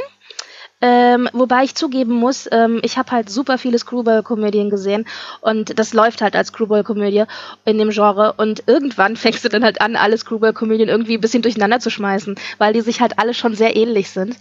Ähm, 0.80 1.28
wobei 1.34 1.64
ich 1.64 1.74
zugeben 1.74 2.14
muss, 2.14 2.48
ähm, 2.52 2.80
ich 2.84 2.98
habe 3.00 3.12
halt 3.12 3.32
super 3.32 3.58
viele 3.58 3.80
Screwball-Komödien 3.80 4.70
gesehen 4.70 5.08
und 5.42 5.80
das 5.80 5.94
läuft 5.94 6.22
halt 6.22 6.36
als 6.36 6.50
Screwball-Komödie 6.50 7.24
in 7.66 7.80
dem 7.80 7.90
Genre 7.90 8.34
und 8.38 8.64
irgendwann 8.68 9.16
fängst 9.16 9.44
du 9.44 9.50
dann 9.50 9.64
halt 9.64 9.82
an, 9.82 9.96
alle 9.96 10.18
Screwball-Komödien 10.18 10.88
irgendwie 10.88 11.16
ein 11.16 11.22
bisschen 11.22 11.42
durcheinander 11.42 11.80
zu 11.80 11.90
schmeißen, 11.90 12.36
weil 12.60 12.74
die 12.74 12.82
sich 12.82 13.02
halt 13.02 13.18
alle 13.18 13.34
schon 13.34 13.56
sehr 13.56 13.76
ähnlich 13.76 14.12
sind. 14.12 14.36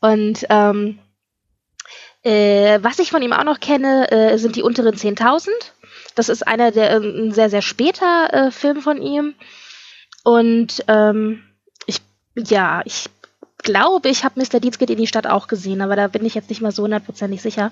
Und 0.00 0.46
ähm, 0.48 0.98
äh, 2.22 2.78
was 2.82 2.98
ich 2.98 3.10
von 3.10 3.22
ihm 3.22 3.34
auch 3.34 3.44
noch 3.44 3.60
kenne, 3.60 4.10
äh, 4.10 4.38
sind 4.38 4.56
die 4.56 4.62
unteren 4.62 4.94
10.000. 4.94 5.48
Das 6.14 6.30
ist 6.30 6.46
einer 6.46 6.70
der, 6.70 6.90
äh, 6.90 6.96
ein 6.96 7.32
sehr, 7.32 7.50
sehr 7.50 7.62
später 7.62 8.32
äh, 8.32 8.50
Film 8.50 8.80
von 8.80 9.02
ihm. 9.02 9.34
Und 10.24 10.82
ähm, 10.88 11.42
ich, 11.86 12.00
ja, 12.34 12.82
ich 12.84 13.08
glaube, 13.58 14.08
ich 14.08 14.24
habe 14.24 14.40
Mr. 14.40 14.60
Deeds 14.60 14.78
geht 14.78 14.90
in 14.90 14.98
die 14.98 15.06
Stadt 15.06 15.26
auch 15.26 15.48
gesehen, 15.48 15.80
aber 15.80 15.96
da 15.96 16.08
bin 16.08 16.24
ich 16.24 16.34
jetzt 16.34 16.48
nicht 16.48 16.62
mal 16.62 16.72
so 16.72 16.84
hundertprozentig 16.84 17.42
sicher. 17.42 17.70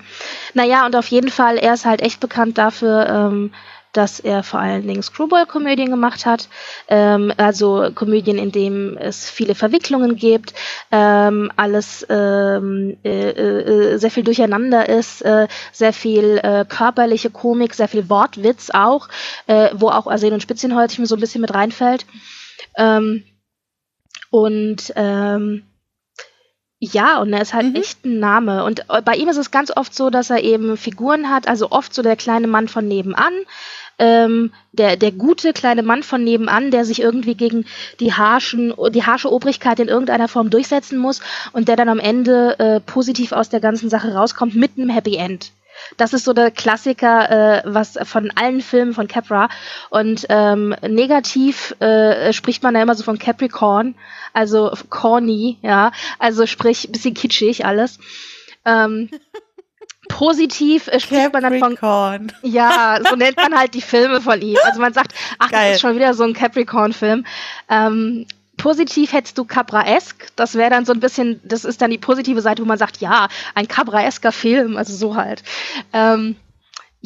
Naja, 0.54 0.84
und 0.86 0.96
auf 0.96 1.08
jeden 1.08 1.30
Fall, 1.30 1.56
er 1.56 1.74
ist 1.74 1.86
halt 1.86 2.02
echt 2.02 2.20
bekannt 2.20 2.58
dafür, 2.58 3.08
ähm, 3.08 3.52
dass 3.96 4.20
er 4.20 4.42
vor 4.42 4.60
allen 4.60 4.86
Dingen 4.86 5.02
Screwball-Komödien 5.02 5.90
gemacht 5.90 6.26
hat. 6.26 6.48
Ähm, 6.88 7.32
also 7.36 7.90
Komödien, 7.94 8.36
in 8.36 8.52
denen 8.52 8.96
es 8.98 9.30
viele 9.30 9.54
Verwicklungen 9.54 10.16
gibt, 10.16 10.52
ähm, 10.90 11.50
alles 11.56 12.06
ähm, 12.10 12.98
äh, 13.04 13.30
äh, 13.30 13.96
sehr 13.96 14.10
viel 14.10 14.24
durcheinander 14.24 14.88
ist, 14.88 15.22
äh, 15.22 15.48
sehr 15.72 15.92
viel 15.92 16.38
äh, 16.42 16.66
körperliche 16.68 17.30
Komik, 17.30 17.74
sehr 17.74 17.88
viel 17.88 18.10
Wortwitz 18.10 18.70
auch, 18.70 19.08
äh, 19.46 19.70
wo 19.72 19.88
auch 19.88 20.06
Arsen 20.06 20.34
und 20.34 20.42
Spitzenhäutchen 20.42 21.06
so 21.06 21.16
ein 21.16 21.20
bisschen 21.20 21.40
mit 21.40 21.54
reinfällt. 21.54 22.04
Ähm, 22.76 23.24
und 24.30 24.92
ähm, 24.96 25.62
ja, 26.92 27.20
und 27.20 27.32
er 27.32 27.42
ist 27.42 27.54
halt 27.54 27.68
Mhm. 27.68 27.74
echt 27.76 28.04
ein 28.04 28.18
Name. 28.18 28.64
Und 28.64 28.80
äh, 28.88 29.02
bei 29.02 29.14
ihm 29.16 29.28
ist 29.28 29.36
es 29.36 29.50
ganz 29.50 29.70
oft 29.76 29.94
so, 29.94 30.10
dass 30.10 30.30
er 30.30 30.42
eben 30.42 30.76
Figuren 30.76 31.30
hat, 31.30 31.48
also 31.48 31.70
oft 31.70 31.94
so 31.94 32.02
der 32.02 32.16
kleine 32.16 32.46
Mann 32.46 32.68
von 32.68 32.86
nebenan, 32.88 33.32
ähm, 33.98 34.52
der, 34.72 34.96
der 34.96 35.12
gute 35.12 35.52
kleine 35.52 35.82
Mann 35.82 36.02
von 36.02 36.22
nebenan, 36.22 36.70
der 36.70 36.84
sich 36.84 37.00
irgendwie 37.00 37.34
gegen 37.34 37.64
die 38.00 38.12
harschen, 38.12 38.74
die 38.90 39.04
harsche 39.04 39.32
Obrigkeit 39.32 39.80
in 39.80 39.88
irgendeiner 39.88 40.28
Form 40.28 40.50
durchsetzen 40.50 40.98
muss 40.98 41.20
und 41.52 41.68
der 41.68 41.76
dann 41.76 41.88
am 41.88 41.98
Ende 41.98 42.58
äh, 42.58 42.80
positiv 42.80 43.32
aus 43.32 43.48
der 43.48 43.60
ganzen 43.60 43.88
Sache 43.88 44.12
rauskommt 44.14 44.54
mit 44.54 44.72
einem 44.76 44.90
Happy 44.90 45.16
End. 45.16 45.52
Das 45.96 46.12
ist 46.12 46.24
so 46.24 46.32
der 46.32 46.50
Klassiker, 46.50 47.30
äh, 47.30 47.62
was 47.64 47.98
von 48.04 48.30
allen 48.34 48.60
Filmen 48.60 48.94
von 48.94 49.08
Capra. 49.08 49.48
Und 49.90 50.26
ähm, 50.28 50.74
negativ 50.82 51.74
äh, 51.80 52.32
spricht 52.32 52.62
man 52.62 52.74
ja 52.74 52.82
immer 52.82 52.94
so 52.94 53.04
von 53.04 53.18
Capricorn, 53.18 53.94
also 54.32 54.72
corny, 54.90 55.58
ja, 55.62 55.92
also 56.18 56.46
sprich 56.46 56.90
bisschen 56.90 57.14
kitschig 57.14 57.64
alles. 57.64 57.98
Ähm, 58.64 59.10
positiv 60.08 60.88
äh, 60.88 61.00
spricht 61.00 61.32
man 61.32 61.42
dann 61.42 61.58
von 61.58 61.76
ja 62.42 62.98
so 63.08 63.16
nennt 63.16 63.36
man 63.36 63.58
halt 63.58 63.74
die 63.74 63.82
Filme 63.82 64.20
von 64.20 64.40
ihm 64.40 64.56
also 64.64 64.80
man 64.80 64.92
sagt 64.92 65.12
ach 65.38 65.50
Geil. 65.50 65.70
das 65.70 65.76
ist 65.76 65.80
schon 65.80 65.96
wieder 65.96 66.14
so 66.14 66.22
ein 66.22 66.32
Capricorn 66.32 66.92
Film 66.92 67.26
ähm, 67.68 68.26
positiv 68.56 69.12
hättest 69.12 69.38
du 69.38 69.44
Cabraesque 69.44 70.28
das 70.36 70.54
wäre 70.54 70.70
dann 70.70 70.84
so 70.84 70.92
ein 70.92 71.00
bisschen 71.00 71.40
das 71.44 71.64
ist 71.64 71.82
dann 71.82 71.90
die 71.90 71.98
positive 71.98 72.40
Seite 72.40 72.62
wo 72.62 72.66
man 72.66 72.78
sagt 72.78 72.98
ja 72.98 73.28
ein 73.54 73.68
Cabraesker 73.68 74.32
Film 74.32 74.76
also 74.76 74.94
so 74.94 75.16
halt 75.16 75.42
ähm, 75.92 76.36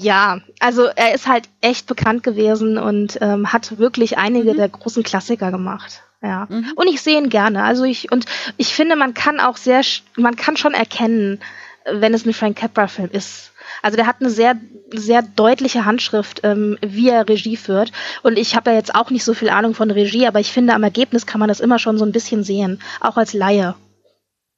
ja, 0.03 0.41
also 0.61 0.85
er 0.85 1.15
ist 1.15 1.27
halt 1.27 1.49
echt 1.61 1.87
bekannt 1.87 2.23
gewesen 2.23 2.79
und 2.79 3.19
ähm, 3.21 3.53
hat 3.53 3.79
wirklich 3.79 4.17
einige 4.17 4.53
mhm. 4.53 4.57
der 4.57 4.69
großen 4.69 5.03
Klassiker 5.03 5.51
gemacht. 5.51 6.03
Ja. 6.23 6.47
Mhm. 6.49 6.73
Und 6.77 6.87
ich 6.87 7.01
sehe 7.01 7.19
ihn 7.19 7.29
gerne. 7.29 7.65
Also 7.65 7.85
ich, 7.85 8.11
und 8.11 8.25
ich 8.57 8.75
finde, 8.75 8.97
man 8.97 9.15
kann 9.15 9.41
auch 9.41 9.57
sehr, 9.57 9.83
man 10.17 10.37
kann 10.37 10.57
schon 10.57 10.75
erkennen, 10.75 11.41
wenn 11.85 12.15
es 12.15 12.25
ein 12.25 12.33
Frank 12.33 12.59
Capra-Film 12.59 13.11
ist. 13.13 13.53
Also 13.83 13.97
der 13.97 14.07
hat 14.07 14.17
eine 14.21 14.31
sehr, 14.31 14.57
sehr 14.95 15.23
deutliche 15.23 15.85
Handschrift, 15.85 16.41
ähm, 16.45 16.79
wie 16.83 17.09
er 17.09 17.29
Regie 17.29 17.57
führt. 17.57 17.93
Und 18.23 18.39
ich 18.39 18.57
habe 18.57 18.71
ja 18.71 18.77
jetzt 18.77 18.95
auch 18.95 19.11
nicht 19.11 19.25
so 19.25 19.35
viel 19.35 19.49
Ahnung 19.51 19.75
von 19.75 19.91
Regie, 19.91 20.27
aber 20.27 20.41
ich 20.41 20.53
finde, 20.53 20.75
am 20.75 20.83
Ergebnis 20.83 21.27
kann 21.27 21.41
man 21.41 21.49
das 21.49 21.61
immer 21.61 21.79
schon 21.79 21.99
so 21.99 22.05
ein 22.05 22.13
bisschen 22.13 22.45
sehen, 22.45 22.81
auch 23.01 23.17
als 23.17 23.33
Laie. 23.33 23.75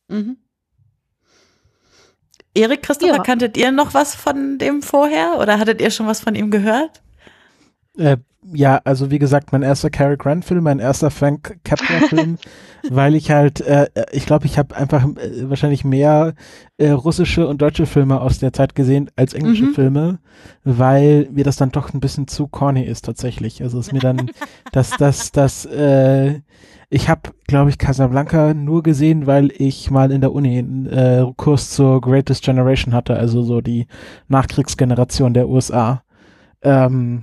Mhm. 0.09 0.37
Erik, 2.55 2.83
Christopher, 2.83 3.17
ja. 3.17 3.23
kanntet 3.23 3.57
ihr 3.57 3.73
noch 3.73 3.95
was 3.95 4.15
von 4.15 4.59
dem 4.59 4.83
vorher 4.83 5.39
oder 5.39 5.59
hattet 5.59 5.81
ihr 5.81 5.91
schon 5.91 6.07
was 6.07 6.21
von 6.21 6.35
ihm 6.35 6.51
gehört? 6.51 7.01
Äh, 7.97 8.17
ja, 8.53 8.81
also 8.85 9.11
wie 9.11 9.21
gesagt, 9.21 9.53
mein 9.53 9.63
erster 9.63 9.89
Cary 9.89 10.17
Grant 10.17 10.45
Film, 10.45 10.65
mein 10.65 10.81
erster 10.81 11.11
Frank 11.11 11.61
Capra 11.65 12.07
Film, 12.09 12.39
weil 12.91 13.15
ich 13.15 13.31
halt, 13.31 13.61
äh, 13.61 13.89
ich 14.11 14.27
glaube, 14.27 14.47
ich 14.47 14.59
habe 14.59 14.75
einfach 14.77 15.05
äh, 15.05 15.49
wahrscheinlich 15.49 15.85
mehr 15.85 16.35
äh, 16.77 16.91
russische 16.91 17.47
und 17.47 17.63
deutsche 17.63 17.87
Filme 17.87 18.21
aus 18.21 18.39
der 18.39 18.53
Zeit 18.53 18.75
gesehen 18.75 19.11
als 19.15 19.35
englische 19.35 19.67
mhm. 19.67 19.75
Filme, 19.75 20.19
weil 20.65 21.29
mir 21.31 21.45
das 21.45 21.57
dann 21.57 21.71
doch 21.71 21.95
ein 21.95 22.01
bisschen 22.01 22.27
zu 22.27 22.49
corny 22.49 22.83
ist 22.83 23.05
tatsächlich. 23.05 23.63
Also 23.63 23.79
ist 23.79 23.93
mir 23.93 24.01
dann, 24.01 24.31
dass 24.73 24.91
das, 24.91 25.31
das, 25.31 25.65
äh, 25.67 26.41
ich 26.91 27.09
habe, 27.09 27.31
glaube 27.47 27.71
ich, 27.71 27.79
Casablanca 27.79 28.55
nur 28.55 28.83
gesehen, 28.83 29.27
weil 29.29 29.53
ich 29.57 29.91
mal 29.91 30.11
in 30.11 30.21
der 30.21 30.33
Uni 30.33 30.59
einen 30.59 30.87
äh, 30.87 31.25
Kurs 31.37 31.71
zur 31.71 32.01
Greatest 32.01 32.43
Generation 32.43 32.93
hatte, 32.93 33.15
also 33.15 33.43
so 33.43 33.61
die 33.61 33.87
Nachkriegsgeneration 34.27 35.33
der 35.33 35.49
USA. 35.49 36.03
Ähm, 36.63 37.23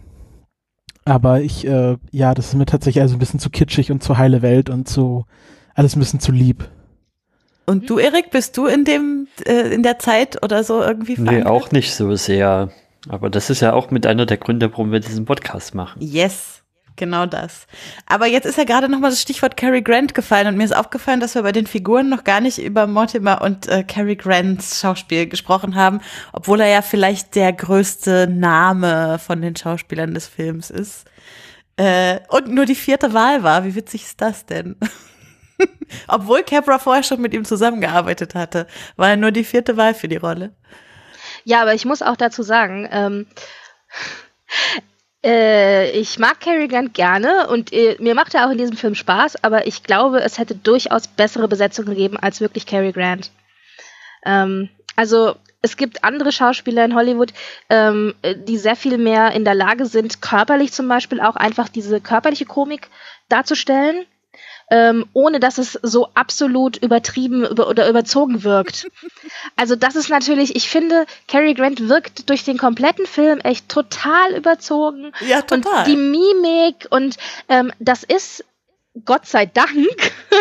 aber 1.05 1.41
ich, 1.41 1.65
äh, 1.65 1.97
ja, 2.11 2.33
das 2.33 2.47
ist 2.47 2.55
mir 2.55 2.65
tatsächlich 2.65 3.01
also 3.01 3.15
ein 3.15 3.19
bisschen 3.19 3.39
zu 3.39 3.49
kitschig 3.49 3.91
und 3.91 4.03
zu 4.03 4.17
heile 4.17 4.41
Welt 4.41 4.69
und 4.69 4.87
zu 4.87 5.25
alles 5.73 5.95
ein 5.95 5.99
bisschen 5.99 6.19
zu 6.19 6.31
lieb. 6.31 6.69
Und 7.65 7.89
du, 7.89 7.99
Erik, 7.99 8.31
bist 8.31 8.57
du 8.57 8.65
in 8.65 8.83
dem, 8.83 9.27
äh, 9.45 9.73
in 9.73 9.83
der 9.83 9.99
Zeit 9.99 10.43
oder 10.43 10.63
so 10.63 10.81
irgendwie 10.81 11.15
verankert? 11.15 11.43
Nee, 11.45 11.49
auch 11.49 11.71
nicht 11.71 11.93
so 11.93 12.15
sehr. 12.15 12.69
Aber 13.07 13.29
das 13.29 13.49
ist 13.49 13.61
ja 13.61 13.73
auch 13.73 13.91
mit 13.91 14.05
einer 14.05 14.25
der 14.25 14.37
Gründe, 14.37 14.71
warum 14.71 14.91
wir 14.91 14.99
diesen 14.99 15.25
Podcast 15.25 15.75
machen. 15.75 16.01
Yes. 16.01 16.58
Genau 16.99 17.25
das. 17.25 17.65
Aber 18.07 18.27
jetzt 18.27 18.43
ist 18.43 18.57
ja 18.57 18.65
gerade 18.65 18.89
nochmal 18.89 19.11
das 19.11 19.21
Stichwort 19.21 19.55
Cary 19.55 19.81
Grant 19.81 20.13
gefallen 20.13 20.47
und 20.47 20.57
mir 20.57 20.65
ist 20.65 20.75
aufgefallen, 20.75 21.21
dass 21.21 21.33
wir 21.33 21.43
bei 21.43 21.53
den 21.53 21.65
Figuren 21.65 22.09
noch 22.09 22.25
gar 22.25 22.41
nicht 22.41 22.59
über 22.59 22.87
Mortimer 22.87 23.41
und 23.41 23.69
äh, 23.69 23.83
Cary 23.83 24.17
Grants 24.17 24.81
Schauspiel 24.81 25.25
gesprochen 25.25 25.75
haben, 25.75 26.01
obwohl 26.33 26.59
er 26.59 26.67
ja 26.67 26.81
vielleicht 26.81 27.35
der 27.35 27.53
größte 27.53 28.27
Name 28.27 29.17
von 29.17 29.41
den 29.41 29.55
Schauspielern 29.55 30.13
des 30.13 30.27
Films 30.27 30.69
ist. 30.69 31.05
Äh, 31.77 32.19
und 32.27 32.49
nur 32.49 32.65
die 32.65 32.75
vierte 32.75 33.13
Wahl 33.13 33.43
war. 33.43 33.63
Wie 33.63 33.75
witzig 33.75 34.03
ist 34.03 34.19
das 34.19 34.45
denn? 34.45 34.75
Obwohl 36.09 36.43
Capra 36.43 36.79
vorher 36.79 37.03
schon 37.03 37.21
mit 37.21 37.33
ihm 37.33 37.45
zusammengearbeitet 37.45 38.35
hatte, 38.35 38.67
war 38.97 39.11
er 39.11 39.17
nur 39.17 39.31
die 39.31 39.45
vierte 39.45 39.77
Wahl 39.77 39.93
für 39.93 40.09
die 40.09 40.17
Rolle. 40.17 40.53
Ja, 41.45 41.61
aber 41.61 41.73
ich 41.73 41.85
muss 41.85 42.01
auch 42.01 42.17
dazu 42.17 42.43
sagen, 42.43 42.89
ähm, 42.91 43.27
äh, 45.23 45.91
ich 45.91 46.19
mag 46.19 46.39
Cary 46.39 46.67
Grant 46.67 46.93
gerne 46.93 47.47
und 47.47 47.73
äh, 47.73 47.97
mir 47.99 48.15
macht 48.15 48.33
er 48.33 48.47
auch 48.47 48.51
in 48.51 48.57
diesem 48.57 48.77
Film 48.77 48.95
Spaß, 48.95 49.43
aber 49.43 49.67
ich 49.67 49.83
glaube, 49.83 50.21
es 50.21 50.37
hätte 50.37 50.55
durchaus 50.55 51.07
bessere 51.07 51.47
Besetzungen 51.47 51.89
gegeben 51.89 52.17
als 52.17 52.41
wirklich 52.41 52.65
Cary 52.65 52.91
Grant. 52.91 53.31
Ähm, 54.25 54.69
also 54.95 55.35
es 55.61 55.75
gibt 55.75 56.03
andere 56.03 56.31
Schauspieler 56.31 56.85
in 56.85 56.95
Hollywood, 56.95 57.33
ähm, 57.69 58.15
die 58.47 58.57
sehr 58.57 58.77
viel 58.77 58.97
mehr 58.97 59.31
in 59.31 59.43
der 59.43 59.55
Lage 59.55 59.85
sind, 59.85 60.21
körperlich 60.21 60.71
zum 60.71 60.87
Beispiel 60.87 61.19
auch 61.19 61.35
einfach 61.35 61.67
diese 61.67 61.99
körperliche 61.99 62.45
Komik 62.45 62.89
darzustellen 63.27 64.05
ähm, 64.69 65.05
ohne 65.13 65.39
dass 65.39 65.57
es 65.57 65.73
so 65.81 66.09
absolut 66.13 66.77
übertrieben 66.77 67.45
über, 67.45 67.67
oder 67.67 67.89
überzogen 67.89 68.43
wirkt. 68.43 68.87
Also 69.55 69.75
das 69.75 69.95
ist 69.95 70.09
natürlich, 70.09 70.55
ich 70.55 70.69
finde, 70.69 71.05
Cary 71.27 71.53
Grant 71.53 71.87
wirkt 71.89 72.29
durch 72.29 72.43
den 72.43 72.57
kompletten 72.57 73.05
Film 73.05 73.39
echt 73.39 73.69
total 73.69 74.35
überzogen. 74.35 75.11
Ja, 75.27 75.41
total. 75.41 75.79
Und 75.79 75.87
die 75.87 75.97
Mimik 75.97 76.87
und 76.89 77.17
ähm, 77.47 77.71
das 77.79 78.03
ist 78.03 78.43
Gott 79.05 79.25
sei 79.25 79.45
Dank, 79.45 79.87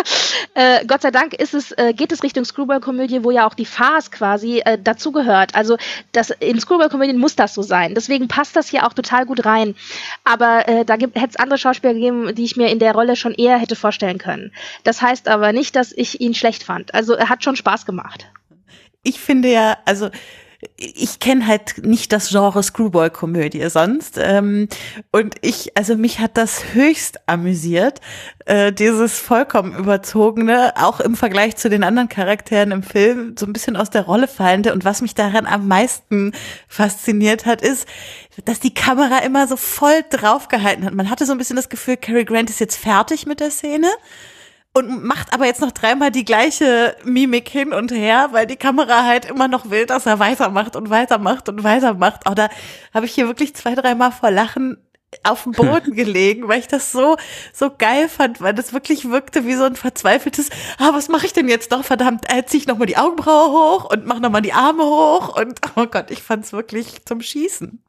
äh, 0.55 0.85
Gott 0.87 1.03
sei 1.03 1.11
Dank 1.11 1.35
ist 1.35 1.55
es, 1.55 1.73
äh, 1.73 1.93
geht 1.93 2.13
es 2.13 2.23
Richtung 2.23 2.45
Screwball-Komödie, 2.45 3.25
wo 3.25 3.31
ja 3.31 3.47
auch 3.47 3.55
die 3.55 3.65
Farce 3.65 4.11
quasi 4.11 4.61
äh, 4.65 4.79
dazugehört. 4.79 5.55
Also 5.55 5.77
das, 6.13 6.31
in 6.31 6.61
Screwball-Komödien 6.61 7.19
muss 7.19 7.37
das 7.37 7.55
so 7.55 7.63
sein. 7.63 7.95
Deswegen 7.95 8.29
passt 8.29 8.57
das 8.57 8.69
hier 8.69 8.87
auch 8.87 8.93
total 8.93 9.27
gut 9.27 9.45
rein. 9.45 9.75
Aber 10.25 10.69
äh, 10.69 10.85
da 10.85 10.95
hätte 10.95 11.29
es 11.29 11.37
andere 11.37 11.59
Schauspieler 11.59 11.95
gegeben, 11.95 12.35
die 12.35 12.45
ich 12.45 12.57
mir 12.57 12.69
in 12.69 12.79
der 12.79 12.93
Rolle 12.93 13.17
schon 13.17 13.35
eher 13.35 13.59
hätte 13.59 13.77
vorstellen 13.77 14.19
können. 14.19 14.53
Das 14.85 15.03
heißt 15.03 15.29
aber 15.29 15.53
nicht, 15.53 15.77
dass 15.77 15.93
ich 15.93 16.21
ihn 16.21 16.35
schlecht 16.35 16.63
fand. 16.63 16.95
Also 16.95 17.15
er 17.15 17.29
hat 17.29 17.45
schon 17.45 17.57
Spaß 17.57 17.87
gemacht. 17.87 18.27
Ich 19.03 19.21
finde 19.21 19.51
ja, 19.51 19.79
also 19.85 20.11
ich 20.77 21.21
kenne 21.21 21.47
halt 21.47 21.87
nicht 21.87 22.13
das 22.13 22.31
Genre 22.31 22.63
Screwball-Komödie 22.63 23.69
sonst. 23.71 24.19
Ähm, 24.19 24.69
und 25.13 25.37
ich, 25.41 25.77
also 25.77 25.97
mich 25.97 26.19
hat 26.19 26.37
das 26.37 26.75
höchst 26.75 27.21
amüsiert, 27.29 28.01
äh, 28.45 28.73
dieses 28.73 29.19
vollkommen 29.19 29.77
überzogene, 29.77 30.73
auch 30.77 30.99
im 30.99 31.15
Vergleich 31.15 31.55
zu 31.57 31.71
den 31.71 31.85
anderen 31.85 32.09
Charakteren 32.09 32.73
im 32.73 32.83
Film, 32.83 33.37
so 33.39 33.47
ein 33.47 33.53
bisschen 33.53 33.77
aus 33.77 33.91
der 33.91 34.03
Rolle 34.03 34.27
fallende. 34.27 34.73
Und 34.73 34.85
was 34.85 35.01
mich 35.01 35.15
daran 35.15 35.47
am 35.47 35.69
meisten 35.69 36.33
fasziniert 36.67 37.47
hat, 37.47 37.63
ist, 37.63 37.87
dass 38.45 38.59
die 38.59 38.75
Kamera 38.75 39.19
immer 39.19 39.47
so 39.47 39.57
voll 39.57 40.05
draufgehalten 40.11 40.85
hat. 40.85 40.95
Man 40.95 41.09
hatte 41.09 41.25
so 41.25 41.33
ein 41.33 41.39
bisschen 41.39 41.57
das 41.57 41.69
Gefühl, 41.69 41.97
Cary 41.97 42.25
Grant 42.25 42.51
ist 42.51 42.59
jetzt 42.59 42.77
fertig 42.77 43.27
mit 43.27 43.39
der 43.39 43.53
Szene 43.53 43.89
und 44.75 45.05
macht 45.05 45.33
aber 45.33 45.47
jetzt 45.47 45.61
noch 45.61 45.73
dreimal 45.73 46.11
die 46.11 46.25
gleiche 46.25 46.97
Mimik 47.05 47.49
hin 47.49 47.73
und 47.73 47.91
her, 47.91 48.29
weil 48.33 48.47
die 48.47 48.57
Kamera 48.57 49.05
halt 49.05 49.25
immer 49.25 49.49
noch 49.49 49.71
will, 49.71 49.87
dass 49.87 50.07
er 50.07 50.19
weitermacht 50.19 50.77
und 50.77 50.91
weitermacht 50.91 51.49
und 51.49 51.65
weitermacht. 51.65 52.23
Da 52.35 52.49
habe 52.95 53.07
ich 53.07 53.13
hier 53.13 53.27
wirklich 53.27 53.57
zwei, 53.57 53.75
dreimal 53.75 54.13
vor 54.13 54.31
Lachen 54.31 54.77
auf 55.23 55.45
dem 55.45 55.53
Boden 55.53 55.93
gelegen, 55.95 56.49
weil 56.49 56.61
ich 56.61 56.69
das 56.69 56.93
so 56.93 57.17
so 57.53 57.71
geil 57.77 58.09
fand, 58.09 58.41
weil 58.41 58.55
das 58.55 58.73
wirklich 58.73 59.11
wirkte 59.11 59.47
wie 59.47 59.55
so 59.55 59.65
ein 59.65 59.77
verzweifeltes, 59.77 60.51
ah, 60.79 60.91
was 60.93 61.09
mache 61.09 61.27
ich 61.27 61.33
denn 61.33 61.49
jetzt 61.49 61.73
doch, 61.73 61.85
verdammt, 61.85 62.27
äh, 62.33 62.45
zieh 62.45 62.59
ich 62.59 62.67
nochmal 62.67 62.87
die 62.87 62.99
Augenbraue 62.99 63.51
hoch 63.51 63.91
und 63.91 64.07
mach 64.07 64.21
nochmal 64.21 64.43
die 64.43 64.53
Arme 64.53 64.85
hoch 64.85 65.41
und 65.41 65.61
oh 65.77 65.87
Gott, 65.87 66.11
ich 66.11 66.23
fand's 66.23 66.53
wirklich 66.53 67.05
zum 67.07 67.21
Schießen. 67.23 67.83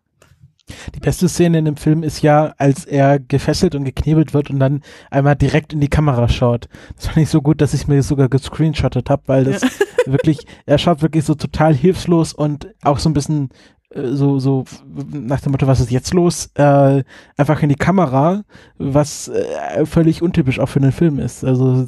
Die 0.96 1.00
beste 1.00 1.30
Szene 1.30 1.60
in 1.60 1.66
dem 1.66 1.78
Film 1.78 2.04
ist 2.04 2.22
ja, 2.22 2.54
als 2.58 2.86
er 2.86 3.20
gefesselt 3.20 3.76
und 3.76 3.84
geknebelt 3.84 4.34
wird 4.34 4.50
und 4.50 4.60
dann 4.60 4.82
einmal 5.10 5.36
direkt 5.36 5.74
in 5.74 5.82
die 5.82 5.90
Kamera 5.90 6.28
schaut. 6.30 6.68
Das 6.96 7.08
fand 7.08 7.18
ich 7.18 7.30
so 7.30 7.42
gut, 7.42 7.62
dass 7.62 7.74
ich 7.74 7.88
mir 7.88 7.98
das 7.98 8.08
sogar 8.08 8.30
gescreenshottet 8.30 9.10
habe, 9.10 9.24
weil 9.28 9.46
das 9.46 9.62
ja. 9.62 9.70
wirklich, 10.06 10.40
er 10.66 10.78
schaut 10.78 11.02
wirklich 11.02 11.26
so 11.26 11.36
total 11.36 11.74
hilflos 11.74 12.34
und 12.34 12.68
auch 12.84 13.00
so 13.00 13.10
ein 13.10 13.14
bisschen 13.14 13.50
äh, 13.94 14.14
so, 14.14 14.40
so 14.40 14.66
nach 15.12 15.42
dem 15.42 15.52
Motto, 15.52 15.68
was 15.68 15.80
ist 15.80 15.92
jetzt 15.92 16.14
los? 16.14 16.50
Äh, 16.56 17.04
einfach 17.38 17.62
in 17.62 17.70
die 17.70 17.76
Kamera, 17.76 18.44
was 18.78 19.28
äh, 19.28 19.86
völlig 19.86 20.22
untypisch 20.22 20.60
auch 20.60 20.68
für 20.68 20.80
einen 20.80 20.92
Film 20.92 21.20
ist. 21.20 21.44
Also 21.44 21.88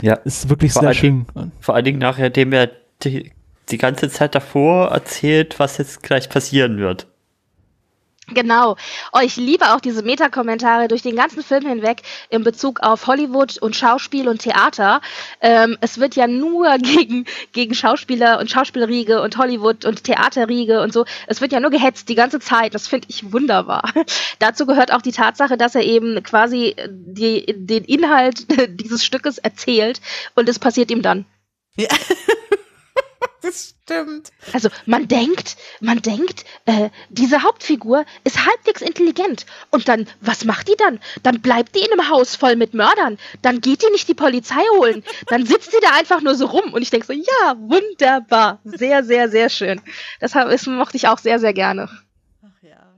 ja. 0.00 0.14
ist 0.14 0.48
wirklich 0.48 0.72
vor 0.72 0.82
sehr 0.82 0.94
schön. 0.94 1.26
Vor 1.60 1.74
allen 1.74 1.84
Dingen 1.84 1.98
nachher, 1.98 2.30
dem 2.30 2.52
er 2.52 2.70
die, 3.02 3.32
die 3.70 3.78
ganze 3.78 4.08
Zeit 4.08 4.34
davor 4.34 4.88
erzählt, 4.88 5.58
was 5.58 5.78
jetzt 5.78 6.02
gleich 6.02 6.28
passieren 6.28 6.78
wird. 6.78 7.06
Genau. 8.28 8.76
Oh, 9.12 9.20
ich 9.22 9.36
liebe 9.36 9.74
auch 9.74 9.80
diese 9.80 10.02
Meta-Kommentare 10.02 10.88
durch 10.88 11.02
den 11.02 11.14
ganzen 11.14 11.42
Film 11.42 11.66
hinweg 11.66 12.02
in 12.30 12.42
Bezug 12.42 12.80
auf 12.80 13.06
Hollywood 13.06 13.58
und 13.58 13.76
Schauspiel 13.76 14.28
und 14.28 14.40
Theater. 14.40 15.02
Ähm, 15.42 15.76
es 15.82 15.98
wird 16.00 16.16
ja 16.16 16.26
nur 16.26 16.78
gegen, 16.78 17.26
gegen 17.52 17.74
Schauspieler 17.74 18.38
und 18.38 18.50
Schauspielriege 18.50 19.20
und 19.20 19.36
Hollywood 19.36 19.84
und 19.84 20.04
Theaterriege 20.04 20.80
und 20.80 20.92
so. 20.92 21.04
Es 21.26 21.42
wird 21.42 21.52
ja 21.52 21.60
nur 21.60 21.70
gehetzt 21.70 22.08
die 22.08 22.14
ganze 22.14 22.40
Zeit. 22.40 22.74
Das 22.74 22.88
finde 22.88 23.08
ich 23.10 23.32
wunderbar. 23.32 23.92
Dazu 24.38 24.64
gehört 24.64 24.92
auch 24.92 25.02
die 25.02 25.12
Tatsache, 25.12 25.58
dass 25.58 25.74
er 25.74 25.82
eben 25.82 26.22
quasi 26.22 26.74
die, 26.88 27.44
den 27.46 27.84
Inhalt 27.84 28.46
dieses 28.80 29.04
Stückes 29.04 29.36
erzählt 29.36 30.00
und 30.34 30.48
es 30.48 30.58
passiert 30.58 30.90
ihm 30.90 31.02
dann. 31.02 31.26
Ja. 31.76 31.88
Das 33.44 33.74
stimmt. 33.84 34.32
Also 34.54 34.70
man 34.86 35.06
denkt, 35.06 35.58
man 35.80 36.00
denkt, 36.00 36.46
äh, 36.64 36.88
diese 37.10 37.42
Hauptfigur 37.42 38.06
ist 38.24 38.46
halbwegs 38.46 38.80
intelligent. 38.80 39.44
Und 39.70 39.86
dann, 39.86 40.08
was 40.22 40.46
macht 40.46 40.66
die 40.66 40.76
dann? 40.78 40.98
Dann 41.22 41.42
bleibt 41.42 41.76
die 41.76 41.80
in 41.80 41.92
einem 41.92 42.08
Haus 42.08 42.36
voll 42.36 42.56
mit 42.56 42.72
Mördern. 42.72 43.18
Dann 43.42 43.60
geht 43.60 43.82
die 43.82 43.90
nicht 43.90 44.08
die 44.08 44.14
Polizei 44.14 44.62
holen. 44.78 45.04
Dann 45.26 45.44
sitzt 45.44 45.72
sie 45.72 45.80
da 45.82 45.90
einfach 45.90 46.22
nur 46.22 46.34
so 46.36 46.46
rum. 46.46 46.72
Und 46.72 46.80
ich 46.80 46.88
denke 46.88 47.06
so, 47.06 47.12
ja, 47.12 47.54
wunderbar. 47.58 48.60
Sehr, 48.64 49.04
sehr, 49.04 49.28
sehr 49.28 49.50
schön. 49.50 49.82
Das, 50.20 50.32
das 50.32 50.66
mochte 50.66 50.96
ich 50.96 51.06
auch 51.08 51.18
sehr, 51.18 51.38
sehr 51.38 51.52
gerne. 51.52 51.90
Ach 52.42 52.62
ja. 52.62 52.94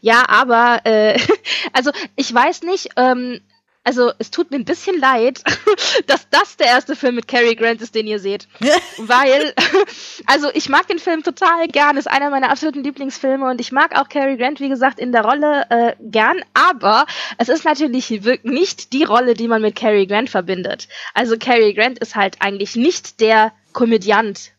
Ja, 0.00 0.24
aber, 0.30 0.80
äh, 0.84 1.20
also 1.74 1.90
ich 2.16 2.32
weiß 2.32 2.62
nicht, 2.62 2.88
ähm, 2.96 3.42
also 3.84 4.12
es 4.18 4.30
tut 4.30 4.50
mir 4.50 4.56
ein 4.56 4.64
bisschen 4.64 4.98
leid, 4.98 5.42
dass 6.06 6.28
das 6.30 6.56
der 6.56 6.68
erste 6.68 6.96
Film 6.96 7.16
mit 7.16 7.28
Cary 7.28 7.54
Grant 7.54 7.82
ist, 7.82 7.94
den 7.94 8.06
ihr 8.06 8.18
seht. 8.18 8.48
Weil, 8.96 9.54
also 10.26 10.48
ich 10.54 10.68
mag 10.68 10.88
den 10.88 10.98
Film 10.98 11.22
total 11.22 11.68
gern, 11.68 11.96
ist 11.96 12.10
einer 12.10 12.30
meiner 12.30 12.50
absoluten 12.50 12.82
Lieblingsfilme 12.82 13.48
und 13.48 13.60
ich 13.60 13.72
mag 13.72 13.96
auch 13.98 14.08
Cary 14.08 14.36
Grant, 14.36 14.60
wie 14.60 14.70
gesagt, 14.70 14.98
in 14.98 15.12
der 15.12 15.24
Rolle 15.24 15.66
äh, 15.68 15.94
gern, 16.00 16.40
aber 16.54 17.06
es 17.38 17.48
ist 17.48 17.64
natürlich 17.64 18.20
nicht 18.42 18.92
die 18.92 19.04
Rolle, 19.04 19.34
die 19.34 19.48
man 19.48 19.62
mit 19.62 19.76
Cary 19.76 20.06
Grant 20.06 20.30
verbindet. 20.30 20.88
Also 21.12 21.36
Cary 21.36 21.74
Grant 21.74 21.98
ist 21.98 22.16
halt 22.16 22.36
eigentlich 22.40 22.76
nicht 22.76 23.20
der 23.20 23.52
Komödiant 23.72 24.53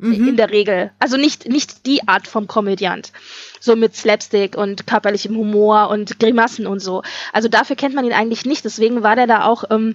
mhm. 0.00 0.28
in 0.28 0.36
der 0.36 0.50
Regel. 0.50 0.90
Also 0.98 1.16
nicht, 1.16 1.48
nicht 1.48 1.86
die 1.86 2.06
Art 2.08 2.26
vom 2.26 2.46
Komödiant 2.46 3.12
so 3.60 3.76
mit 3.76 3.94
Slapstick 3.94 4.56
und 4.56 4.86
körperlichem 4.86 5.36
Humor 5.36 5.90
und 5.90 6.18
Grimassen 6.18 6.66
und 6.66 6.80
so. 6.80 7.02
Also 7.32 7.48
dafür 7.48 7.76
kennt 7.76 7.94
man 7.94 8.04
ihn 8.04 8.12
eigentlich 8.12 8.46
nicht. 8.46 8.64
Deswegen 8.64 9.02
war 9.02 9.14
der 9.14 9.26
da 9.26 9.44
auch 9.44 9.64
ähm, 9.70 9.94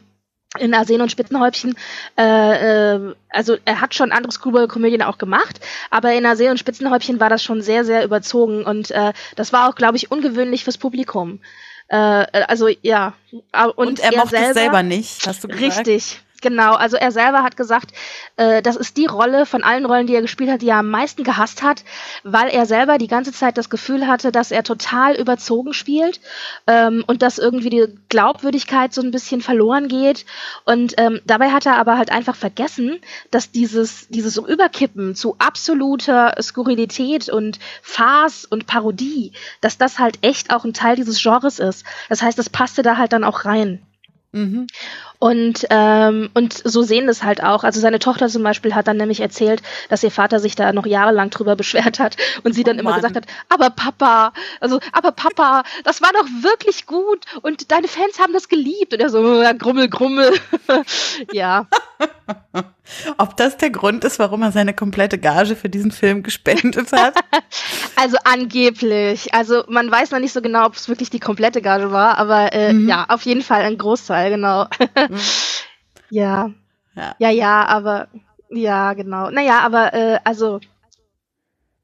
in 0.59 0.73
Arsen 0.73 1.01
und 1.01 1.11
Spitzenhäubchen, 1.11 1.75
äh, 2.17 2.95
äh, 2.95 3.15
also 3.29 3.57
er 3.65 3.81
hat 3.81 3.93
schon 3.93 4.13
andere 4.13 4.31
Screwball-Komödien 4.31 5.01
auch 5.01 5.17
gemacht, 5.17 5.59
aber 5.89 6.13
in 6.13 6.25
Arsen 6.25 6.49
und 6.49 6.59
Spitzenhäubchen 6.59 7.19
war 7.19 7.29
das 7.29 7.43
schon 7.43 7.61
sehr, 7.61 7.83
sehr 7.83 8.05
überzogen 8.05 8.63
und 8.63 8.91
äh, 8.91 9.11
das 9.35 9.51
war 9.51 9.67
auch, 9.67 9.75
glaube 9.75 9.97
ich, 9.97 10.11
ungewöhnlich 10.11 10.63
fürs 10.63 10.77
Publikum. 10.77 11.41
Äh, 11.87 11.97
also 11.97 12.69
ja. 12.81 13.13
Und, 13.31 13.71
und 13.75 13.99
er, 13.99 14.13
er 14.13 14.17
mochte 14.17 14.29
selber, 14.29 14.47
es 14.47 14.53
selber 14.53 14.83
nicht, 14.83 15.27
hast 15.27 15.43
du 15.43 15.47
gesagt? 15.49 15.87
Richtig, 15.87 16.21
Genau, 16.45 16.75
also 16.75 16.95
er 16.95 17.11
selber 17.11 17.41
hat 17.41 17.57
gesagt, 17.57 17.91
äh, 18.37 18.61
das 18.61 18.75
ist 18.75 18.97
die 18.97 19.07
Rolle 19.07 19.47
von 19.47 19.63
allen 19.63 19.83
Rollen, 19.83 20.05
die 20.05 20.13
er 20.13 20.21
gespielt 20.21 20.51
hat, 20.51 20.61
die 20.61 20.69
er 20.69 20.77
am 20.77 20.91
meisten 20.91 21.23
gehasst 21.23 21.63
hat, 21.63 21.83
weil 22.23 22.49
er 22.49 22.67
selber 22.67 22.99
die 22.99 23.07
ganze 23.07 23.31
Zeit 23.31 23.57
das 23.57 23.71
Gefühl 23.71 24.05
hatte, 24.05 24.31
dass 24.31 24.51
er 24.51 24.61
total 24.61 25.15
überzogen 25.15 25.73
spielt 25.73 26.19
ähm, 26.67 27.03
und 27.07 27.23
dass 27.23 27.39
irgendwie 27.39 27.71
die 27.71 27.87
Glaubwürdigkeit 28.09 28.93
so 28.93 29.01
ein 29.01 29.09
bisschen 29.09 29.41
verloren 29.41 29.87
geht. 29.87 30.27
Und 30.65 30.93
ähm, 30.97 31.19
dabei 31.25 31.49
hat 31.49 31.65
er 31.65 31.77
aber 31.77 31.97
halt 31.97 32.11
einfach 32.11 32.35
vergessen, 32.35 32.99
dass 33.31 33.49
dieses, 33.49 34.07
dieses 34.09 34.37
Überkippen 34.37 35.15
zu 35.15 35.37
absoluter 35.39 36.35
Skurrilität 36.39 37.27
und 37.27 37.57
Farce 37.81 38.45
und 38.45 38.67
Parodie, 38.67 39.31
dass 39.61 39.79
das 39.79 39.97
halt 39.97 40.19
echt 40.21 40.53
auch 40.53 40.63
ein 40.63 40.75
Teil 40.75 40.95
dieses 40.95 41.19
Genres 41.19 41.57
ist. 41.57 41.85
Das 42.07 42.21
heißt, 42.21 42.37
das 42.37 42.51
passte 42.51 42.83
da 42.83 42.97
halt 42.97 43.13
dann 43.13 43.23
auch 43.23 43.45
rein. 43.45 43.81
Mhm. 44.35 44.67
Und, 45.17 45.65
ähm, 45.69 46.29
und 46.33 46.53
so 46.53 46.81
sehen 46.81 47.07
das 47.07 47.23
halt 47.23 47.41
auch. 47.41 47.63
Also 47.63 47.79
seine 47.79 47.99
Tochter 47.99 48.27
zum 48.27 48.43
Beispiel 48.43 48.75
hat 48.75 48.87
dann 48.87 48.97
nämlich 48.97 49.21
erzählt, 49.21 49.63
dass 49.89 50.03
ihr 50.03 50.11
Vater 50.11 50.39
sich 50.41 50.55
da 50.55 50.73
noch 50.73 50.85
jahrelang 50.85 51.29
drüber 51.29 51.55
beschwert 51.55 51.99
hat 51.99 52.17
und 52.43 52.53
sie 52.53 52.63
dann 52.63 52.75
oh 52.75 52.79
immer 52.81 52.89
Mann. 52.91 52.99
gesagt 52.99 53.15
hat, 53.15 53.25
aber 53.47 53.69
Papa, 53.69 54.33
also, 54.59 54.79
aber 54.91 55.13
Papa, 55.13 55.63
das 55.85 56.01
war 56.01 56.11
doch 56.11 56.27
wirklich 56.43 56.85
gut 56.85 57.25
und 57.43 57.71
deine 57.71 57.87
Fans 57.87 58.19
haben 58.19 58.33
das 58.33 58.49
geliebt. 58.49 58.93
Und 58.93 58.99
er 58.99 59.09
so, 59.09 59.41
ja, 59.41 59.53
grummel, 59.53 59.87
grummel. 59.87 60.33
ja. 61.31 61.65
Ob 63.17 63.35
das 63.37 63.57
der 63.57 63.69
Grund 63.69 64.03
ist, 64.03 64.19
warum 64.19 64.41
er 64.41 64.51
seine 64.51 64.73
komplette 64.73 65.17
Gage 65.17 65.55
für 65.55 65.69
diesen 65.69 65.91
Film 65.91 66.23
gespendet 66.23 66.91
hat? 66.91 67.15
also 67.95 68.17
angeblich. 68.23 69.33
Also 69.33 69.63
man 69.67 69.91
weiß 69.91 70.11
noch 70.11 70.19
nicht 70.19 70.33
so 70.33 70.41
genau, 70.41 70.65
ob 70.65 70.75
es 70.75 70.87
wirklich 70.87 71.09
die 71.09 71.19
komplette 71.19 71.61
Gage 71.61 71.91
war, 71.91 72.17
aber 72.17 72.53
äh, 72.53 72.73
mhm. 72.73 72.87
ja, 72.87 73.05
auf 73.09 73.23
jeden 73.23 73.41
Fall 73.41 73.61
ein 73.61 73.77
Großteil, 73.77 74.29
genau. 74.29 74.65
mhm. 74.79 75.19
ja. 76.09 76.51
ja. 76.95 77.15
Ja, 77.19 77.29
ja, 77.29 77.65
aber 77.65 78.07
ja, 78.49 78.93
genau. 78.93 79.29
Naja, 79.29 79.59
aber 79.59 79.93
äh, 79.93 80.19
also 80.23 80.59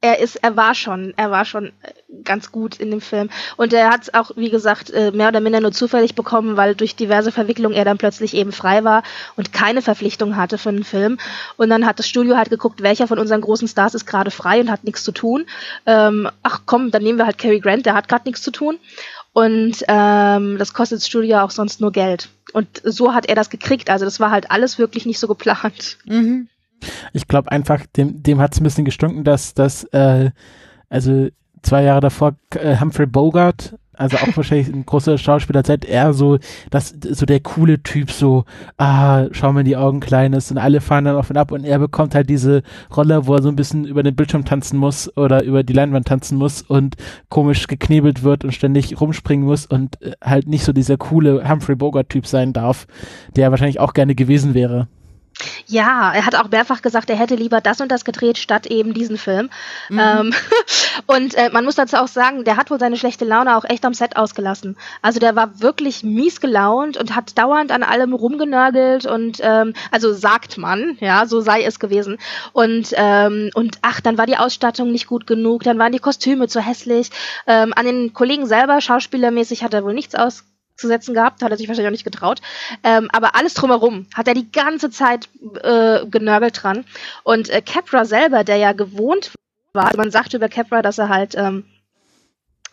er 0.02 0.20
ist, 0.20 0.38
er 0.38 0.58
war 0.58 0.74
schon, 0.74 1.14
er 1.16 1.30
war 1.30 1.46
schon 1.46 1.68
äh, 1.68 1.94
ganz 2.24 2.52
gut 2.52 2.78
in 2.78 2.90
dem 2.90 3.02
Film. 3.02 3.30
Und 3.56 3.72
er 3.72 3.92
hat 3.92 4.04
es 4.04 4.14
auch, 4.14 4.32
wie 4.36 4.50
gesagt, 4.50 4.90
äh, 4.90 5.12
mehr 5.12 5.30
oder 5.30 5.40
minder 5.40 5.62
nur 5.62 5.72
zufällig 5.72 6.16
bekommen, 6.16 6.58
weil 6.58 6.74
durch 6.76 6.96
diverse 6.96 7.32
Verwicklungen 7.32 7.76
er 7.76 7.86
dann 7.86 8.00
plötzlich 8.00 8.34
eben 8.34 8.52
frei 8.52 8.84
war 8.84 9.04
und 9.36 9.54
keine 9.54 9.84
Verpflichtung 9.84 10.36
hatte 10.36 10.58
für 10.58 10.70
einen 10.70 10.84
Film. 10.84 11.20
Und 11.56 11.70
dann 11.70 11.86
hat 11.86 12.00
das 12.00 12.08
Studio 12.08 12.36
halt 12.36 12.50
geguckt, 12.50 12.82
welcher 12.82 13.08
von 13.08 13.20
unseren 13.20 13.42
großen 13.42 13.68
Stars 13.68 13.94
ist 13.94 14.08
gerade 14.08 14.32
frei 14.32 14.60
und 14.60 14.72
hat 14.72 14.84
nichts 14.84 15.04
zu 15.04 15.12
tun. 15.12 15.46
Ähm, 15.86 16.28
ach 16.42 16.62
komm, 16.66 16.90
dann 16.90 17.04
nehmen 17.04 17.20
wir 17.20 17.28
halt 17.28 17.38
Cary 17.38 17.60
Grant, 17.60 17.86
der 17.86 17.94
hat 17.94 18.08
gerade 18.08 18.28
nichts 18.28 18.42
zu 18.42 18.52
tun. 18.52 18.80
Und 19.34 19.86
ähm, 19.88 20.58
das 20.58 20.74
kostet 20.74 20.98
das 20.98 21.08
Studio 21.08 21.40
auch 21.40 21.52
sonst 21.52 21.80
nur 21.80 21.92
Geld. 21.92 22.30
Und 22.54 22.82
so 22.84 23.14
hat 23.14 23.28
er 23.28 23.36
das 23.36 23.50
gekriegt. 23.50 23.90
Also 23.90 24.04
das 24.04 24.20
war 24.20 24.32
halt 24.32 24.52
alles 24.52 24.78
wirklich 24.78 25.06
nicht 25.06 25.20
so 25.20 25.28
geplant. 25.28 25.98
Mhm. 26.06 26.50
Ich 27.14 27.28
glaube 27.28 27.52
einfach, 27.52 27.86
dem, 27.98 28.24
dem 28.24 28.40
hat 28.40 28.54
es 28.54 28.60
ein 28.60 28.64
bisschen 28.64 28.86
gestunken, 28.86 29.24
dass 29.24 29.54
das, 29.54 29.84
äh, 29.86 30.32
also 30.90 31.30
zwei 31.62 31.84
Jahre 31.84 32.02
davor 32.02 32.36
äh, 32.56 32.78
Humphrey 32.80 33.06
Bogart, 33.06 33.76
also 33.94 34.18
auch 34.18 34.28
wahrscheinlich 34.36 34.68
ein 34.68 34.86
großer 34.86 35.18
Schauspieler, 35.18 35.64
seit 35.66 35.86
er 35.86 36.14
so, 36.14 36.40
das, 36.70 36.94
so 37.02 37.26
der 37.26 37.40
coole 37.40 37.84
Typ, 37.84 38.12
so, 38.12 38.46
ah, 38.78 39.28
schau 39.32 39.54
mir 39.54 39.62
in 39.62 39.66
die 39.66 39.78
Augen 39.78 40.00
klein 40.00 40.34
ist 40.34 40.52
und 40.52 40.58
alle 40.58 40.82
fahren 40.82 41.06
dann 41.06 41.16
auf 41.16 41.30
und 41.30 41.38
ab 41.38 41.52
und 41.52 41.64
er 41.64 41.80
bekommt 41.80 42.16
halt 42.16 42.30
diese 42.30 42.64
Rolle, 42.96 43.28
wo 43.28 43.36
er 43.36 43.42
so 43.42 43.50
ein 43.50 43.56
bisschen 43.56 43.86
über 43.86 44.04
den 44.04 44.16
Bildschirm 44.16 44.46
tanzen 44.46 44.78
muss 44.78 45.16
oder 45.18 45.44
über 45.44 45.64
die 45.64 45.74
Leinwand 45.74 46.08
tanzen 46.08 46.38
muss 46.38 46.62
und 46.62 46.96
komisch 47.30 47.68
geknebelt 47.68 48.24
wird 48.24 48.44
und 48.44 48.54
ständig 48.54 49.00
rumspringen 49.00 49.46
muss 49.46 49.66
und 49.66 50.02
äh, 50.02 50.14
halt 50.24 50.48
nicht 50.48 50.64
so 50.64 50.74
dieser 50.74 50.98
coole 50.98 51.48
Humphrey 51.48 51.76
Bogart 51.76 52.10
Typ 52.10 52.26
sein 52.26 52.54
darf, 52.54 52.88
der 53.36 53.52
wahrscheinlich 53.52 53.80
auch 53.80 53.94
gerne 53.94 54.16
gewesen 54.16 54.54
wäre. 54.54 54.88
Ja, 55.68 56.12
er 56.14 56.26
hat 56.26 56.36
auch 56.36 56.50
mehrfach 56.50 56.82
gesagt, 56.82 57.10
er 57.10 57.16
hätte 57.16 57.36
lieber 57.36 57.62
das 57.62 57.82
und 57.82 57.92
das 57.92 58.06
gedreht, 58.06 58.38
statt 58.38 58.68
eben 58.68 58.94
diesen 58.94 59.18
Film. 59.18 59.50
Mhm. 59.90 60.00
Ähm, 60.00 60.34
und 61.08 61.36
äh, 61.36 61.50
man 61.52 61.66
muss 61.66 61.76
dazu 61.76 61.98
auch 61.98 62.08
sagen, 62.08 62.44
der 62.44 62.58
hat 62.58 62.72
wohl 62.72 62.80
seine 62.80 62.98
schlechte 62.98 63.26
Laune 63.26 63.58
auch 63.58 63.66
echt 63.66 63.86
am 63.86 63.94
Set 63.94 64.18
ausgelassen. 64.18 64.78
Also 65.02 65.20
der 65.20 65.36
war 65.36 65.60
wirklich 65.62 66.04
mies 66.04 66.42
gelaunt 66.42 66.98
und 66.98 67.16
hat 67.16 67.38
dauernd 67.38 67.72
an 67.72 67.84
allem 67.84 68.14
rumgenörgelt 68.14 69.06
und 69.06 69.40
ähm, 69.42 69.74
also 69.92 70.14
sagt 70.14 70.58
man, 70.58 70.98
ja, 71.00 71.26
so 71.26 71.42
sei 71.42 71.64
es 71.64 71.80
gewesen. 71.80 72.18
Und 72.54 72.94
ähm, 72.94 73.50
und 73.54 73.78
ach, 73.82 74.02
dann 74.02 74.18
war 74.18 74.26
die 74.26 74.38
Ausstattung 74.38 74.92
nicht 74.92 75.08
gut 75.08 75.28
genug, 75.28 75.64
dann 75.64 75.80
waren 75.80 75.92
die 75.92 76.00
Kostüme 76.00 76.48
zu 76.48 76.60
hässlich. 76.60 77.10
Ähm, 77.48 77.74
an 77.76 77.86
den 77.86 78.14
Kollegen 78.14 78.46
selber, 78.46 78.82
schauspielermäßig, 78.82 79.64
hat 79.64 79.74
er 79.74 79.84
wohl 79.84 79.94
nichts 79.94 80.16
aus 80.16 80.44
zu 80.82 80.88
setzen 80.88 81.14
gehabt, 81.14 81.44
hat 81.44 81.52
er 81.52 81.58
sich 81.58 81.68
wahrscheinlich 81.68 81.88
auch 81.88 81.92
nicht 81.92 82.04
getraut. 82.04 82.42
Ähm, 82.84 83.10
aber 83.14 83.36
alles 83.36 83.54
drumherum 83.54 84.08
hat 84.14 84.28
er 84.28 84.34
die 84.34 84.52
ganze 84.52 84.90
Zeit 84.90 85.30
äh, 85.64 86.06
genörgelt 86.06 86.62
dran. 86.62 86.86
Und 87.24 87.50
äh, 87.50 87.62
Capra 87.62 88.06
selber, 88.06 88.44
der 88.44 88.58
ja 88.58 88.74
gewohnt 88.74 89.32
war, 89.74 89.86
also 89.86 89.98
man 89.98 90.12
sagt 90.12 90.34
über 90.34 90.50
Capra, 90.50 90.82
dass 90.82 90.98
er 90.98 91.10
halt 91.10 91.36
ähm, 91.36 91.66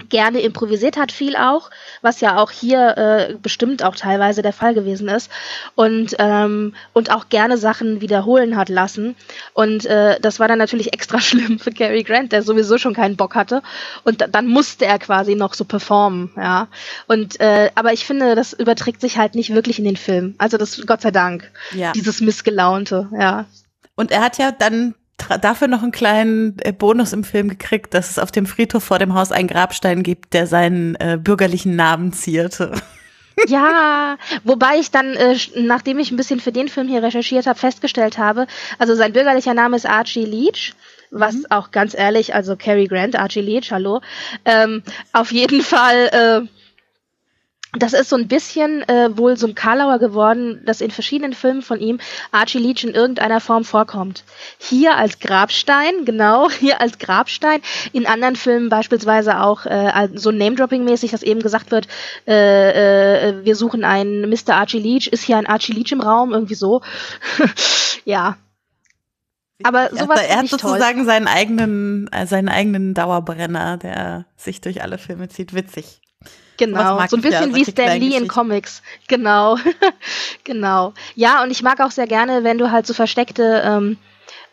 gerne 0.09 0.40
improvisiert 0.40 0.96
hat, 0.96 1.11
viel 1.11 1.36
auch, 1.36 1.70
was 2.03 2.20
ja 2.20 2.38
auch 2.38 2.51
hier 2.51 2.96
äh, 2.96 3.34
bestimmt 3.34 3.82
auch 3.82 3.96
teilweise 3.96 4.42
der 4.42 4.53
Fall 4.53 4.72
gewesen 4.74 5.09
ist 5.09 5.30
und 5.74 6.14
ähm, 6.18 6.74
und 6.92 7.11
auch 7.11 7.28
gerne 7.28 7.59
Sachen 7.59 8.01
wiederholen 8.01 8.57
hat 8.57 8.68
lassen 8.68 9.16
und 9.55 9.86
äh, 9.86 10.20
das 10.20 10.38
war 10.38 10.46
dann 10.46 10.59
natürlich 10.59 10.92
extra 10.92 11.20
schlimm 11.20 11.59
für 11.59 11.72
Cary 11.72 12.05
Grant, 12.05 12.30
der 12.30 12.42
sowieso 12.42 12.78
schon 12.78 12.94
keinen 12.94 13.16
Bock 13.16 13.34
hatte 13.34 13.62
und 14.05 14.24
dann 14.30 14.46
musste 14.46 14.86
er 14.86 15.01
quasi 15.01 15.34
noch 15.34 15.55
so 15.55 15.64
performen, 15.64 16.30
ja 16.36 16.68
und 17.09 17.40
äh, 17.40 17.70
aber 17.74 17.92
ich 17.92 18.07
finde, 18.07 18.36
das 18.36 18.53
überträgt 18.53 19.01
sich 19.01 19.18
halt 19.18 19.34
nicht 19.34 19.53
wirklich 19.53 19.80
in 19.80 19.84
den 19.84 19.96
Film, 19.96 20.36
also 20.38 20.59
das 20.59 20.80
Gott 20.86 21.03
sei 21.03 21.11
Dank, 21.11 21.51
ja. 21.72 21.92
dieses 21.92 22.20
missgelaunte, 22.20 23.09
ja. 23.18 23.46
Und 23.96 24.12
er 24.12 24.20
hat 24.20 24.38
ja 24.38 24.53
dann 24.53 24.94
dafür 25.40 25.68
noch 25.68 25.82
einen 25.82 25.92
kleinen 25.92 26.56
äh, 26.60 26.72
Bonus 26.72 27.12
im 27.12 27.24
Film 27.24 27.48
gekriegt, 27.48 27.94
dass 27.94 28.10
es 28.10 28.18
auf 28.18 28.30
dem 28.30 28.46
Friedhof 28.46 28.84
vor 28.84 28.98
dem 28.98 29.14
Haus 29.14 29.32
einen 29.32 29.48
Grabstein 29.48 30.02
gibt, 30.02 30.32
der 30.34 30.46
seinen 30.46 30.94
äh, 30.96 31.18
bürgerlichen 31.20 31.76
Namen 31.76 32.12
zierte. 32.12 32.72
Ja, 33.46 34.16
wobei 34.42 34.80
ich 34.80 34.90
dann, 34.90 35.14
äh, 35.14 35.36
nachdem 35.54 36.00
ich 36.00 36.10
ein 36.10 36.16
bisschen 36.16 36.40
für 36.40 36.50
den 36.50 36.66
Film 36.66 36.88
hier 36.88 37.04
recherchiert 37.04 37.46
habe, 37.46 37.56
festgestellt 37.56 38.18
habe, 38.18 38.48
also 38.80 38.96
sein 38.96 39.12
bürgerlicher 39.12 39.54
Name 39.54 39.76
ist 39.76 39.86
Archie 39.86 40.24
Leach 40.24 40.74
was 41.10 41.34
mhm. 41.34 41.46
auch 41.50 41.70
ganz 41.70 41.94
ehrlich, 41.96 42.34
also 42.34 42.56
Cary 42.56 42.86
Grant, 42.86 43.18
Archie 43.18 43.40
Leach, 43.40 43.70
hallo, 43.70 44.00
ähm, 44.44 44.82
auf 45.12 45.32
jeden 45.32 45.62
Fall 45.62 46.08
äh, 46.12 46.57
das 47.72 47.92
ist 47.92 48.08
so 48.08 48.16
ein 48.16 48.28
bisschen 48.28 48.82
äh, 48.88 49.14
wohl 49.16 49.36
so 49.36 49.46
ein 49.46 49.54
Karlauer 49.54 49.98
geworden, 49.98 50.62
dass 50.64 50.80
in 50.80 50.90
verschiedenen 50.90 51.34
Filmen 51.34 51.60
von 51.60 51.78
ihm 51.78 52.00
Archie 52.32 52.58
Leach 52.58 52.82
in 52.82 52.94
irgendeiner 52.94 53.40
Form 53.40 53.62
vorkommt. 53.62 54.24
Hier 54.58 54.96
als 54.96 55.18
Grabstein, 55.18 56.06
genau, 56.06 56.50
hier 56.60 56.80
als 56.80 56.98
Grabstein. 56.98 57.60
In 57.92 58.06
anderen 58.06 58.36
Filmen 58.36 58.70
beispielsweise 58.70 59.40
auch 59.40 59.66
äh, 59.66 60.08
so 60.14 60.30
Name-Dropping-mäßig, 60.30 61.10
dass 61.10 61.22
eben 61.22 61.42
gesagt 61.42 61.70
wird, 61.70 61.88
äh, 62.26 63.28
äh, 63.28 63.44
wir 63.44 63.54
suchen 63.54 63.84
einen 63.84 64.30
Mr. 64.30 64.54
Archie 64.54 64.78
Leach, 64.80 65.08
ist 65.08 65.24
hier 65.24 65.36
ein 65.36 65.46
Archie 65.46 65.72
Leach 65.72 65.92
im 65.92 66.00
Raum, 66.00 66.32
irgendwie 66.32 66.54
so. 66.54 66.80
ja. 68.04 68.38
Aber 69.62 69.90
sowas 69.90 70.20
er 70.22 70.38
hat 70.38 70.48
sozusagen 70.48 70.98
toll. 70.98 71.06
seinen 71.06 71.26
eigenen, 71.26 72.08
äh, 72.12 72.26
seinen 72.26 72.48
eigenen 72.48 72.94
Dauerbrenner, 72.94 73.76
der 73.76 74.24
sich 74.36 74.60
durch 74.62 74.82
alle 74.82 74.96
Filme 74.96 75.28
zieht. 75.28 75.52
Witzig. 75.52 76.00
Genau, 76.59 77.06
so 77.06 77.16
ein 77.16 77.22
bisschen 77.22 77.50
ja, 77.50 77.56
wie 77.56 77.64
Stan 77.64 78.00
Lee 78.00 78.16
in 78.16 78.28
Comics. 78.28 78.82
Genau, 79.06 79.56
genau. 80.44 80.92
Ja, 81.14 81.42
und 81.42 81.50
ich 81.50 81.62
mag 81.62 81.80
auch 81.80 81.92
sehr 81.92 82.06
gerne, 82.06 82.44
wenn 82.44 82.59
du 82.59 82.70
halt 82.70 82.86
so 82.86 82.94
versteckte 82.94 83.62
ähm, 83.64 83.96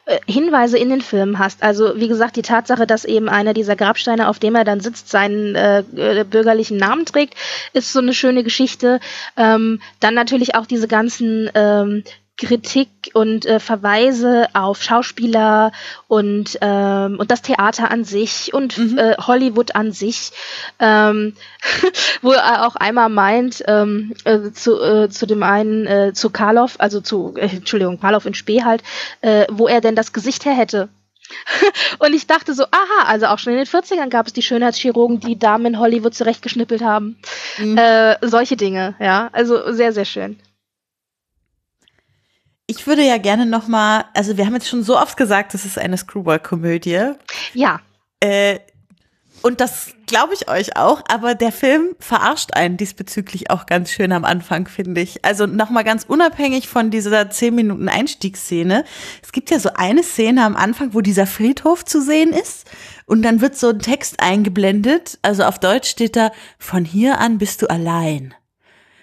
äh, 0.05 0.19
Hinweise 0.27 0.77
in 0.77 0.89
den 0.89 1.01
Filmen 1.01 1.39
hast. 1.39 1.63
Also 1.63 1.99
wie 1.99 2.07
gesagt, 2.07 2.35
die 2.35 2.43
Tatsache, 2.43 2.85
dass 2.85 3.05
eben 3.05 3.27
einer 3.27 3.55
dieser 3.55 3.75
Grabsteine, 3.75 4.29
auf 4.29 4.37
dem 4.37 4.53
er 4.53 4.63
dann 4.63 4.79
sitzt, 4.79 5.09
seinen 5.09 5.55
äh, 5.55 5.79
äh, 5.79 6.23
bürgerlichen 6.23 6.77
Namen 6.77 7.05
trägt, 7.05 7.33
ist 7.73 7.91
so 7.91 7.99
eine 7.99 8.13
schöne 8.13 8.43
Geschichte. 8.43 8.99
Ähm, 9.35 9.81
dann 9.99 10.13
natürlich 10.13 10.53
auch 10.53 10.67
diese 10.67 10.87
ganzen 10.87 11.49
ähm, 11.55 12.03
Kritik 12.37 12.89
und 13.13 13.45
äh, 13.45 13.59
Verweise 13.59 14.47
auf 14.53 14.83
Schauspieler 14.83 15.71
und, 16.07 16.57
ähm, 16.61 17.17
und 17.17 17.31
das 17.31 17.41
Theater 17.41 17.91
an 17.91 18.03
sich 18.03 18.53
und 18.53 18.77
mhm. 18.77 18.97
äh, 18.97 19.15
Hollywood 19.17 19.75
an 19.75 19.93
sich, 19.93 20.31
ähm, 20.79 21.35
wo 22.21 22.31
er 22.31 22.67
auch 22.67 22.75
einmal 22.75 23.09
meint, 23.09 23.63
ähm, 23.67 24.13
äh, 24.25 24.51
zu, 24.51 24.81
äh, 24.81 25.09
zu 25.09 25.25
dem 25.25 25.43
einen, 25.43 25.87
äh, 25.87 26.13
zu 26.13 26.29
Karloff, 26.29 26.75
also 26.79 26.99
zu, 26.99 27.35
äh, 27.37 27.47
Entschuldigung, 27.47 27.99
Karloff 27.99 28.25
in 28.25 28.33
Spee 28.33 28.63
halt, 28.63 28.83
äh, 29.21 29.45
wo 29.49 29.67
er 29.67 29.79
denn 29.79 29.95
das 29.95 30.11
Gesicht 30.11 30.45
her 30.45 30.55
hätte. 30.55 30.89
und 31.99 32.13
ich 32.13 32.27
dachte 32.27 32.53
so, 32.53 32.65
aha, 32.65 33.07
also 33.07 33.27
auch 33.27 33.39
schon 33.39 33.53
in 33.53 33.59
den 33.59 33.67
40ern 33.67 34.09
gab 34.09 34.27
es 34.27 34.33
die 34.33 34.41
Schönheitschirurgen, 34.41 35.19
die 35.19 35.39
Damen 35.39 35.65
in 35.65 35.79
Hollywood 35.79 36.13
zurechtgeschnippelt 36.13 36.83
haben. 36.83 37.17
Mhm. 37.57 37.77
Äh, 37.77 38.17
solche 38.21 38.57
Dinge, 38.57 38.95
ja. 38.99 39.29
Also 39.31 39.71
sehr, 39.73 39.93
sehr 39.93 40.05
schön. 40.05 40.39
Ich 42.67 42.87
würde 42.87 43.03
ja 43.03 43.17
gerne 43.17 43.45
noch 43.45 43.67
mal, 43.67 44.05
also 44.13 44.37
wir 44.37 44.45
haben 44.45 44.53
jetzt 44.53 44.67
schon 44.67 44.83
so 44.83 44.97
oft 44.97 45.17
gesagt, 45.17 45.53
das 45.53 45.65
ist 45.65 45.77
eine 45.77 45.97
Screwball-Komödie. 45.97 47.11
Ja. 47.53 47.79
Äh, 48.19 48.59
und 49.43 49.61
das 49.61 49.91
glaube 50.07 50.33
ich 50.33 50.49
euch 50.49 50.75
auch, 50.75 51.03
aber 51.07 51.35
der 51.35 51.51
Film 51.51 51.95
verarscht 51.99 52.55
einen 52.55 52.77
diesbezüglich 52.77 53.51
auch 53.51 53.67
ganz 53.67 53.91
schön 53.91 54.11
am 54.11 54.25
Anfang, 54.25 54.67
finde 54.67 55.01
ich. 55.01 55.23
Also 55.23 55.45
nochmal 55.45 55.83
ganz 55.83 56.05
unabhängig 56.05 56.67
von 56.67 56.89
dieser 56.89 57.29
10 57.29 57.53
Minuten 57.53 57.87
Einstiegsszene. 57.87 58.83
Es 59.21 59.31
gibt 59.31 59.51
ja 59.51 59.59
so 59.59 59.69
eine 59.75 60.01
Szene 60.01 60.43
am 60.43 60.55
Anfang, 60.55 60.95
wo 60.95 61.01
dieser 61.01 61.27
Friedhof 61.27 61.85
zu 61.85 62.01
sehen 62.01 62.31
ist 62.33 62.65
und 63.05 63.21
dann 63.21 63.39
wird 63.39 63.55
so 63.55 63.69
ein 63.69 63.79
Text 63.79 64.19
eingeblendet. 64.19 65.19
Also 65.21 65.43
auf 65.43 65.59
Deutsch 65.59 65.89
steht 65.89 66.15
da, 66.15 66.31
von 66.57 66.83
hier 66.83 67.19
an 67.19 67.37
bist 67.37 67.61
du 67.61 67.69
allein. 67.69 68.33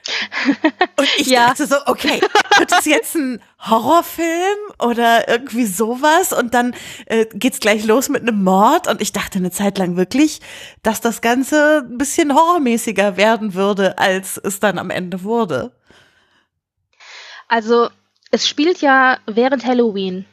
Und 0.97 1.09
ich 1.19 1.29
ja. 1.29 1.49
dachte 1.49 1.67
so, 1.67 1.77
okay, 1.87 2.21
wird 2.63 2.73
das 2.73 2.85
jetzt 2.85 3.17
ein 3.17 3.43
Horrorfilm 3.59 4.59
oder 4.79 5.29
irgendwie 5.29 5.67
sowas? 5.67 6.33
Und 6.33 6.55
dann 6.55 6.75
äh, 7.07 7.27
geht's 7.27 7.59
gleich 7.59 7.85
los 7.85 8.09
mit 8.09 8.23
einem 8.23 8.43
Mord. 8.43 8.87
Und 8.87 9.03
ich 9.03 9.13
dachte 9.13 9.39
eine 9.39 9.51
Zeit 9.51 9.79
lang 9.79 9.97
wirklich, 9.97 10.41
dass 10.83 11.01
das 11.01 11.21
Ganze 11.21 11.85
ein 11.89 11.99
bisschen 11.99 12.35
horrormäßiger 12.35 13.17
werden 13.17 13.55
würde, 13.55 13.99
als 13.99 14.39
es 14.39 14.61
dann 14.61 14.79
am 14.79 14.91
Ende 14.91 15.25
wurde. 15.25 15.73
Also, 17.49 17.91
es 18.31 18.49
spielt 18.49 18.81
ja 18.81 19.19
während 19.27 19.67
Halloween 19.67 20.25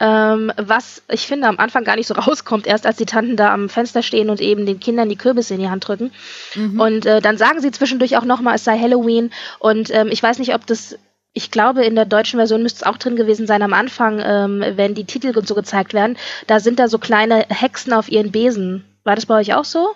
ähm, 0.00 0.50
was 0.56 1.02
ich 1.08 1.26
finde 1.26 1.46
am 1.46 1.58
Anfang 1.58 1.84
gar 1.84 1.96
nicht 1.96 2.06
so 2.06 2.14
rauskommt, 2.18 2.66
erst 2.66 2.86
als 2.86 2.96
die 2.96 3.06
Tanten 3.06 3.36
da 3.36 3.52
am 3.52 3.68
Fenster 3.68 4.02
stehen 4.02 4.30
und 4.30 4.40
eben 4.40 4.66
den 4.66 4.80
Kindern 4.80 5.10
die 5.10 5.16
Kürbisse 5.16 5.54
in 5.54 5.60
die 5.60 5.68
Hand 5.68 5.86
drücken. 5.86 6.10
Mhm. 6.54 6.80
Und 6.80 7.06
äh, 7.06 7.20
dann 7.20 7.36
sagen 7.36 7.60
sie 7.60 7.70
zwischendurch 7.70 8.16
auch 8.16 8.24
nochmal, 8.24 8.54
es 8.54 8.64
sei 8.64 8.78
Halloween. 8.78 9.30
Und 9.58 9.90
ähm, 9.94 10.08
ich 10.10 10.22
weiß 10.22 10.38
nicht, 10.38 10.54
ob 10.54 10.66
das 10.66 10.98
ich 11.32 11.50
glaube, 11.50 11.84
in 11.84 11.94
der 11.94 12.06
deutschen 12.06 12.38
Version 12.38 12.62
müsste 12.62 12.78
es 12.78 12.86
auch 12.86 12.98
drin 12.98 13.16
gewesen 13.16 13.46
sein 13.46 13.62
am 13.62 13.72
Anfang, 13.72 14.20
ähm, 14.22 14.64
wenn 14.76 14.94
die 14.94 15.04
Titel 15.04 15.36
und 15.36 15.46
so 15.46 15.54
gezeigt 15.54 15.94
werden. 15.94 16.16
Da 16.46 16.60
sind 16.60 16.78
da 16.78 16.88
so 16.88 16.98
kleine 16.98 17.46
Hexen 17.48 17.92
auf 17.92 18.10
ihren 18.10 18.32
Besen. 18.32 18.84
War 19.04 19.14
das 19.14 19.26
bei 19.26 19.36
euch 19.36 19.54
auch 19.54 19.64
so? 19.64 19.90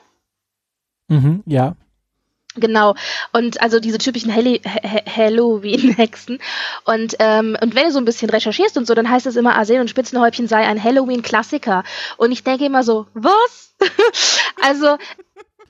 Mhm, 1.09 1.43
ja. 1.47 1.77
Genau. 2.57 2.95
Und 3.33 3.61
also 3.61 3.81
diese 3.81 3.99
typischen 3.99 4.33
Halloween-Hexen. 4.33 6.39
Und, 6.85 7.17
ähm, 7.19 7.57
und 7.61 7.75
wenn 7.75 7.87
du 7.87 7.91
so 7.91 7.99
ein 7.99 8.05
bisschen 8.05 8.31
recherchierst 8.31 8.77
und 8.77 8.87
so, 8.87 8.95
dann 8.95 9.11
heißt 9.11 9.27
es 9.27 9.35
immer, 9.35 9.57
Arsen 9.57 9.81
und 9.81 9.91
Spitzenhäubchen 9.91 10.47
sei 10.47 10.65
ein 10.65 10.83
Halloween-Klassiker. 10.83 11.83
Und 12.17 12.31
ich 12.31 12.45
denke 12.45 12.65
immer 12.65 12.85
so, 12.85 13.07
was? 13.15 13.75
also, 14.63 14.99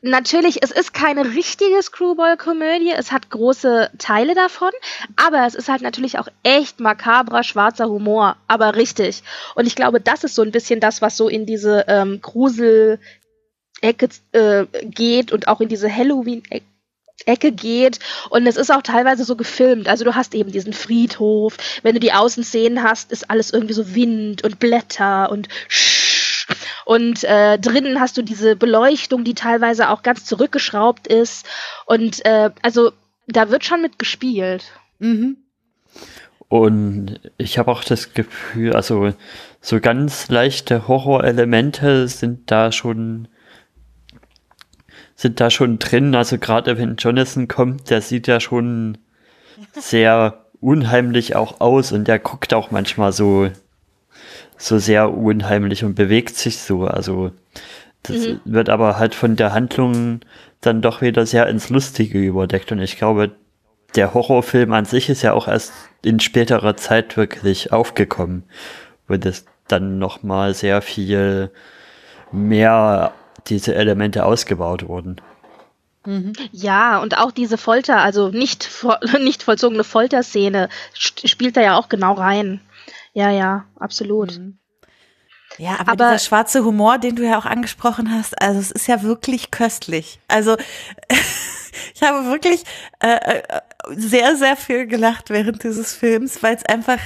natürlich, 0.04 0.62
es 0.62 0.70
ist 0.70 0.94
keine 0.94 1.34
richtige 1.34 1.82
Screwball-Komödie. 1.82 2.92
Es 2.92 3.12
hat 3.12 3.30
große 3.30 3.90
Teile 3.98 4.34
davon. 4.34 4.70
Aber 5.16 5.46
es 5.46 5.54
ist 5.54 5.68
halt 5.68 5.82
natürlich 5.82 6.18
auch 6.18 6.28
echt 6.42 6.80
makabrer, 6.80 7.42
schwarzer 7.42 7.88
Humor. 7.88 8.36
Aber 8.46 8.76
richtig. 8.76 9.22
Und 9.54 9.66
ich 9.66 9.74
glaube, 9.74 10.00
das 10.00 10.24
ist 10.24 10.34
so 10.34 10.42
ein 10.42 10.52
bisschen 10.52 10.80
das, 10.80 11.02
was 11.02 11.16
so 11.16 11.28
in 11.28 11.46
diese 11.46 11.84
ähm, 11.88 12.20
Grusel- 12.20 12.98
Ecke 13.84 14.08
äh, 14.32 14.64
geht 14.82 15.30
und 15.30 15.46
auch 15.48 15.60
in 15.60 15.68
diese 15.68 15.94
Halloween-Ecke 15.94 16.64
Ecke 17.26 17.52
geht 17.52 18.00
und 18.30 18.46
es 18.46 18.56
ist 18.56 18.72
auch 18.72 18.82
teilweise 18.82 19.24
so 19.24 19.36
gefilmt. 19.36 19.88
Also 19.88 20.04
du 20.04 20.16
hast 20.16 20.34
eben 20.34 20.50
diesen 20.50 20.72
Friedhof. 20.72 21.56
Wenn 21.82 21.94
du 21.94 22.00
die 22.00 22.12
Außenszenen 22.12 22.82
hast, 22.82 23.12
ist 23.12 23.30
alles 23.30 23.52
irgendwie 23.52 23.72
so 23.72 23.94
Wind 23.94 24.42
und 24.42 24.58
Blätter 24.58 25.30
und 25.30 25.48
und 26.84 27.24
äh, 27.24 27.58
drinnen 27.58 28.00
hast 28.00 28.16
du 28.16 28.22
diese 28.22 28.56
Beleuchtung, 28.56 29.24
die 29.24 29.34
teilweise 29.34 29.88
auch 29.88 30.02
ganz 30.02 30.24
zurückgeschraubt 30.24 31.06
ist. 31.06 31.46
Und 31.86 32.24
äh, 32.24 32.50
also 32.62 32.92
da 33.26 33.50
wird 33.50 33.64
schon 33.64 33.82
mit 33.82 33.98
gespielt. 33.98 34.72
Mhm. 34.98 35.38
Und 36.48 37.20
ich 37.38 37.58
habe 37.58 37.70
auch 37.70 37.84
das 37.84 38.12
Gefühl, 38.12 38.74
also 38.74 39.12
so 39.60 39.80
ganz 39.80 40.28
leichte 40.28 40.86
Horrorelemente 40.86 42.06
sind 42.06 42.50
da 42.50 42.70
schon 42.70 43.28
sind 45.16 45.40
da 45.40 45.50
schon 45.50 45.78
drin. 45.78 46.14
Also 46.14 46.38
gerade 46.38 46.76
wenn 46.76 46.96
Jonathan 46.96 47.48
kommt, 47.48 47.88
der 47.90 48.02
sieht 48.02 48.26
ja 48.26 48.40
schon 48.40 48.98
sehr 49.72 50.44
unheimlich 50.60 51.36
auch 51.36 51.60
aus 51.60 51.92
und 51.92 52.08
der 52.08 52.18
guckt 52.18 52.52
auch 52.54 52.70
manchmal 52.70 53.12
so, 53.12 53.50
so 54.64 54.78
sehr 54.78 55.14
unheimlich 55.14 55.84
und 55.84 55.94
bewegt 55.94 56.36
sich 56.36 56.58
so. 56.58 56.86
Also 56.86 57.32
das 58.02 58.16
mhm. 58.16 58.40
wird 58.46 58.70
aber 58.70 58.98
halt 58.98 59.14
von 59.14 59.36
der 59.36 59.52
Handlung 59.52 60.20
dann 60.62 60.80
doch 60.80 61.02
wieder 61.02 61.26
sehr 61.26 61.46
ins 61.48 61.68
Lustige 61.68 62.18
überdeckt 62.18 62.72
und 62.72 62.80
ich 62.80 62.96
glaube, 62.96 63.32
der 63.94 64.14
Horrorfilm 64.14 64.72
an 64.72 64.86
sich 64.86 65.10
ist 65.10 65.22
ja 65.22 65.34
auch 65.34 65.48
erst 65.48 65.72
in 66.02 66.18
späterer 66.18 66.76
Zeit 66.76 67.16
wirklich 67.16 67.72
aufgekommen, 67.72 68.44
wo 69.06 69.16
das 69.16 69.44
dann 69.68 69.98
nochmal 69.98 70.54
sehr 70.54 70.80
viel 70.80 71.50
mehr 72.32 73.12
diese 73.46 73.74
Elemente 73.74 74.24
ausgebaut 74.24 74.88
wurden. 74.88 75.20
Mhm. 76.06 76.32
Ja, 76.52 76.98
und 76.98 77.18
auch 77.18 77.32
diese 77.32 77.58
Folter, 77.58 77.98
also 77.98 78.30
nicht, 78.30 78.68
nicht 79.20 79.42
vollzogene 79.42 79.84
Folterszene, 79.84 80.70
spielt 80.94 81.56
da 81.56 81.60
ja 81.60 81.76
auch 81.76 81.90
genau 81.90 82.14
rein. 82.14 82.60
Ja, 83.14 83.30
ja, 83.30 83.64
absolut. 83.78 84.38
Mhm. 84.38 84.58
Ja, 85.56 85.78
aber, 85.78 85.92
aber, 85.92 86.04
dieser 86.10 86.18
schwarze 86.18 86.64
Humor, 86.64 86.98
den 86.98 87.14
du 87.14 87.22
ja 87.24 87.38
auch 87.38 87.44
angesprochen 87.44 88.12
hast, 88.12 88.40
also 88.42 88.58
es 88.58 88.72
ist 88.72 88.88
ja 88.88 89.02
wirklich 89.02 89.52
köstlich. 89.52 90.18
Also 90.26 90.56
ich 91.94 92.02
habe 92.02 92.26
wirklich 92.26 92.64
äh, 93.00 93.38
äh, 93.38 93.42
sehr, 93.90 94.36
sehr 94.36 94.56
viel 94.56 94.86
gelacht 94.86 95.30
während 95.30 95.62
dieses 95.62 95.94
Films, 95.94 96.42
weil 96.42 96.56
es 96.56 96.64
einfach 96.64 96.98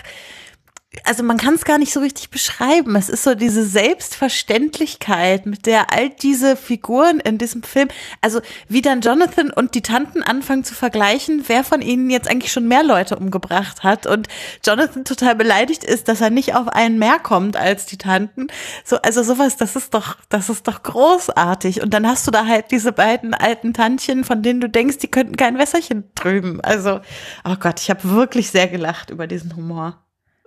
also 1.04 1.22
man 1.22 1.36
kann 1.36 1.54
es 1.54 1.64
gar 1.64 1.78
nicht 1.78 1.92
so 1.92 2.00
richtig 2.00 2.30
beschreiben. 2.30 2.96
Es 2.96 3.08
ist 3.08 3.22
so 3.22 3.34
diese 3.34 3.64
Selbstverständlichkeit, 3.64 5.44
mit 5.44 5.66
der 5.66 5.92
all 5.92 6.08
diese 6.08 6.56
Figuren 6.56 7.20
in 7.20 7.36
diesem 7.38 7.62
Film, 7.62 7.88
also 8.22 8.40
wie 8.68 8.80
dann 8.80 9.02
Jonathan 9.02 9.50
und 9.50 9.74
die 9.74 9.82
Tanten 9.82 10.22
anfangen 10.22 10.64
zu 10.64 10.74
vergleichen, 10.74 11.44
wer 11.46 11.62
von 11.62 11.82
ihnen 11.82 12.08
jetzt 12.08 12.30
eigentlich 12.30 12.52
schon 12.52 12.68
mehr 12.68 12.82
Leute 12.82 13.16
umgebracht 13.16 13.82
hat 13.82 14.06
und 14.06 14.28
Jonathan 14.64 15.04
total 15.04 15.34
beleidigt 15.34 15.84
ist, 15.84 16.08
dass 16.08 16.20
er 16.20 16.30
nicht 16.30 16.54
auf 16.54 16.68
einen 16.68 16.98
mehr 16.98 17.18
kommt 17.18 17.56
als 17.56 17.86
die 17.86 17.98
Tanten. 17.98 18.48
So, 18.84 18.96
also 18.96 19.22
sowas, 19.22 19.56
das 19.56 19.76
ist 19.76 19.92
doch, 19.92 20.16
das 20.30 20.48
ist 20.48 20.66
doch 20.68 20.82
großartig. 20.82 21.82
Und 21.82 21.92
dann 21.92 22.06
hast 22.06 22.26
du 22.26 22.30
da 22.30 22.46
halt 22.46 22.70
diese 22.70 22.92
beiden 22.92 23.34
alten 23.34 23.74
Tantchen, 23.74 24.24
von 24.24 24.42
denen 24.42 24.60
du 24.60 24.68
denkst, 24.68 24.98
die 24.98 25.08
könnten 25.08 25.36
kein 25.36 25.58
Wässerchen 25.58 26.04
drüben. 26.14 26.60
Also, 26.62 27.00
oh 27.44 27.56
Gott, 27.60 27.80
ich 27.80 27.90
habe 27.90 28.10
wirklich 28.10 28.50
sehr 28.50 28.68
gelacht 28.68 29.10
über 29.10 29.26
diesen 29.26 29.54
Humor. 29.54 30.02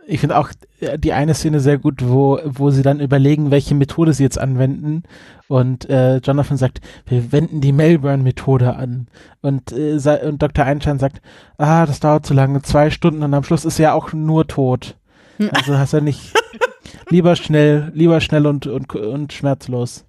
Ich 0.08 0.20
finde 0.20 0.38
auch 0.38 0.50
äh, 0.80 0.98
die 0.98 1.14
eine 1.14 1.34
Szene 1.34 1.60
sehr 1.60 1.78
gut, 1.78 2.02
wo, 2.08 2.40
wo 2.44 2.72
sie 2.72 2.82
dann 2.82 3.00
überlegen, 3.00 3.52
welche 3.52 3.76
Methode 3.76 4.14
sie 4.14 4.24
jetzt 4.24 4.40
anwenden. 4.40 5.04
Und 5.48 5.90
äh, 5.90 6.18
Jonathan 6.18 6.58
sagt, 6.58 6.82
wir 7.06 7.32
wenden 7.32 7.62
die 7.62 7.74
Melbourne-Methode 7.74 8.76
an. 8.76 9.08
Und, 9.42 9.72
äh, 9.72 9.98
und 10.26 10.42
Dr. 10.42 10.66
Einstein 10.66 11.00
sagt, 11.00 11.22
ah, 11.58 11.86
das 11.86 12.00
dauert 12.00 12.26
zu 12.26 12.34
lange, 12.34 12.62
zwei 12.62 12.90
Stunden 12.90 13.24
und 13.24 13.34
am 13.34 13.44
Schluss 13.44 13.66
ist 13.66 13.80
er 13.80 13.84
ja 13.84 13.94
auch 13.94 14.14
nur 14.14 14.48
tot. 14.48 14.98
Also 15.54 15.78
hast 15.78 15.94
du 15.94 16.02
nicht 16.02 16.34
lieber 17.10 17.36
schnell, 17.36 17.92
lieber 17.96 18.22
schnell 18.22 18.46
und, 18.46 18.68
und, 18.68 18.94
und 18.96 19.34
schmerzlos. 19.34 20.06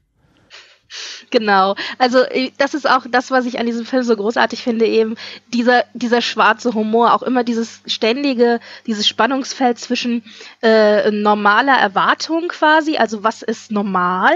Genau. 1.31 1.75
Also 1.99 2.19
äh, 2.25 2.51
das 2.59 2.75
ist 2.75 2.89
auch 2.89 3.07
das, 3.11 3.31
was 3.31 3.47
ich 3.47 3.59
an 3.59 3.67
diesem 3.67 3.87
Film 3.87 4.03
so 4.03 4.17
großartig 4.17 4.63
finde, 4.63 4.87
eben 4.87 5.17
dieser, 5.49 5.85
dieser 5.95 6.21
schwarze 6.21 6.75
Humor, 6.75 7.15
auch 7.15 7.23
immer 7.23 7.45
dieses 7.45 7.81
ständige, 7.87 8.61
dieses 8.87 9.09
Spannungsfeld 9.09 9.79
zwischen 9.79 10.25
äh, 10.63 11.11
normaler 11.11 11.77
Erwartung 11.79 12.49
quasi, 12.49 12.97
also 12.97 13.25
was 13.25 13.43
ist 13.43 13.71
normal 13.71 14.35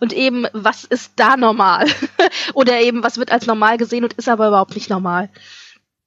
und 0.00 0.12
eben 0.12 0.46
was 0.52 0.84
ist 0.84 1.12
da 1.16 1.36
normal 1.36 1.86
oder 2.54 2.80
eben 2.80 3.02
was 3.02 3.18
wird 3.18 3.32
als 3.32 3.46
normal 3.46 3.78
gesehen 3.78 4.04
und 4.04 4.14
ist 4.14 4.28
aber 4.28 4.48
überhaupt 4.48 4.74
nicht 4.74 4.90
normal. 4.90 5.28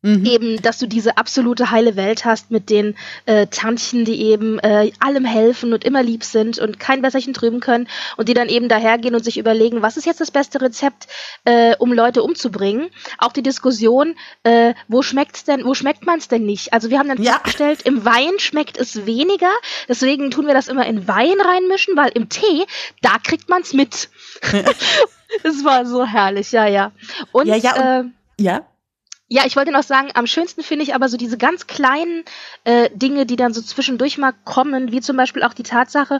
Mhm. 0.02 0.26
Eben, 0.26 0.62
dass 0.62 0.78
du 0.78 0.88
diese 0.88 1.18
absolute 1.18 1.72
heile 1.72 1.98
Welt 1.98 2.24
hast 2.24 2.52
mit 2.52 2.70
den 2.70 2.96
äh, 3.26 3.48
Tantchen, 3.48 4.06
die 4.06 4.22
eben 4.22 4.58
äh, 4.60 4.92
allem 5.00 5.26
helfen 5.26 5.74
und 5.74 5.84
immer 5.84 6.02
lieb 6.02 6.24
sind 6.24 6.58
und 6.58 6.80
kein 6.80 7.02
Besserchen 7.02 7.34
trüben 7.34 7.60
können 7.60 7.90
und 8.16 8.30
die 8.30 8.34
dann 8.34 8.48
eben 8.48 8.70
dahergehen 8.70 9.14
und 9.14 9.26
sich 9.26 9.38
überlegen, 9.38 9.82
was 9.82 9.98
ist 9.98 10.06
jetzt 10.06 10.22
das 10.22 10.32
beste 10.32 10.62
Rezept, 10.62 11.08
äh, 11.44 11.76
um 11.80 11.92
Leute 11.92 12.24
umzubringen. 12.24 12.90
Auch 13.18 13.34
die 13.34 13.44
Diskussion, 13.44 14.16
äh, 14.44 14.74
wo 14.88 15.02
schmeckt's 15.02 15.44
denn, 15.44 15.66
wo 15.66 15.74
schmeckt 15.74 16.06
man 16.06 16.20
es 16.20 16.30
denn 16.30 16.46
nicht? 16.46 16.72
Also 16.72 16.90
wir 16.90 16.98
haben 16.98 17.10
dann 17.10 17.22
ja. 17.22 17.34
festgestellt, 17.34 17.82
im 17.82 18.06
Wein 18.06 18.40
schmeckt 18.40 18.78
es 18.78 19.06
weniger, 19.06 19.52
deswegen 19.90 20.32
tun 20.32 20.48
wir 20.48 20.54
das 20.54 20.70
immer 20.70 20.86
in 20.86 21.10
Wein 21.10 21.42
reinmischen, 21.42 21.98
weil 21.98 22.12
im 22.14 22.30
Tee, 22.30 22.66
da 23.02 23.18
kriegt 23.22 23.50
man 23.50 23.64
es 23.64 23.74
mit. 23.74 24.10
Es 25.44 25.64
war 25.66 25.86
so 25.86 26.06
herrlich, 26.06 26.54
ja, 26.54 26.68
ja. 26.68 26.94
Und, 27.34 27.48
ja, 27.48 27.56
ja, 27.56 28.00
und, 28.00 28.16
äh, 28.40 28.44
ja. 28.44 28.66
Ja, 29.30 29.44
ich 29.46 29.56
wollte 29.56 29.72
noch 29.72 29.84
sagen, 29.84 30.10
am 30.16 30.28
schönsten 30.28 30.64
finde 30.64 30.84
ich 30.84 30.96
aber 30.96 31.08
so 31.08 31.16
diese 31.16 31.38
ganz 31.38 31.68
kleinen 31.68 32.24
äh, 32.64 32.90
Dinge, 32.94 33.26
die 33.26 33.36
dann 33.36 33.54
so 33.54 33.62
zwischendurch 33.62 34.18
mal 34.18 34.34
kommen, 34.44 34.92
wie 34.92 35.02
zum 35.02 35.16
Beispiel 35.18 35.44
auch 35.44 35.54
die 35.54 35.64
Tatsache, 35.64 36.20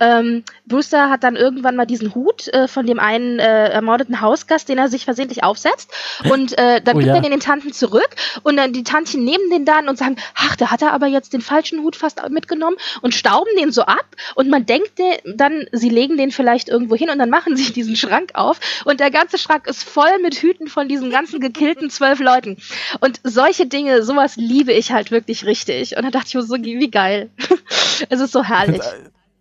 ähm, 0.00 0.44
Brewster 0.66 1.08
hat 1.08 1.22
dann 1.24 1.36
irgendwann 1.36 1.76
mal 1.76 1.86
diesen 1.86 2.14
Hut 2.14 2.48
äh, 2.48 2.68
von 2.68 2.84
dem 2.84 2.98
einen 2.98 3.38
äh, 3.38 3.68
ermordeten 3.68 4.20
Hausgast, 4.20 4.68
den 4.68 4.78
er 4.78 4.88
sich 4.88 5.04
versehentlich 5.04 5.44
aufsetzt. 5.44 5.92
Und 6.30 6.58
äh, 6.58 6.80
dann 6.82 6.96
oh, 6.96 6.98
gibt 6.98 7.08
ja. 7.08 7.14
er 7.14 7.22
den 7.22 7.38
den 7.38 7.40
Tanten 7.40 7.72
zurück 7.72 8.08
und 8.42 8.56
dann 8.56 8.72
die 8.72 8.82
Tantchen 8.82 9.24
nehmen 9.24 9.50
den 9.50 9.64
dann 9.64 9.88
und 9.88 9.96
sagen, 9.96 10.16
ach, 10.34 10.56
da 10.56 10.70
hat 10.70 10.82
er 10.82 10.92
aber 10.92 11.06
jetzt 11.06 11.32
den 11.32 11.40
falschen 11.40 11.80
Hut 11.80 11.96
fast 11.96 12.20
mitgenommen 12.28 12.76
und 13.02 13.14
stauben 13.14 13.54
den 13.58 13.70
so 13.70 13.82
ab. 13.82 14.06
Und 14.34 14.50
man 14.50 14.66
denkt 14.66 14.98
dann, 15.24 15.66
sie 15.72 15.88
legen 15.88 16.16
den 16.16 16.32
vielleicht 16.32 16.68
irgendwo 16.68 16.96
hin 16.96 17.10
und 17.10 17.18
dann 17.18 17.30
machen 17.30 17.56
sie 17.56 17.72
diesen 17.72 17.96
Schrank 17.96 18.32
auf. 18.34 18.58
Und 18.84 19.00
der 19.00 19.10
ganze 19.10 19.38
Schrank 19.38 19.66
ist 19.66 19.84
voll 19.84 20.18
mit 20.22 20.34
Hüten 20.36 20.66
von 20.66 20.88
diesen 20.88 21.10
ganzen 21.10 21.40
gekillten 21.48 21.90
zwölf 21.90 22.18
Leuten 22.18 22.47
denken. 22.48 22.62
Und 23.00 23.20
solche 23.24 23.66
Dinge, 23.66 24.02
sowas 24.02 24.36
liebe 24.36 24.72
ich 24.72 24.92
halt 24.92 25.10
wirklich 25.10 25.44
richtig. 25.44 25.96
Und 25.96 26.04
da 26.04 26.10
dachte 26.10 26.28
ich 26.28 26.34
mir 26.34 26.42
so, 26.42 26.54
wie 26.54 26.90
geil. 26.90 27.30
es 28.08 28.20
ist 28.20 28.32
so 28.32 28.44
herrlich 28.44 28.82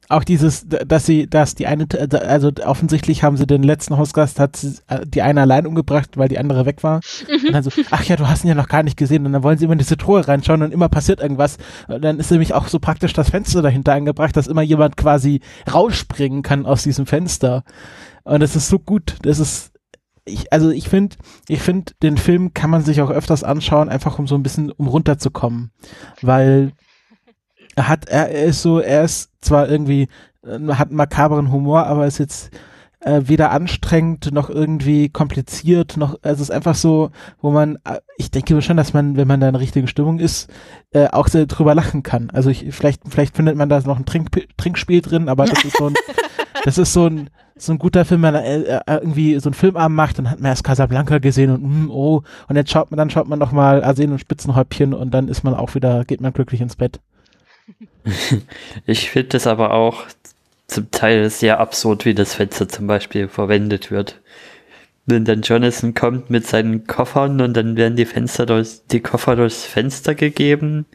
auch 0.10 0.24
dieses, 0.24 0.66
dass 0.68 1.05
sie, 1.05 1.30
dass 1.30 1.55
die 1.55 1.68
eine, 1.68 1.86
also 2.26 2.49
offensichtlich 2.64 3.24
haben 3.24 3.36
sie 3.36 3.45
den 3.45 3.64
letzten 3.64 3.97
Hausgast, 3.97 4.39
hat 4.39 4.55
sie, 4.55 4.76
äh, 4.88 5.05
die 5.05 5.22
eine 5.22 5.41
allein 5.41 5.68
umgebracht, 5.68 6.16
weil 6.16 6.30
die 6.30 6.39
andere 6.39 6.66
weg 6.66 6.82
war. 6.84 7.01
Mhm. 7.28 7.47
Und 7.47 7.53
dann 7.53 7.64
so, 7.64 7.72
ach 7.91 8.03
ja, 8.03 8.16
du 8.16 8.28
hast 8.28 8.45
ihn 8.45 8.47
ja 8.47 8.55
noch 8.55 8.70
gar 8.70 8.84
nicht 8.84 8.95
gesehen. 8.95 9.26
Und 9.26 9.34
dann 9.34 9.43
wollen 9.43 9.58
sie 9.58 9.66
immer 9.66 9.74
in 9.74 9.80
diese 9.80 9.97
Truhe 9.97 10.26
reinschauen 10.26 10.62
und 10.62 10.72
immer 10.72 10.88
passiert 10.88 11.20
irgendwas. 11.20 11.58
Und 11.89 12.03
dann 12.03 12.20
ist 12.20 12.32
nämlich 12.32 12.53
auch 12.53 12.70
so 12.70 12.80
praktisch 12.80 13.12
das 13.12 13.32
Fenster 13.32 13.62
dahinter 13.62 13.93
angebracht, 13.93 14.38
dass 14.38 14.47
immer 14.47 14.62
jemand 14.62 14.95
quasi 14.95 15.41
rausspringen 15.72 16.41
kann 16.41 16.66
aus 16.66 16.84
diesem 16.84 17.05
Fenster. 17.05 17.64
Und 18.24 18.39
das 18.39 18.55
ist 18.55 18.70
so 18.70 18.80
gut. 18.80 19.16
Das 19.24 19.39
ist, 19.39 19.72
ich, 20.28 20.51
also 20.53 20.69
ich 20.69 20.89
finde, 20.89 21.15
ich 21.47 21.61
finde, 21.61 21.93
den 22.03 22.17
Film 22.17 22.53
kann 22.53 22.69
man 22.69 22.84
sich 22.84 23.01
auch 23.01 23.09
öfters 23.09 23.43
anschauen, 23.43 23.89
einfach 23.89 24.19
um 24.19 24.28
so 24.28 24.36
ein 24.36 24.43
bisschen, 24.43 24.71
um 24.71 24.88
runterzukommen. 24.88 25.71
Weil 26.21 26.73
er 27.75 27.88
hat, 27.88 28.09
er, 28.09 28.30
ist 28.30 28.61
so, 28.61 28.80
er 28.80 29.03
ist 29.03 29.32
zwar 29.41 29.69
irgendwie, 29.69 30.07
äh, 30.43 30.59
hat 30.73 30.89
einen 30.89 30.97
makaberen 30.97 31.51
Humor, 31.51 31.86
aber 31.86 32.07
ist 32.07 32.17
jetzt 32.17 32.51
äh, 32.99 33.21
weder 33.25 33.51
anstrengend 33.51 34.32
noch 34.34 34.49
irgendwie 34.49 35.09
kompliziert, 35.09 35.97
noch, 35.97 36.17
also 36.23 36.41
es 36.41 36.49
ist 36.49 36.51
einfach 36.51 36.75
so, 36.75 37.11
wo 37.39 37.51
man, 37.51 37.78
äh, 37.86 37.99
ich 38.17 38.32
denke 38.32 38.59
schon, 38.61 38.78
dass 38.78 38.93
man, 38.93 39.15
wenn 39.15 39.28
man 39.28 39.39
da 39.39 39.47
in 39.47 39.53
der 39.53 39.61
richtigen 39.61 39.88
Stimmung 39.88 40.19
ist, 40.19 40.49
äh, 40.91 41.07
auch 41.07 41.28
sehr 41.28 41.45
drüber 41.45 41.75
lachen 41.75 42.03
kann. 42.03 42.30
Also 42.32 42.49
ich, 42.49 42.65
vielleicht, 42.71 43.01
vielleicht 43.07 43.36
findet 43.36 43.55
man 43.55 43.69
da 43.69 43.80
noch 43.82 43.97
ein 43.97 44.05
Trink, 44.05 44.32
Trinkspiel 44.57 45.01
drin, 45.01 45.30
aber 45.30 45.45
das 45.45 45.63
ist 45.63 45.78
so 45.78 45.88
ein, 45.88 45.93
das 46.63 46.78
ist 46.78 46.93
so 46.93 47.05
ein, 47.05 47.30
so 47.62 47.72
ein 47.72 47.80
guter 47.80 48.05
Film, 48.05 48.24
wenn 48.24 48.36
er 48.36 48.43
äh, 48.43 48.62
äh, 48.62 48.82
irgendwie 49.01 49.39
so 49.39 49.49
einen 49.49 49.53
Filmabend 49.53 49.95
macht, 49.95 50.18
dann 50.18 50.30
hat 50.30 50.39
man 50.39 50.49
erst 50.49 50.64
Casablanca 50.64 51.18
gesehen 51.20 51.51
und 51.51 51.64
mm, 51.64 51.91
oh, 51.91 52.24
und 52.47 52.55
jetzt 52.55 52.72
schaut 52.72 52.91
man, 52.91 52.97
dann 52.97 53.10
schaut 53.10 53.28
man 53.28 53.39
noch 53.39 53.51
mal 53.51 53.84
Arsen 53.84 54.12
und 54.12 54.20
Spitzenhäubchen 54.20 54.93
und 54.93 55.12
dann 55.14 55.28
ist 55.28 55.43
man 55.43 55.53
auch 55.53 55.76
wieder, 55.76 56.05
geht 56.05 56.22
man 56.22 56.34
glücklich 56.34 56.62
ins 56.62 56.76
Bett. 56.76 56.99
Ich 58.86 59.10
finde 59.10 59.36
es 59.36 59.47
aber 59.47 59.74
auch 59.74 60.05
zum 60.68 60.91
Teil 60.91 61.30
sehr 61.30 61.60
absurd, 61.60 62.05
wie 62.05 62.14
das 62.14 62.36
Fenster 62.36 62.68
zum 62.70 62.88
Beispiel 62.88 63.28
verwendet 63.28 63.91
wird. 63.91 64.22
Wenn 65.05 65.26
dann 65.26 65.41
Jonathan 65.41 65.93
kommt 65.93 66.30
mit 66.30 66.45
seinen 66.45 66.88
Koffern 66.88 67.41
und 67.41 67.55
dann 67.55 67.78
werden 67.78 67.95
die 67.95 68.05
Fenster 68.05 68.45
durch, 68.45 68.82
die 68.91 68.99
Koffer 68.99 69.36
durchs 69.36 69.66
Fenster 69.66 70.16
gegeben. 70.16 70.86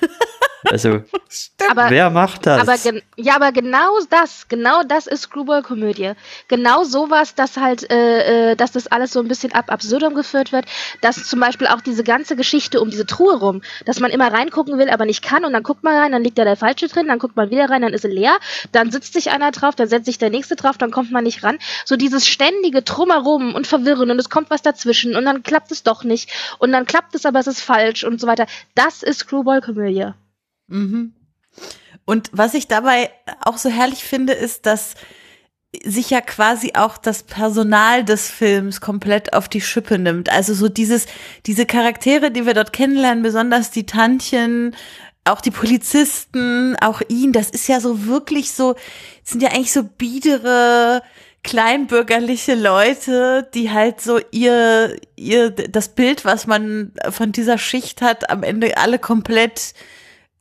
Also, 0.64 1.02
aber, 1.70 1.90
wer 1.90 2.10
macht 2.10 2.46
das? 2.46 2.60
Aber 2.60 2.76
ja, 3.16 3.36
aber 3.36 3.52
genau 3.52 3.98
das, 4.10 4.48
genau 4.48 4.82
das 4.82 5.06
ist 5.06 5.22
Screwball-Komödie. 5.22 6.12
Genau 6.48 6.84
sowas, 6.84 7.34
dass 7.34 7.56
halt, 7.56 7.90
äh, 7.90 8.52
äh, 8.52 8.56
dass 8.56 8.72
das 8.72 8.86
alles 8.88 9.12
so 9.12 9.20
ein 9.20 9.28
bisschen 9.28 9.52
ab 9.52 9.70
absurdum 9.70 10.14
geführt 10.14 10.52
wird, 10.52 10.66
dass 11.00 11.24
zum 11.24 11.40
Beispiel 11.40 11.68
auch 11.68 11.80
diese 11.80 12.02
ganze 12.02 12.34
Geschichte 12.36 12.80
um 12.80 12.90
diese 12.90 13.06
Truhe 13.06 13.38
rum, 13.38 13.62
dass 13.84 14.00
man 14.00 14.10
immer 14.10 14.32
reingucken 14.32 14.78
will, 14.78 14.90
aber 14.90 15.04
nicht 15.04 15.22
kann 15.22 15.44
und 15.44 15.52
dann 15.52 15.62
guckt 15.62 15.84
man 15.84 15.96
rein, 15.96 16.12
dann 16.12 16.24
liegt 16.24 16.38
da 16.38 16.44
der 16.44 16.56
Falsche 16.56 16.88
drin, 16.88 17.06
dann 17.06 17.18
guckt 17.18 17.36
man 17.36 17.50
wieder 17.50 17.70
rein, 17.70 17.82
dann 17.82 17.92
ist 17.92 18.02
sie 18.02 18.08
leer, 18.08 18.38
dann 18.72 18.90
sitzt 18.90 19.12
sich 19.12 19.30
einer 19.30 19.50
drauf, 19.52 19.74
dann 19.76 19.88
setzt 19.88 20.06
sich 20.06 20.18
der 20.18 20.30
Nächste 20.30 20.56
drauf, 20.56 20.78
dann 20.78 20.90
kommt 20.90 21.12
man 21.12 21.24
nicht 21.24 21.44
ran. 21.44 21.58
So 21.84 21.96
dieses 21.96 22.26
ständige 22.26 22.82
Drumherum 22.82 23.54
und 23.54 23.66
Verwirren 23.66 24.10
und 24.10 24.18
es 24.18 24.30
kommt 24.30 24.50
was 24.50 24.62
dazwischen 24.62 25.16
und 25.16 25.24
dann 25.24 25.42
klappt 25.42 25.70
es 25.70 25.82
doch 25.82 26.04
nicht 26.04 26.30
und 26.58 26.72
dann 26.72 26.86
klappt 26.86 27.14
es, 27.14 27.26
aber 27.26 27.38
es 27.38 27.46
ist 27.46 27.60
falsch 27.60 28.04
und 28.04 28.20
so 28.20 28.26
weiter. 28.26 28.46
Das 28.74 29.02
ist 29.02 29.20
Screwball-Komödie. 29.20 30.12
Mhm. 30.68 31.14
Und 32.04 32.30
was 32.32 32.54
ich 32.54 32.68
dabei 32.68 33.10
auch 33.42 33.58
so 33.58 33.68
herrlich 33.68 34.04
finde, 34.04 34.32
ist, 34.32 34.64
dass 34.64 34.94
sich 35.84 36.08
ja 36.10 36.22
quasi 36.22 36.72
auch 36.74 36.96
das 36.96 37.22
Personal 37.22 38.04
des 38.04 38.30
Films 38.30 38.80
komplett 38.80 39.34
auf 39.34 39.48
die 39.48 39.60
Schippe 39.60 39.98
nimmt. 39.98 40.30
Also 40.30 40.54
so 40.54 40.68
dieses, 40.68 41.06
diese 41.44 41.66
Charaktere, 41.66 42.30
die 42.30 42.46
wir 42.46 42.54
dort 42.54 42.72
kennenlernen, 42.72 43.22
besonders 43.22 43.70
die 43.70 43.84
Tantchen, 43.84 44.74
auch 45.24 45.42
die 45.42 45.50
Polizisten, 45.50 46.76
auch 46.80 47.02
ihn, 47.08 47.32
das 47.32 47.50
ist 47.50 47.68
ja 47.68 47.80
so 47.80 48.06
wirklich 48.06 48.52
so, 48.52 48.76
sind 49.22 49.42
ja 49.42 49.50
eigentlich 49.50 49.72
so 49.72 49.82
biedere, 49.84 51.02
kleinbürgerliche 51.44 52.54
Leute, 52.54 53.48
die 53.54 53.70
halt 53.70 54.00
so 54.00 54.18
ihr, 54.30 54.96
ihr, 55.16 55.50
das 55.50 55.90
Bild, 55.90 56.24
was 56.24 56.46
man 56.46 56.92
von 57.10 57.32
dieser 57.32 57.58
Schicht 57.58 58.00
hat, 58.00 58.30
am 58.30 58.42
Ende 58.42 58.76
alle 58.78 58.98
komplett 58.98 59.74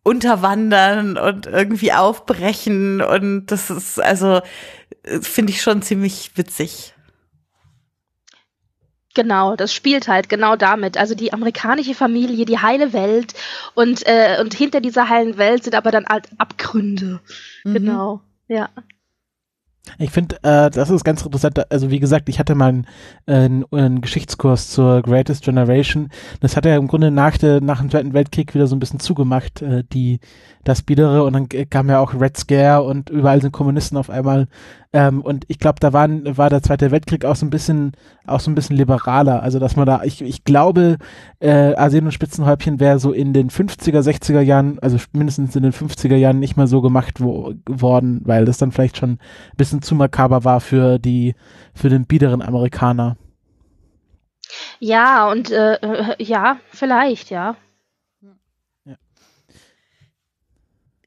unterwandern 0.07 1.17
und 1.17 1.45
irgendwie 1.45 1.91
aufbrechen 1.91 3.01
und 3.01 3.47
das 3.47 3.69
ist 3.69 3.99
also 3.99 4.41
finde 5.21 5.51
ich 5.51 5.61
schon 5.61 5.81
ziemlich 5.81 6.31
witzig. 6.35 6.93
Genau, 9.13 9.55
das 9.55 9.73
spielt 9.73 10.07
halt 10.07 10.29
genau 10.29 10.55
damit. 10.55 10.95
Also 10.95 11.15
die 11.15 11.33
amerikanische 11.33 11.95
Familie, 11.95 12.45
die 12.45 12.59
heile 12.59 12.93
Welt 12.93 13.33
und, 13.73 14.05
äh, 14.05 14.37
und 14.39 14.53
hinter 14.53 14.79
dieser 14.79 15.09
heilen 15.09 15.37
Welt 15.37 15.63
sind 15.63 15.75
aber 15.75 15.89
dann 15.89 16.05
halt 16.05 16.29
Abgründe. 16.37 17.19
Mhm. 17.63 17.73
Genau, 17.73 18.21
ja. 18.47 18.69
Ich 19.97 20.11
finde, 20.11 20.37
äh, 20.43 20.69
das 20.69 20.89
ist 20.89 21.03
ganz 21.03 21.21
interessant. 21.23 21.71
Also 21.71 21.89
wie 21.89 21.99
gesagt, 21.99 22.29
ich 22.29 22.39
hatte 22.39 22.55
mal 22.55 22.69
einen, 22.69 22.85
äh, 23.71 23.77
einen 23.77 24.01
Geschichtskurs 24.01 24.69
zur 24.69 25.01
Greatest 25.01 25.43
Generation. 25.43 26.09
Das 26.39 26.55
hat 26.55 26.65
er 26.65 26.77
im 26.77 26.87
Grunde 26.87 27.11
nach, 27.11 27.37
der, 27.37 27.61
nach 27.61 27.79
dem 27.79 27.89
Zweiten 27.89 28.13
Weltkrieg 28.13 28.53
wieder 28.53 28.67
so 28.67 28.75
ein 28.75 28.79
bisschen 28.79 28.99
zugemacht, 28.99 29.61
äh, 29.61 29.83
die 29.91 30.19
das 30.63 30.81
Biedere. 30.81 31.23
Und 31.23 31.33
dann 31.33 31.49
kam 31.69 31.89
ja 31.89 31.99
auch 31.99 32.19
Red 32.19 32.37
Scare 32.37 32.83
und 32.83 33.09
überall 33.09 33.41
sind 33.41 33.51
Kommunisten 33.51 33.97
auf 33.97 34.09
einmal. 34.09 34.47
Ähm, 34.93 35.21
und 35.21 35.45
ich 35.47 35.59
glaube, 35.59 35.79
da 35.79 35.91
waren, 35.93 36.37
war 36.37 36.49
der 36.49 36.63
Zweite 36.63 36.91
Weltkrieg 36.91 37.25
auch 37.25 37.35
so 37.35 37.45
ein 37.45 37.49
bisschen, 37.49 37.91
auch 38.25 38.39
so 38.39 38.49
ein 38.49 38.55
bisschen 38.55 38.77
liberaler. 38.77 39.43
Also 39.43 39.59
dass 39.59 39.75
man 39.75 39.85
da, 39.85 40.03
ich, 40.03 40.21
ich 40.21 40.43
glaube, 40.43 40.97
äh, 41.39 41.75
Arsen 41.75 42.05
und 42.05 42.13
Spitzenhäubchen 42.13 42.79
wäre 42.79 42.99
so 42.99 43.11
in 43.11 43.33
den 43.33 43.49
50er, 43.49 44.01
60er 44.01 44.41
Jahren, 44.41 44.79
also 44.79 44.97
mindestens 45.11 45.55
in 45.55 45.63
den 45.63 45.73
50er 45.73 46.15
Jahren 46.15 46.39
nicht 46.39 46.57
mehr 46.57 46.67
so 46.67 46.81
gemacht 46.81 47.19
wo, 47.19 47.53
worden, 47.67 48.21
weil 48.25 48.45
das 48.45 48.57
dann 48.57 48.71
vielleicht 48.71 48.97
schon 48.97 49.11
ein 49.11 49.57
bisschen 49.57 49.81
zu 49.81 49.95
makaber 49.95 50.43
war 50.43 50.61
für 50.61 50.99
die, 50.99 51.35
für 51.73 51.89
den 51.89 52.05
biederen 52.05 52.41
Amerikaner. 52.41 53.17
Ja, 54.79 55.29
und 55.29 55.51
äh, 55.51 55.73
äh 55.73 56.15
ja, 56.23 56.57
vielleicht, 56.71 57.29
ja. 57.29 57.55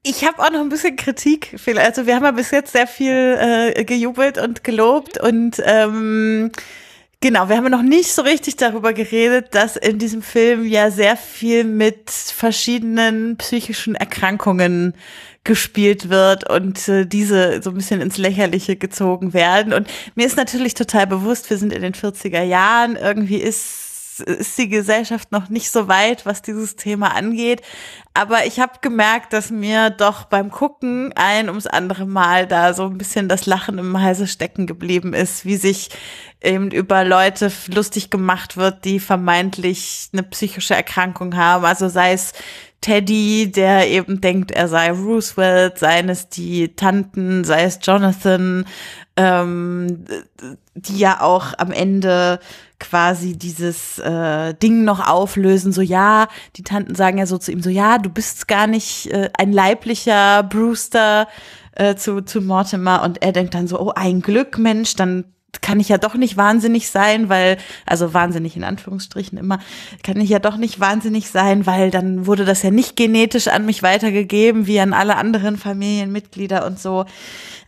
Ich 0.03 0.25
habe 0.25 0.39
auch 0.39 0.51
noch 0.51 0.61
ein 0.61 0.69
bisschen 0.69 0.97
Kritik. 0.97 1.57
Also 1.77 2.07
wir 2.07 2.15
haben 2.15 2.25
ja 2.25 2.31
bis 2.31 2.51
jetzt 2.51 2.73
sehr 2.73 2.87
viel 2.87 3.39
äh, 3.75 3.85
gejubelt 3.85 4.39
und 4.39 4.65
gelobt 4.65 5.21
und 5.21 5.63
ähm, 5.65 6.51
Genau, 7.23 7.51
wir 7.51 7.59
haben 7.59 7.71
noch 7.71 7.83
nicht 7.83 8.15
so 8.15 8.23
richtig 8.23 8.57
darüber 8.57 8.95
geredet, 8.95 9.55
dass 9.55 9.77
in 9.77 9.99
diesem 9.99 10.23
Film 10.23 10.65
ja 10.65 10.91
sehr 10.91 11.19
viel 11.19 11.65
mit 11.65 12.09
verschiedenen 12.09 13.37
psychischen 13.37 13.95
Erkrankungen 13.95 14.95
gespielt 15.45 16.09
wird 16.09 16.49
und 16.49 16.89
äh, 16.89 17.05
diese 17.05 17.61
so 17.63 17.71
ein 17.71 17.77
bisschen 17.77 18.01
ins 18.01 18.17
Lächerliche 18.17 18.77
gezogen 18.77 19.35
werden. 19.35 19.75
Und 19.75 19.87
mir 20.15 20.27
ist 20.27 20.39
natürlich 20.39 20.73
total 20.73 21.07
bewusst, 21.07 21.51
wir 21.51 21.59
sind 21.59 21.75
in 21.75 21.83
den 21.83 21.93
40er 21.93 22.43
Jahren, 22.43 22.97
irgendwie 22.97 23.37
ist 23.37 23.80
ist 24.21 24.57
die 24.59 24.69
Gesellschaft 24.69 25.33
noch 25.33 25.49
nicht 25.49 25.71
so 25.71 25.89
weit, 25.89 26.27
was 26.27 26.43
dieses 26.43 26.77
Thema 26.77 27.15
angeht. 27.15 27.63
Aber 28.15 28.47
ich 28.47 28.61
habe 28.61 28.75
gemerkt, 28.81 29.33
dass 29.33 29.51
mir 29.51 29.91
doch 29.91 30.25
beim 30.25 30.51
Gucken 30.51 31.13
ein 31.15 31.49
ums 31.49 31.67
andere 31.67 32.07
Mal 32.07 32.47
da 32.47 32.75
so 32.75 32.87
ein 32.87 32.99
bisschen 32.99 33.29
das 33.29 33.47
Lachen 33.47 33.79
im 33.79 34.01
Halse 34.01 34.27
stecken 34.27 34.67
geblieben 34.67 35.15
ist, 35.15 35.45
wie 35.45 35.57
sich 35.57 35.91
eben 36.43 36.71
über 36.71 37.05
Leute 37.05 37.53
lustig 37.69 38.11
gemacht 38.11 38.57
wird, 38.57 38.85
die 38.85 38.99
vermeintlich 38.99 40.09
eine 40.13 40.23
psychische 40.23 40.75
Erkrankung 40.75 41.37
haben. 41.37 41.65
Also 41.65 41.89
sei 41.89 42.13
es 42.13 42.33
Teddy, 42.81 43.53
der 43.53 43.89
eben 43.89 44.21
denkt, 44.21 44.51
er 44.51 44.69
sei 44.69 44.91
Roosevelt, 44.91 45.79
seien 45.79 46.09
es 46.09 46.29
die 46.29 46.75
Tanten, 46.75 47.45
sei 47.45 47.65
es 47.65 47.79
Jonathan, 47.83 48.65
ähm, 49.17 50.05
die 50.75 50.99
ja 50.99 51.21
auch 51.21 51.53
am 51.59 51.73
Ende 51.73 52.41
quasi 52.79 53.37
dieses 53.37 53.99
äh, 53.99 54.55
Ding 54.55 54.85
noch 54.85 55.07
auflösen, 55.07 55.73
so 55.73 55.83
ja, 55.83 56.29
die 56.57 56.63
Tanten 56.63 56.95
sagen 56.95 57.19
ja 57.19 57.27
so 57.27 57.37
zu 57.37 57.53
ihm 57.53 57.63
so, 57.63 57.69
ja, 57.69 57.99
du 57.99 58.09
bist 58.09 58.49
gar 58.49 58.67
nicht 58.67 59.09
äh, 59.13 59.29
ein 59.37 59.53
leiblicher 59.53 60.43
Brewster 60.45 61.29
äh, 61.73 61.95
zu, 61.97 62.23
zu 62.23 62.41
Mortimer. 62.41 63.03
Und 63.03 63.23
er 63.23 63.33
denkt 63.33 63.55
dann 63.55 63.69
so, 63.69 63.79
oh, 63.79 63.93
ein 63.95 64.23
Glück, 64.23 64.59
Mensch, 64.59 64.97
dann 64.97 65.25
kann 65.61 65.81
ich 65.81 65.89
ja 65.89 65.99
doch 65.99 66.15
nicht 66.15 66.37
wahnsinnig 66.37 66.89
sein, 66.89 67.29
weil, 67.29 67.59
also 67.87 68.15
wahnsinnig 68.15 68.57
in 68.57 68.65
Anführungsstrichen 68.65 69.39
immer, 69.39 69.59
kann 70.03 70.21
ich 70.21 70.31
ja 70.31 70.39
doch 70.39 70.57
nicht 70.57 70.81
wahnsinnig 70.81 71.31
sein, 71.31 71.67
weil 71.67 71.91
dann 71.91 72.27
wurde 72.27 72.45
das 72.45 72.63
ja 72.63 72.71
nicht 72.71 72.97
genetisch 72.97 73.49
an 73.49 73.67
mich 73.67 73.83
weitergegeben, 73.83 74.67
wie 74.67 74.81
an 74.81 74.93
alle 74.93 75.17
anderen 75.17 75.57
Familienmitglieder 75.57 76.67
und 76.67 76.79
so. 76.79 77.05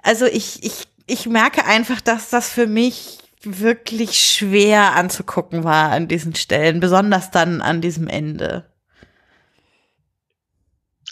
Also 0.02 0.26
ich, 0.26 0.62
ich, 0.64 0.88
ich 1.06 1.26
merke 1.26 1.64
einfach, 1.64 2.00
dass 2.00 2.30
das 2.30 2.48
für 2.50 2.66
mich 2.66 3.18
wirklich 3.42 4.18
schwer 4.18 4.94
anzugucken 4.94 5.64
war 5.64 5.90
an 5.90 6.08
diesen 6.08 6.34
Stellen, 6.34 6.80
besonders 6.80 7.30
dann 7.30 7.60
an 7.60 7.80
diesem 7.80 8.08
Ende. 8.08 8.71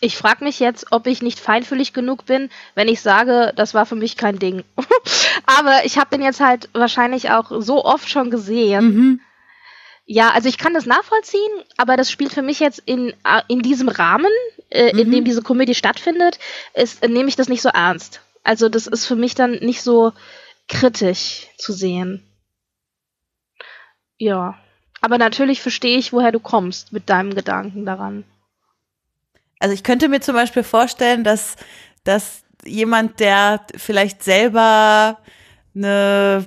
Ich 0.00 0.16
frage 0.16 0.44
mich 0.44 0.60
jetzt, 0.60 0.86
ob 0.92 1.06
ich 1.06 1.20
nicht 1.20 1.38
feinfühlig 1.38 1.92
genug 1.92 2.24
bin, 2.24 2.50
wenn 2.74 2.88
ich 2.88 3.02
sage, 3.02 3.52
das 3.54 3.74
war 3.74 3.84
für 3.84 3.96
mich 3.96 4.16
kein 4.16 4.38
Ding. 4.38 4.64
Aber 5.46 5.84
ich 5.84 5.98
habe 5.98 6.10
den 6.10 6.22
jetzt 6.22 6.40
halt 6.40 6.70
wahrscheinlich 6.72 7.30
auch 7.30 7.50
so 7.60 7.84
oft 7.84 8.08
schon 8.08 8.30
gesehen. 8.30 8.84
Mhm. 8.84 9.20
Ja, 10.06 10.30
also 10.30 10.48
ich 10.48 10.58
kann 10.58 10.74
das 10.74 10.86
nachvollziehen, 10.86 11.52
aber 11.76 11.96
das 11.96 12.10
spielt 12.10 12.32
für 12.32 12.42
mich 12.42 12.58
jetzt 12.58 12.82
in, 12.84 13.10
äh, 13.22 13.42
in 13.46 13.62
diesem 13.62 13.88
Rahmen, 13.88 14.32
äh, 14.68 14.92
mhm. 14.92 14.98
in 14.98 15.10
dem 15.12 15.24
diese 15.24 15.40
Komödie 15.40 15.76
stattfindet, 15.76 16.40
ist, 16.74 17.00
äh, 17.04 17.06
nehme 17.06 17.28
ich 17.28 17.36
das 17.36 17.48
nicht 17.48 17.62
so 17.62 17.68
ernst. 17.68 18.20
Also 18.42 18.68
das 18.68 18.88
ist 18.88 19.06
für 19.06 19.14
mich 19.14 19.36
dann 19.36 19.52
nicht 19.60 19.82
so 19.82 20.12
kritisch 20.66 21.46
zu 21.58 21.72
sehen. 21.72 22.26
Ja. 24.18 24.58
Aber 25.00 25.16
natürlich 25.16 25.62
verstehe 25.62 25.96
ich, 25.96 26.12
woher 26.12 26.32
du 26.32 26.40
kommst 26.40 26.92
mit 26.92 27.08
deinem 27.08 27.32
Gedanken 27.32 27.86
daran. 27.86 28.24
Also 29.60 29.74
ich 29.74 29.84
könnte 29.84 30.08
mir 30.08 30.20
zum 30.20 30.34
Beispiel 30.34 30.62
vorstellen, 30.62 31.22
dass, 31.22 31.56
dass 32.02 32.42
jemand, 32.64 33.20
der 33.20 33.60
vielleicht 33.76 34.24
selber 34.24 35.18
eine, 35.76 36.46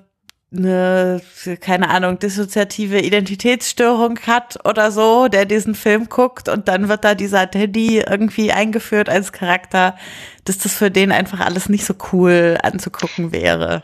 eine, 0.51 1.21
keine 1.59 1.89
Ahnung, 1.89 2.17
dissoziative 2.17 2.99
Identitätsstörung 2.99 4.19
hat 4.25 4.59
oder 4.67 4.91
so, 4.91 5.27
der 5.27 5.45
diesen 5.45 5.75
Film 5.75 6.09
guckt 6.09 6.49
und 6.49 6.67
dann 6.67 6.89
wird 6.89 7.03
da 7.03 7.15
dieser 7.15 7.49
Teddy 7.49 7.99
irgendwie 7.99 8.51
eingeführt 8.51 9.09
als 9.09 9.31
Charakter, 9.31 9.95
dass 10.45 10.57
das 10.57 10.73
für 10.73 10.91
den 10.91 11.11
einfach 11.11 11.39
alles 11.39 11.69
nicht 11.69 11.85
so 11.85 11.93
cool 12.11 12.57
anzugucken 12.61 13.31
wäre. 13.31 13.83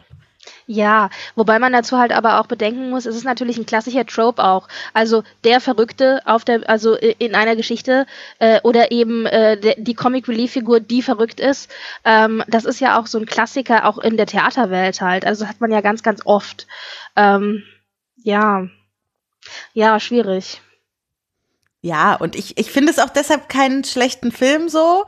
Ja, 0.68 1.10
wobei 1.36 1.60
man 1.60 1.74
dazu 1.74 1.98
halt 1.98 2.12
aber 2.12 2.40
auch 2.40 2.48
bedenken 2.48 2.90
muss, 2.90 3.06
es 3.06 3.16
ist 3.16 3.24
natürlich 3.24 3.58
ein 3.58 3.66
klassischer 3.66 4.06
Trope 4.06 4.44
auch. 4.44 4.68
Also 4.94 5.24
der 5.44 5.62
Verrückte 5.62 6.22
auf 6.26 6.46
der, 6.46 6.70
also 6.70 6.96
in 6.96 7.36
einer 7.36 7.56
Geschichte 7.56 8.06
äh, 8.40 8.62
oder 8.62 8.92
eben 8.92 9.26
äh, 9.26 9.58
der, 9.58 9.76
die 9.78 9.96
Comic 9.96 10.28
Relief 10.28 10.52
Figur, 10.52 10.80
die 10.80 11.02
verrückt 11.02 11.40
ist. 11.40 11.72
Ähm, 12.06 12.44
das 12.48 12.66
ist 12.66 12.80
ja 12.80 13.00
auch 13.00 13.08
so 13.08 13.18
ein 13.18 13.26
Klassiker 13.26 13.86
auch 13.86 13.98
in 13.98 14.18
der 14.18 14.28
Theaterwelt 14.28 15.02
halt. 15.02 15.26
Also 15.26 15.44
das 15.44 15.50
hat 15.50 15.62
man 15.62 15.72
ja 15.72 15.82
ganz, 15.82 16.04
ganz 16.04 16.22
oft. 16.26 16.68
Ähm, 17.16 17.64
ja, 18.18 18.68
ja, 19.74 20.00
schwierig. 20.00 20.62
Ja, 21.82 22.16
und 22.16 22.36
ich, 22.36 22.58
ich 22.58 22.72
finde 22.72 22.92
es 22.92 23.00
auch 23.00 23.10
deshalb 23.10 23.48
keinen 23.48 23.84
schlechten 23.84 24.32
Film 24.32 24.68
so. 24.68 25.06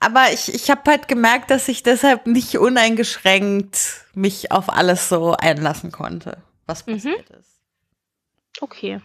Aber 0.00 0.32
ich, 0.32 0.52
ich 0.54 0.70
habe 0.70 0.90
halt 0.90 1.08
gemerkt, 1.08 1.50
dass 1.50 1.68
ich 1.68 1.82
deshalb 1.82 2.26
nicht 2.26 2.56
uneingeschränkt 2.56 4.04
mich 4.14 4.52
auf 4.52 4.70
alles 4.70 5.08
so 5.08 5.32
einlassen 5.32 5.92
konnte, 5.92 6.38
was 6.66 6.86
mhm. 6.86 6.94
passiert 6.94 7.30
mhm. 7.30 7.36
ist. 7.36 7.60
Okay. 8.60 9.00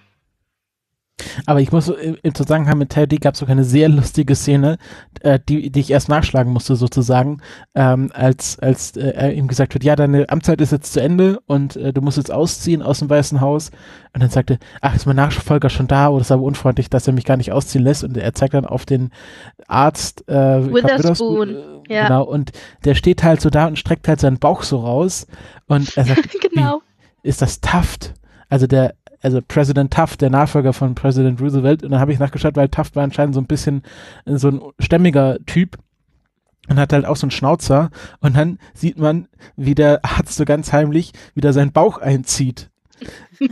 Aber 1.45 1.61
ich 1.61 1.71
muss 1.71 1.89
im 1.89 2.35
Zusammenhang 2.35 2.77
mit 2.77 2.89
Teddy 2.89 3.17
gab 3.17 3.33
es 3.33 3.39
sogar 3.39 3.53
eine 3.53 3.63
sehr 3.63 3.89
lustige 3.89 4.35
Szene, 4.35 4.77
äh, 5.21 5.39
die, 5.47 5.71
die 5.71 5.79
ich 5.79 5.91
erst 5.91 6.09
nachschlagen 6.09 6.51
musste 6.51 6.75
sozusagen, 6.75 7.41
ähm, 7.75 8.11
als, 8.13 8.59
als 8.59 8.95
äh, 8.97 9.31
ihm 9.31 9.47
gesagt 9.47 9.73
wird, 9.73 9.83
ja, 9.83 9.95
deine 9.95 10.29
Amtszeit 10.29 10.61
ist 10.61 10.71
jetzt 10.71 10.93
zu 10.93 11.01
Ende 11.01 11.39
und 11.47 11.75
äh, 11.75 11.93
du 11.93 12.01
musst 12.01 12.17
jetzt 12.17 12.31
ausziehen 12.31 12.81
aus 12.81 12.99
dem 12.99 13.09
Weißen 13.09 13.41
Haus. 13.41 13.71
Und 14.13 14.21
dann 14.21 14.29
sagte, 14.29 14.59
ach, 14.81 14.95
ist 14.95 15.05
mein 15.05 15.15
Nachfolger 15.15 15.69
schon 15.69 15.87
da 15.87 16.09
oder 16.09 16.21
ist 16.21 16.31
aber 16.31 16.43
unfreundlich, 16.43 16.89
dass 16.89 17.07
er 17.07 17.13
mich 17.13 17.25
gar 17.25 17.37
nicht 17.37 17.51
ausziehen 17.51 17.83
lässt. 17.83 18.03
Und 18.03 18.15
er 18.15 18.33
zeigt 18.33 18.53
dann 18.53 18.65
auf 18.65 18.85
den 18.85 19.09
Arzt 19.67 20.27
äh, 20.27 20.33
Witherspoon. 20.33 21.49
Witherspoon 21.49 21.73
ja. 21.89 22.07
Genau, 22.07 22.23
und 22.23 22.51
der 22.85 22.95
steht 22.95 23.23
halt 23.23 23.41
so 23.41 23.49
da 23.49 23.67
und 23.67 23.77
streckt 23.77 24.07
halt 24.07 24.19
seinen 24.19 24.39
Bauch 24.39 24.63
so 24.63 24.79
raus 24.79 25.27
und 25.67 25.95
er 25.97 26.05
sagt, 26.05 26.29
genau. 26.53 26.81
ist 27.21 27.41
das 27.41 27.61
Taft? 27.61 28.13
Also 28.49 28.67
der 28.67 28.95
also 29.23 29.39
President 29.47 29.91
Taft, 29.91 30.21
der 30.21 30.29
Nachfolger 30.29 30.73
von 30.73 30.95
President 30.95 31.41
Roosevelt. 31.41 31.83
Und 31.83 31.91
dann 31.91 31.99
habe 31.99 32.11
ich 32.11 32.19
nachgeschaut, 32.19 32.55
weil 32.55 32.69
Taft 32.69 32.95
war 32.95 33.03
anscheinend 33.03 33.33
so 33.33 33.41
ein 33.41 33.47
bisschen 33.47 33.81
so 34.25 34.49
ein 34.49 34.61
stämmiger 34.79 35.37
Typ 35.45 35.77
und 36.69 36.77
hat 36.77 36.93
halt 36.93 37.05
auch 37.05 37.15
so 37.15 37.25
einen 37.25 37.31
Schnauzer. 37.31 37.89
Und 38.19 38.35
dann 38.35 38.59
sieht 38.73 38.97
man, 38.99 39.27
wie 39.55 39.75
der 39.75 40.03
Arzt 40.03 40.35
so 40.35 40.45
ganz 40.45 40.73
heimlich 40.73 41.13
wieder 41.33 41.53
seinen 41.53 41.71
Bauch 41.71 41.97
einzieht. 41.97 42.69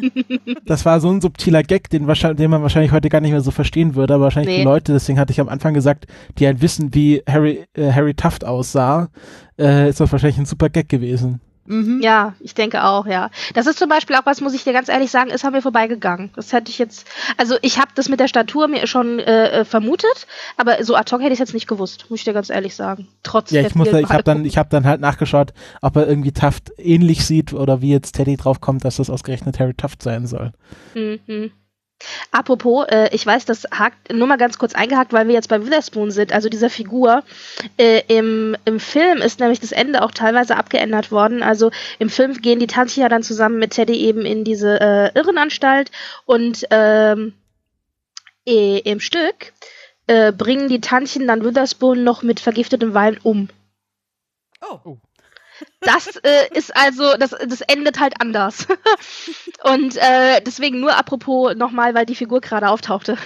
das 0.65 0.85
war 0.85 0.99
so 0.99 1.09
ein 1.09 1.21
subtiler 1.21 1.63
Gag, 1.63 1.89
den, 1.89 2.07
den, 2.07 2.49
man 2.51 2.61
wahrscheinlich 2.61 2.91
heute 2.91 3.09
gar 3.09 3.21
nicht 3.21 3.31
mehr 3.31 3.41
so 3.41 3.51
verstehen 3.51 3.95
würde, 3.95 4.13
aber 4.13 4.25
wahrscheinlich 4.25 4.55
nee. 4.55 4.59
die 4.59 4.65
Leute, 4.65 4.93
deswegen 4.93 5.19
hatte 5.19 5.31
ich 5.31 5.41
am 5.41 5.49
Anfang 5.49 5.73
gesagt, 5.73 6.05
die 6.37 6.45
halt 6.45 6.61
wissen, 6.61 6.93
wie 6.93 7.21
Harry, 7.27 7.65
äh, 7.73 7.91
Harry 7.91 8.13
Taft 8.13 8.45
aussah, 8.45 9.09
äh, 9.57 9.89
ist 9.89 9.99
das 9.99 10.11
wahrscheinlich 10.11 10.37
ein 10.37 10.45
super 10.45 10.69
Gag 10.69 10.87
gewesen. 10.87 11.41
Mhm. 11.65 12.01
Ja, 12.01 12.33
ich 12.39 12.53
denke 12.53 12.83
auch, 12.83 13.05
ja. 13.05 13.29
Das 13.53 13.67
ist 13.67 13.77
zum 13.77 13.87
Beispiel 13.87 14.15
auch 14.15 14.25
was, 14.25 14.41
muss 14.41 14.53
ich 14.53 14.63
dir 14.63 14.73
ganz 14.73 14.89
ehrlich 14.89 15.11
sagen, 15.11 15.29
ist 15.29 15.45
an 15.45 15.53
mir 15.53 15.61
vorbeigegangen. 15.61 16.31
Das 16.35 16.51
hätte 16.53 16.71
ich 16.71 16.79
jetzt, 16.79 17.07
also 17.37 17.55
ich 17.61 17.77
habe 17.77 17.91
das 17.95 18.09
mit 18.09 18.19
der 18.19 18.27
Statur 18.27 18.67
mir 18.67 18.87
schon 18.87 19.19
äh, 19.19 19.61
äh 19.61 19.65
vermutet, 19.65 20.27
aber 20.57 20.83
so 20.83 20.95
ad 20.95 21.11
hoc 21.11 21.21
hätte 21.21 21.33
ich 21.33 21.39
jetzt 21.39 21.53
nicht 21.53 21.67
gewusst, 21.67 22.05
muss 22.09 22.19
ich 22.19 22.25
dir 22.25 22.33
ganz 22.33 22.49
ehrlich 22.49 22.75
sagen. 22.75 23.07
Trotz 23.23 23.51
ja, 23.51 23.61
ich 23.61 23.75
muss, 23.75 23.87
ich 23.87 24.09
habe 24.09 24.23
dann, 24.23 24.45
ich 24.45 24.57
habe 24.57 24.69
dann 24.69 24.85
halt 24.85 25.01
nachgeschaut, 25.01 25.53
ob 25.81 25.95
er 25.95 26.07
irgendwie 26.07 26.31
Taft 26.31 26.71
ähnlich 26.77 27.25
sieht 27.25 27.53
oder 27.53 27.81
wie 27.81 27.91
jetzt 27.91 28.13
Teddy 28.13 28.37
drauf 28.37 28.59
kommt, 28.59 28.83
dass 28.83 28.97
das 28.97 29.09
ausgerechnet 29.09 29.59
Harry 29.59 29.73
Taft 29.73 30.01
sein 30.01 30.25
soll. 30.25 30.51
Mhm. 30.95 31.51
Apropos, 32.31 32.85
äh, 32.89 33.09
ich 33.13 33.25
weiß, 33.25 33.45
das 33.45 33.65
hakt 33.71 34.13
nur 34.13 34.27
mal 34.27 34.37
ganz 34.37 34.57
kurz 34.57 34.73
eingehakt, 34.73 35.13
weil 35.13 35.27
wir 35.27 35.33
jetzt 35.33 35.49
bei 35.49 35.65
Witherspoon 35.65 36.11
sind, 36.11 36.33
also 36.33 36.49
dieser 36.49 36.69
Figur. 36.69 37.23
Äh, 37.77 38.01
im, 38.07 38.55
Im 38.65 38.79
Film 38.79 39.19
ist 39.19 39.39
nämlich 39.39 39.59
das 39.59 39.71
Ende 39.71 40.01
auch 40.01 40.11
teilweise 40.11 40.55
abgeändert 40.55 41.11
worden. 41.11 41.43
Also 41.43 41.71
im 41.99 42.09
Film 42.09 42.33
gehen 42.33 42.59
die 42.59 42.67
Tantchen 42.67 43.03
ja 43.03 43.09
dann 43.09 43.23
zusammen 43.23 43.59
mit 43.59 43.71
Teddy 43.71 43.95
eben 43.95 44.25
in 44.25 44.43
diese 44.43 44.79
äh, 44.79 45.11
Irrenanstalt 45.17 45.91
und 46.25 46.65
ähm, 46.71 47.33
im 48.43 48.99
Stück 48.99 49.53
äh, 50.07 50.31
bringen 50.31 50.67
die 50.67 50.81
Tantchen 50.81 51.27
dann 51.27 51.43
Witherspoon 51.43 52.03
noch 52.03 52.23
mit 52.23 52.39
vergiftetem 52.39 52.93
Wein 52.93 53.19
um. 53.23 53.49
Oh. 54.61 54.97
Das 55.81 56.15
äh, 56.17 56.47
ist 56.53 56.75
also, 56.77 57.17
das, 57.17 57.31
das 57.31 57.61
endet 57.61 57.99
halt 57.99 58.13
anders. 58.19 58.67
und 59.63 59.97
äh, 59.97 60.39
deswegen 60.45 60.79
nur 60.79 60.95
apropos 60.95 61.55
nochmal, 61.55 61.95
weil 61.95 62.05
die 62.05 62.13
Figur 62.13 62.39
gerade 62.39 62.69
auftauchte. 62.69 63.17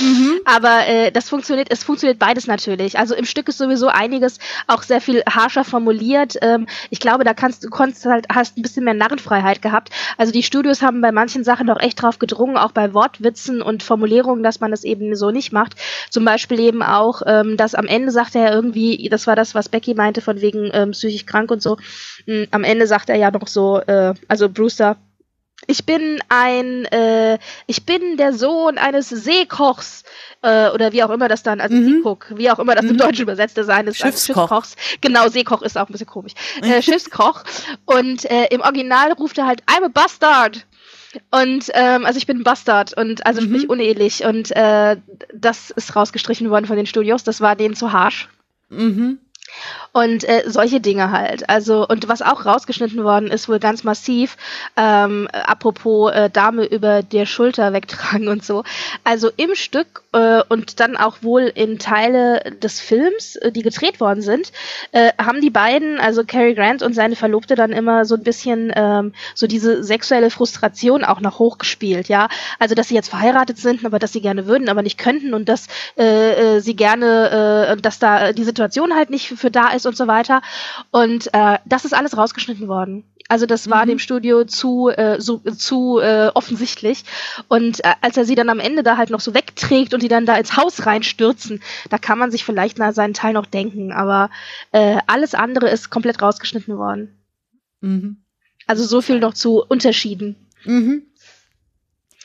mhm. 0.00 0.40
Aber 0.44 0.86
äh, 0.88 1.12
das 1.12 1.28
funktioniert, 1.28 1.68
es 1.70 1.84
funktioniert 1.84 2.18
beides 2.18 2.48
natürlich. 2.48 2.98
Also 2.98 3.14
im 3.14 3.26
Stück 3.26 3.48
ist 3.48 3.58
sowieso 3.58 3.86
einiges 3.86 4.38
auch 4.66 4.82
sehr 4.82 5.00
viel 5.00 5.22
harscher 5.24 5.62
formuliert. 5.62 6.36
Ähm, 6.42 6.66
ich 6.90 6.98
glaube, 6.98 7.22
da 7.22 7.32
kannst 7.32 7.62
du 7.62 7.70
konntest 7.70 8.04
halt, 8.06 8.26
hast 8.28 8.58
ein 8.58 8.62
bisschen 8.62 8.84
mehr 8.84 8.94
Narrenfreiheit 8.94 9.62
gehabt. 9.62 9.90
Also 10.18 10.32
die 10.32 10.42
Studios 10.42 10.82
haben 10.82 11.00
bei 11.00 11.12
manchen 11.12 11.44
Sachen 11.44 11.68
doch 11.68 11.78
echt 11.78 12.02
drauf 12.02 12.18
gedrungen, 12.18 12.56
auch 12.56 12.72
bei 12.72 12.92
Wortwitzen 12.92 13.62
und 13.62 13.84
Formulierungen, 13.84 14.42
dass 14.42 14.58
man 14.58 14.72
das 14.72 14.82
eben 14.82 15.14
so 15.14 15.30
nicht 15.30 15.52
macht. 15.52 15.76
Zum 16.10 16.24
Beispiel 16.24 16.58
eben 16.58 16.82
auch, 16.82 17.22
ähm, 17.24 17.56
dass 17.56 17.76
am 17.76 17.86
Ende 17.86 18.10
sagt 18.10 18.34
er 18.34 18.52
irgendwie, 18.52 19.08
das 19.08 19.28
war 19.28 19.36
das, 19.36 19.54
was 19.54 19.68
Becky 19.68 19.94
meinte, 19.94 20.20
von 20.20 20.40
wegen 20.40 20.70
ähm, 20.72 20.90
psychisch 20.90 21.24
krank 21.24 21.52
und 21.52 21.62
so. 21.62 21.76
Mhm, 22.26 22.46
am 22.50 22.64
Ende 22.64 22.86
sagt 22.86 23.08
er 23.08 23.16
ja 23.16 23.30
noch 23.30 23.48
so, 23.48 23.80
äh, 23.80 24.14
also 24.28 24.48
Brewster, 24.48 24.96
ich 25.66 25.84
bin 25.84 26.20
ein, 26.28 26.86
äh, 26.86 27.38
ich 27.66 27.84
bin 27.84 28.16
der 28.16 28.32
Sohn 28.32 28.78
eines 28.78 29.08
Seekochs 29.08 30.04
äh, 30.42 30.70
oder 30.70 30.92
wie 30.92 31.02
auch 31.02 31.10
immer 31.10 31.28
das 31.28 31.42
dann, 31.42 31.60
also 31.60 31.76
mhm. 31.76 31.96
Seekoch, 31.96 32.24
wie 32.30 32.50
auch 32.50 32.58
immer 32.58 32.74
das 32.74 32.84
mhm. 32.84 32.92
im 32.92 32.96
Deutschen 32.96 33.22
übersetzt 33.22 33.56
sein 33.60 33.86
ist, 33.86 33.98
Schiffskoch. 33.98 34.50
Also 34.50 34.62
Schiffskochs. 34.62 34.98
Genau, 35.00 35.28
Seekoch 35.28 35.62
ist 35.62 35.76
auch 35.76 35.88
ein 35.88 35.92
bisschen 35.92 36.06
komisch. 36.06 36.32
Äh, 36.62 36.82
Schiffskoch. 36.82 37.44
Und 37.84 38.24
äh, 38.30 38.46
im 38.50 38.62
Original 38.62 39.12
ruft 39.12 39.38
er 39.38 39.46
halt, 39.46 39.62
I'm 39.64 39.84
a 39.84 39.88
bastard. 39.88 40.66
Und 41.30 41.70
ähm, 41.74 42.06
also 42.06 42.18
ich 42.18 42.26
bin 42.26 42.38
ein 42.38 42.44
Bastard 42.44 42.96
und 42.96 43.26
also 43.26 43.40
mhm. 43.40 43.46
sprich 43.46 43.68
unehelich. 43.68 44.24
Und 44.24 44.50
äh, 44.52 44.96
das 45.34 45.70
ist 45.70 45.96
rausgestrichen 45.96 46.50
worden 46.50 46.66
von 46.66 46.76
den 46.76 46.86
Studios. 46.86 47.24
Das 47.24 47.40
war 47.40 47.56
denen 47.56 47.74
zu 47.74 47.92
harsch. 47.92 48.28
Mhm. 48.68 49.18
Und 49.92 50.24
äh, 50.24 50.44
solche 50.46 50.80
Dinge 50.80 51.10
halt. 51.10 51.48
Also, 51.48 51.86
und 51.86 52.08
was 52.08 52.22
auch 52.22 52.46
rausgeschnitten 52.46 53.02
worden 53.02 53.28
ist, 53.28 53.48
wohl 53.48 53.58
ganz 53.58 53.82
massiv, 53.82 54.36
ähm, 54.76 55.28
apropos 55.32 56.12
äh, 56.12 56.30
Dame 56.30 56.64
über 56.64 57.02
der 57.02 57.26
Schulter 57.26 57.72
wegtragen 57.72 58.28
und 58.28 58.44
so. 58.44 58.64
Also 59.04 59.30
im 59.36 59.54
Stück 59.54 60.02
äh, 60.12 60.42
und 60.48 60.80
dann 60.80 60.96
auch 60.96 61.22
wohl 61.22 61.42
in 61.54 61.78
Teile 61.78 62.40
des 62.62 62.80
Films, 62.80 63.36
äh, 63.36 63.52
die 63.52 63.62
gedreht 63.62 64.00
worden 64.00 64.22
sind, 64.22 64.52
äh, 64.92 65.12
haben 65.18 65.40
die 65.40 65.50
beiden, 65.50 65.98
also 65.98 66.24
Cary 66.24 66.54
Grant 66.54 66.82
und 66.82 66.94
seine 66.94 67.16
Verlobte, 67.16 67.54
dann 67.54 67.72
immer 67.72 68.04
so 68.04 68.16
ein 68.16 68.22
bisschen 68.22 68.72
ähm, 68.74 69.12
so 69.34 69.46
diese 69.46 69.82
sexuelle 69.84 70.30
Frustration 70.30 71.04
auch 71.04 71.20
noch 71.20 71.38
hochgespielt, 71.38 72.08
ja. 72.08 72.28
Also, 72.58 72.74
dass 72.74 72.88
sie 72.88 72.94
jetzt 72.94 73.10
verheiratet 73.10 73.58
sind, 73.58 73.84
aber 73.84 73.98
dass 73.98 74.12
sie 74.12 74.20
gerne 74.20 74.46
würden, 74.46 74.68
aber 74.68 74.82
nicht 74.82 74.98
könnten 74.98 75.34
und 75.34 75.48
dass 75.48 75.66
äh, 75.96 76.56
äh, 76.56 76.60
sie 76.60 76.76
gerne, 76.76 77.76
äh, 77.76 77.80
dass 77.80 77.98
da 77.98 78.32
die 78.32 78.44
Situation 78.44 78.94
halt 78.94 79.10
nicht 79.10 79.28
für 79.28 79.50
da 79.50 79.68
ist 79.68 79.86
und 79.86 79.96
so 79.96 80.06
weiter. 80.06 80.42
Und 80.90 81.32
äh, 81.32 81.58
das 81.64 81.84
ist 81.84 81.94
alles 81.94 82.16
rausgeschnitten 82.16 82.68
worden. 82.68 83.04
Also 83.30 83.46
das 83.46 83.70
war 83.70 83.84
mhm. 83.84 83.90
dem 83.90 83.98
Studio 84.00 84.44
zu 84.44 84.88
äh, 84.88 85.20
so, 85.20 85.38
zu 85.38 86.00
äh, 86.00 86.32
offensichtlich. 86.34 87.04
Und 87.46 87.84
äh, 87.84 87.94
als 88.00 88.16
er 88.16 88.24
sie 88.24 88.34
dann 88.34 88.48
am 88.48 88.58
Ende 88.58 88.82
da 88.82 88.96
halt 88.96 89.10
noch 89.10 89.20
so 89.20 89.34
wegträgt 89.34 89.94
und 89.94 90.02
die 90.02 90.08
dann 90.08 90.26
da 90.26 90.36
ins 90.36 90.56
Haus 90.56 90.84
reinstürzen, 90.84 91.62
da 91.90 91.98
kann 91.98 92.18
man 92.18 92.32
sich 92.32 92.44
vielleicht 92.44 92.78
nach 92.78 92.92
seinen 92.92 93.14
Teil 93.14 93.32
noch 93.32 93.46
denken. 93.46 93.92
Aber 93.92 94.30
äh, 94.72 94.98
alles 95.06 95.34
andere 95.34 95.70
ist 95.70 95.90
komplett 95.90 96.20
rausgeschnitten 96.20 96.76
worden. 96.76 97.20
Mhm. 97.80 98.24
Also 98.66 98.84
so 98.84 99.00
viel 99.00 99.20
noch 99.20 99.34
zu 99.34 99.64
Unterschieden. 99.64 100.48
Mhm. 100.64 101.06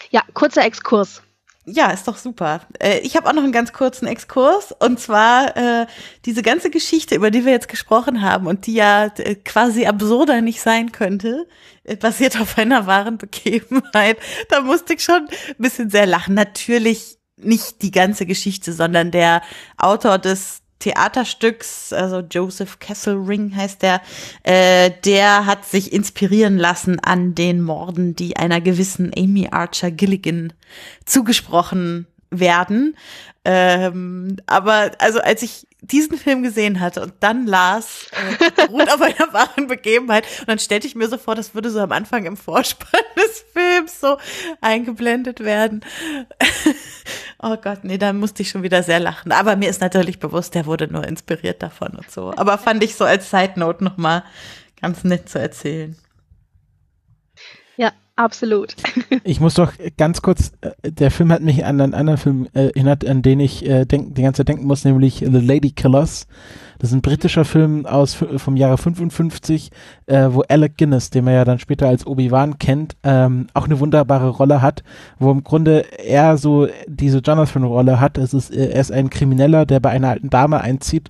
Ja, 0.10 0.24
kurzer 0.34 0.66
Exkurs. 0.66 1.22
Ja, 1.68 1.90
ist 1.90 2.08
doch 2.08 2.18
super. 2.18 2.62
Äh, 2.80 3.00
ich 3.00 3.16
habe 3.16 3.28
auch 3.28 3.34
noch 3.34 3.44
einen 3.44 3.52
ganz 3.52 3.74
kurzen 3.74 4.06
Exkurs 4.06 4.72
und 4.72 5.00
zwar 5.00 5.58
äh, 5.58 5.88
diese 6.26 6.44
ganze 6.44 6.70
Geschichte, 6.70 7.16
über 7.16 7.32
die 7.32 7.44
wir 7.44 7.54
jetzt 7.54 7.70
gesprochen 7.70 8.22
haben 8.22 8.46
und 8.46 8.68
die 8.68 8.76
ja 8.76 9.06
äh, 9.18 9.36
quasi 9.36 9.88
absurder 9.88 10.42
nicht 10.42 10.62
sein 10.62 10.92
könnte, 10.92 11.48
äh, 11.84 11.96
basiert 11.96 12.40
auf 12.40 12.58
einer 12.60 12.86
wahren 12.86 13.18
Begebenheit. 13.18 14.18
Da 14.50 14.62
musste 14.62 14.94
ich 14.94 15.04
schon 15.04 15.28
ein 15.28 15.56
bisschen 15.58 15.90
sehr 15.90 16.06
lachen. 16.06 16.36
Natürlich 16.36 17.18
nicht 17.38 17.82
die 17.82 17.92
ganze 17.92 18.28
Geschichte, 18.28 18.72
sondern 18.72 19.10
der 19.10 19.42
Autor 19.78 20.20
des 20.20 20.62
Theaterstücks, 20.80 21.94
also 21.94 22.20
Joseph 22.20 22.80
Kesselring 22.80 23.56
heißt 23.56 23.82
der, 23.82 24.02
äh, 24.44 24.92
der 25.06 25.46
hat 25.46 25.66
sich 25.66 25.94
inspirieren 25.94 26.58
lassen 26.58 27.00
an 27.00 27.34
den 27.34 27.62
Morden, 27.62 28.16
die 28.16 28.38
einer 28.38 28.62
gewissen 28.62 29.12
Amy 29.18 29.48
Archer 29.52 29.92
Gilligan 29.92 30.54
zugesprochen 31.06 32.08
werden. 32.40 32.96
Ähm, 33.44 34.38
aber 34.48 34.92
also 35.00 35.20
als 35.20 35.44
ich 35.44 35.68
diesen 35.82 36.18
Film 36.18 36.42
gesehen 36.42 36.80
hatte 36.80 37.02
und 37.02 37.14
dann 37.20 37.46
las, 37.46 38.08
äh, 38.12 38.62
ruht 38.64 38.90
auf 38.92 39.02
einer 39.02 39.34
wahren 39.34 39.68
Begebenheit. 39.68 40.26
Und 40.40 40.50
dann 40.50 40.60
stellte 40.60 40.88
ich 40.88 40.96
mir 40.96 41.08
so 41.08 41.18
vor, 41.18 41.36
das 41.36 41.54
würde 41.54 41.70
so 41.70 41.80
am 41.80 41.92
Anfang 41.92 42.26
im 42.26 42.38
Vorspann 42.38 43.02
des 43.16 43.46
Films 43.54 44.00
so 44.00 44.18
eingeblendet 44.62 45.42
werden. 45.42 45.82
oh 47.40 47.56
Gott, 47.58 47.84
nee, 47.84 47.98
da 47.98 48.14
musste 48.14 48.42
ich 48.42 48.50
schon 48.50 48.64
wieder 48.64 48.82
sehr 48.82 49.00
lachen. 49.00 49.32
Aber 49.32 49.56
mir 49.56 49.70
ist 49.70 49.82
natürlich 49.82 50.20
bewusst, 50.20 50.56
der 50.56 50.66
wurde 50.66 50.92
nur 50.92 51.06
inspiriert 51.06 51.62
davon 51.62 51.90
und 51.90 52.10
so. 52.10 52.34
Aber 52.36 52.58
fand 52.58 52.84
ich 52.84 52.96
so 52.96 53.06
als 53.06 53.30
Side 53.30 53.54
Note 53.58 53.84
nochmal 53.84 54.24
ganz 54.82 55.04
nett 55.04 55.30
zu 55.30 55.40
erzählen. 55.40 55.96
Absolut. 58.16 58.76
Ich 59.24 59.40
muss 59.40 59.56
doch 59.56 59.74
ganz 59.98 60.22
kurz, 60.22 60.52
äh, 60.62 60.92
der 60.92 61.12
Film 61.12 61.32
hat 61.32 61.42
mich 61.42 61.66
an 61.66 61.82
einen 61.82 61.94
anderen 61.94 62.18
Film 62.18 62.48
äh, 62.54 62.68
erinnert, 62.68 63.06
an 63.06 63.22
den 63.22 63.40
ich 63.40 63.66
äh, 63.66 63.86
denk, 63.86 64.16
die 64.16 64.22
ganze 64.22 64.40
Zeit 64.40 64.50
denken 64.50 64.68
muss, 64.68 64.86
nämlich 64.86 65.20
The 65.20 65.40
Lady 65.40 65.72
Killers. 65.72 66.28
Das 66.80 66.90
ist 66.90 66.96
ein 66.96 67.02
britischer 67.02 67.46
Film 67.46 67.86
aus 67.86 68.14
vom 68.14 68.56
Jahre 68.56 68.78
55, 68.78 69.72
äh, 70.08 70.28
wo 70.32 70.42
Alec 70.48 70.78
Guinness, 70.78 71.10
den 71.10 71.26
man 71.26 71.34
ja 71.34 71.46
dann 71.46 71.60
später 71.60 71.88
als 71.88 72.06
Obi-Wan 72.06 72.60
kennt, 72.60 72.96
ähm, 73.04 73.48
auch 73.54 73.66
eine 73.66 73.80
wunderbare 73.80 74.30
Rolle 74.30 74.62
hat, 74.62 74.84
wo 75.20 75.32
im 75.32 75.44
Grunde 75.44 75.86
er 76.04 76.38
so 76.38 76.68
diese 76.88 77.20
Jonathan-Rolle 77.20 78.00
hat. 78.00 78.18
Es 78.18 78.34
ist, 78.34 78.52
äh, 78.56 78.72
er 78.72 78.82
ist 78.82 78.92
ein 78.92 79.10
Krimineller, 79.10 79.66
der 79.66 79.80
bei 79.80 79.90
einer 79.90 80.10
alten 80.10 80.30
Dame 80.30 80.62
einzieht 80.62 81.10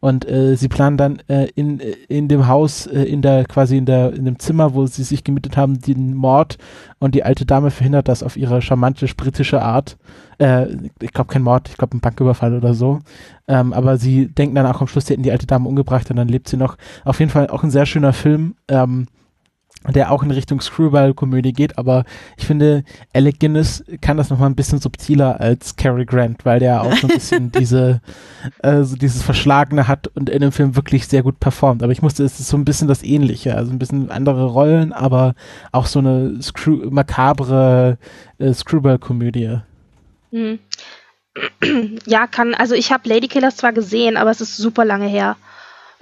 und 0.00 0.28
äh, 0.28 0.56
sie 0.56 0.68
planen 0.68 0.96
dann 0.96 1.18
äh, 1.28 1.48
in, 1.54 1.80
in 1.80 2.28
dem 2.28 2.46
Haus, 2.46 2.86
äh, 2.86 3.02
in 3.02 3.22
der 3.22 3.44
quasi 3.44 3.76
in 3.76 3.86
der 3.86 4.12
in 4.12 4.24
dem 4.24 4.38
Zimmer, 4.38 4.74
wo 4.74 4.86
sie 4.86 5.02
sich 5.02 5.24
gemietet 5.24 5.56
haben, 5.56 5.80
den 5.80 6.14
Mord 6.14 6.58
und 6.98 7.14
die 7.14 7.24
alte 7.24 7.44
Dame 7.44 7.70
verhindert 7.70 8.08
das 8.08 8.22
auf 8.22 8.36
ihre 8.36 8.62
charmante 8.62 9.06
britische 9.16 9.62
Art. 9.62 9.98
Äh, 10.38 10.66
ich 11.00 11.12
glaube 11.12 11.32
kein 11.32 11.42
Mord, 11.42 11.68
ich 11.68 11.76
glaube 11.76 11.96
ein 11.96 12.00
Banküberfall 12.00 12.54
oder 12.54 12.74
so. 12.74 13.00
Ähm, 13.48 13.72
aber 13.72 13.98
sie 13.98 14.28
denken 14.28 14.54
dann 14.54 14.66
auch 14.66 14.80
am 14.80 14.88
Schluss, 14.88 15.06
sie 15.06 15.12
hätten 15.12 15.22
die 15.22 15.32
alte 15.32 15.46
Dame 15.46 15.68
umgebracht 15.68 16.10
und 16.10 16.16
dann 16.16 16.28
lebt 16.28 16.48
sie 16.48 16.56
noch. 16.56 16.76
Auf 17.04 17.20
jeden 17.20 17.30
Fall 17.30 17.48
auch 17.48 17.62
ein 17.62 17.70
sehr 17.70 17.86
schöner 17.86 18.12
Film. 18.12 18.54
Ähm, 18.68 19.06
der 19.88 20.10
auch 20.10 20.22
in 20.22 20.30
Richtung 20.30 20.60
Screwball-Komödie 20.60 21.52
geht, 21.52 21.78
aber 21.78 22.04
ich 22.36 22.46
finde, 22.46 22.84
Alec 23.12 23.38
Guinness 23.38 23.84
kann 24.00 24.16
das 24.16 24.30
nochmal 24.30 24.50
ein 24.50 24.56
bisschen 24.56 24.80
subtiler 24.80 25.40
als 25.40 25.76
Cary 25.76 26.04
Grant, 26.04 26.44
weil 26.44 26.58
der 26.58 26.82
auch 26.82 26.96
so 26.96 27.06
ein 27.06 27.14
bisschen 27.14 27.52
diese, 27.58 28.00
äh, 28.62 28.82
so 28.82 28.96
dieses 28.96 29.22
Verschlagene 29.22 29.86
hat 29.86 30.08
und 30.08 30.28
in 30.28 30.40
dem 30.40 30.52
Film 30.52 30.76
wirklich 30.76 31.06
sehr 31.06 31.22
gut 31.22 31.38
performt. 31.38 31.82
Aber 31.82 31.92
ich 31.92 32.02
musste, 32.02 32.24
es 32.24 32.40
ist 32.40 32.48
so 32.48 32.56
ein 32.56 32.64
bisschen 32.64 32.88
das 32.88 33.02
Ähnliche, 33.02 33.54
also 33.54 33.70
ein 33.70 33.78
bisschen 33.78 34.10
andere 34.10 34.46
Rollen, 34.46 34.92
aber 34.92 35.34
auch 35.72 35.86
so 35.86 36.00
eine 36.00 36.42
Screw 36.42 36.90
makabre 36.90 37.98
äh, 38.38 38.52
Screwball-Komödie. 38.52 39.60
Mhm. 40.30 40.58
Ja, 42.06 42.26
kann, 42.26 42.54
also 42.54 42.74
ich 42.74 42.92
habe 42.92 43.08
Lady 43.08 43.28
Killers 43.28 43.56
zwar 43.56 43.72
gesehen, 43.72 44.16
aber 44.16 44.30
es 44.30 44.40
ist 44.40 44.56
super 44.56 44.84
lange 44.84 45.06
her. 45.06 45.36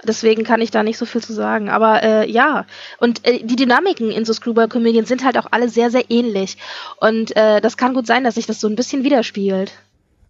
Deswegen 0.05 0.43
kann 0.43 0.61
ich 0.61 0.71
da 0.71 0.83
nicht 0.83 0.97
so 0.97 1.05
viel 1.05 1.21
zu 1.21 1.33
sagen. 1.33 1.69
Aber 1.69 2.03
äh, 2.03 2.29
ja, 2.29 2.65
und 2.99 3.25
äh, 3.27 3.43
die 3.43 3.55
Dynamiken 3.55 4.11
in 4.11 4.25
so 4.25 4.33
Screwball-Comedien 4.33 5.05
sind 5.05 5.23
halt 5.23 5.37
auch 5.37 5.47
alle 5.51 5.69
sehr, 5.69 5.91
sehr 5.91 6.09
ähnlich. 6.09 6.57
Und 6.99 7.35
äh, 7.35 7.61
das 7.61 7.77
kann 7.77 7.93
gut 7.93 8.07
sein, 8.07 8.23
dass 8.23 8.35
sich 8.35 8.45
das 8.45 8.59
so 8.59 8.67
ein 8.67 8.75
bisschen 8.75 9.03
widerspiegelt. 9.03 9.73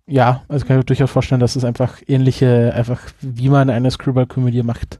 Ja, 0.07 0.43
also 0.47 0.65
kann 0.65 0.75
ich 0.75 0.81
mir 0.81 0.85
durchaus 0.85 1.11
vorstellen, 1.11 1.41
dass 1.41 1.55
es 1.55 1.65
einfach 1.65 2.01
ähnliche, 2.07 2.73
einfach 2.75 3.01
wie 3.21 3.49
man 3.49 3.69
eine 3.69 3.89
Screwball-Komödie 3.89 4.61
macht, 4.63 4.99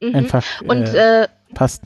mhm. 0.00 0.14
einfach 0.14 0.44
und, 0.62 0.88
äh, 0.94 1.28
passt. 1.54 1.82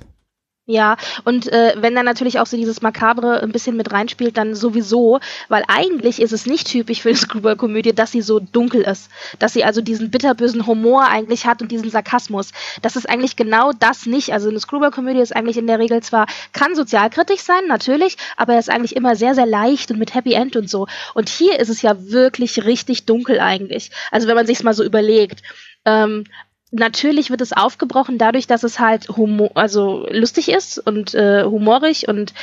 Ja, 0.68 0.96
und 1.22 1.46
äh, 1.52 1.74
wenn 1.76 1.94
dann 1.94 2.04
natürlich 2.04 2.40
auch 2.40 2.46
so 2.46 2.56
dieses 2.56 2.82
Makabre 2.82 3.40
ein 3.40 3.52
bisschen 3.52 3.76
mit 3.76 3.92
reinspielt, 3.92 4.36
dann 4.36 4.56
sowieso, 4.56 5.20
weil 5.48 5.62
eigentlich 5.68 6.20
ist 6.20 6.32
es 6.32 6.44
nicht 6.44 6.66
typisch 6.66 7.02
für 7.02 7.10
eine 7.10 7.18
Screwball-Komödie, 7.18 7.92
dass 7.94 8.10
sie 8.10 8.20
so 8.20 8.40
dunkel 8.40 8.82
ist. 8.82 9.08
Dass 9.38 9.52
sie 9.52 9.62
also 9.62 9.80
diesen 9.80 10.10
bitterbösen 10.10 10.66
Humor 10.66 11.04
eigentlich 11.06 11.46
hat 11.46 11.62
und 11.62 11.70
diesen 11.70 11.88
Sarkasmus. 11.88 12.50
Das 12.82 12.96
ist 12.96 13.08
eigentlich 13.08 13.36
genau 13.36 13.70
das 13.78 14.06
nicht. 14.06 14.32
Also 14.32 14.48
eine 14.48 14.58
Screwball-Komödie 14.58 15.20
ist 15.20 15.36
eigentlich 15.36 15.56
in 15.56 15.68
der 15.68 15.78
Regel 15.78 16.02
zwar, 16.02 16.26
kann 16.52 16.74
sozialkritisch 16.74 17.42
sein, 17.42 17.68
natürlich, 17.68 18.16
aber 18.36 18.54
er 18.54 18.58
ist 18.58 18.70
eigentlich 18.70 18.96
immer 18.96 19.14
sehr, 19.14 19.36
sehr 19.36 19.46
leicht 19.46 19.92
und 19.92 20.00
mit 20.00 20.14
Happy 20.16 20.32
End 20.32 20.56
und 20.56 20.68
so. 20.68 20.88
Und 21.14 21.28
hier 21.28 21.60
ist 21.60 21.68
es 21.68 21.80
ja 21.82 21.94
wirklich 22.10 22.64
richtig 22.64 23.06
dunkel 23.06 23.38
eigentlich. 23.38 23.92
Also 24.10 24.26
wenn 24.26 24.34
man 24.34 24.46
sich's 24.46 24.64
mal 24.64 24.74
so 24.74 24.82
überlegt. 24.82 25.42
Ähm, 25.84 26.24
natürlich 26.70 27.30
wird 27.30 27.40
es 27.40 27.52
aufgebrochen 27.52 28.18
dadurch, 28.18 28.46
dass 28.46 28.62
es 28.62 28.78
halt 28.78 29.08
humor, 29.08 29.50
also 29.54 30.06
lustig 30.10 30.48
ist 30.48 30.78
und 30.78 31.14
äh, 31.14 31.44
humorig 31.44 32.08
und 32.08 32.34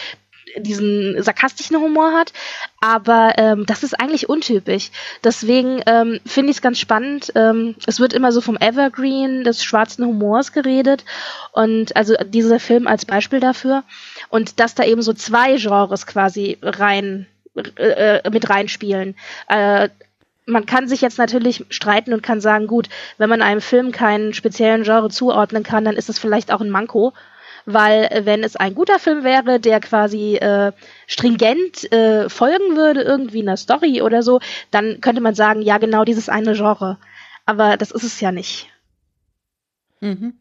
diesen 0.57 1.21
sarkastischen 1.21 1.77
Humor 1.77 2.13
hat, 2.13 2.33
aber 2.79 3.33
ähm, 3.37 3.65
das 3.65 3.83
ist 3.83 3.99
eigentlich 3.99 4.29
untypisch. 4.29 4.91
Deswegen 5.23 5.81
ähm, 5.85 6.19
finde 6.25 6.51
ich 6.51 6.57
es 6.57 6.61
ganz 6.61 6.79
spannend. 6.79 7.31
Ähm, 7.35 7.75
es 7.87 7.99
wird 7.99 8.13
immer 8.13 8.31
so 8.31 8.41
vom 8.41 8.57
Evergreen 8.57 9.43
des 9.43 9.63
schwarzen 9.63 10.05
Humors 10.05 10.51
geredet 10.51 11.05
und 11.53 11.95
also 11.95 12.15
dieser 12.25 12.59
Film 12.59 12.87
als 12.87 13.05
Beispiel 13.05 13.39
dafür 13.39 13.83
und 14.29 14.59
dass 14.59 14.75
da 14.75 14.83
eben 14.83 15.01
so 15.01 15.13
zwei 15.13 15.57
Genres 15.57 16.05
quasi 16.05 16.57
rein 16.61 17.27
äh, 17.55 18.19
äh 18.19 18.29
mit 18.29 18.49
reinspielen. 18.49 19.15
Äh, 19.47 19.89
man 20.45 20.65
kann 20.65 20.87
sich 20.87 21.01
jetzt 21.01 21.17
natürlich 21.17 21.65
streiten 21.69 22.13
und 22.13 22.21
kann 22.23 22.41
sagen, 22.41 22.67
gut, 22.67 22.89
wenn 23.17 23.29
man 23.29 23.41
einem 23.41 23.61
Film 23.61 23.91
keinen 23.91 24.33
speziellen 24.33 24.83
Genre 24.83 25.09
zuordnen 25.09 25.63
kann, 25.63 25.85
dann 25.85 25.95
ist 25.95 26.09
es 26.09 26.19
vielleicht 26.19 26.51
auch 26.51 26.61
ein 26.61 26.69
Manko 26.69 27.13
weil 27.65 28.05
äh, 28.05 28.25
wenn 28.25 28.43
es 28.43 28.55
ein 28.55 28.75
guter 28.75 28.99
Film 28.99 29.23
wäre, 29.23 29.59
der 29.59 29.79
quasi 29.79 30.35
äh, 30.35 30.71
stringent 31.07 31.91
äh, 31.91 32.29
folgen 32.29 32.75
würde, 32.75 33.01
irgendwie 33.01 33.41
einer 33.41 33.57
Story 33.57 34.01
oder 34.01 34.23
so, 34.23 34.39
dann 34.71 35.01
könnte 35.01 35.21
man 35.21 35.35
sagen, 35.35 35.61
ja, 35.61 35.77
genau 35.77 36.03
dieses 36.03 36.29
eine 36.29 36.53
Genre. 36.53 36.97
Aber 37.45 37.77
das 37.77 37.91
ist 37.91 38.03
es 38.03 38.19
ja 38.19 38.31
nicht. 38.31 38.69
Mhm. 40.01 40.39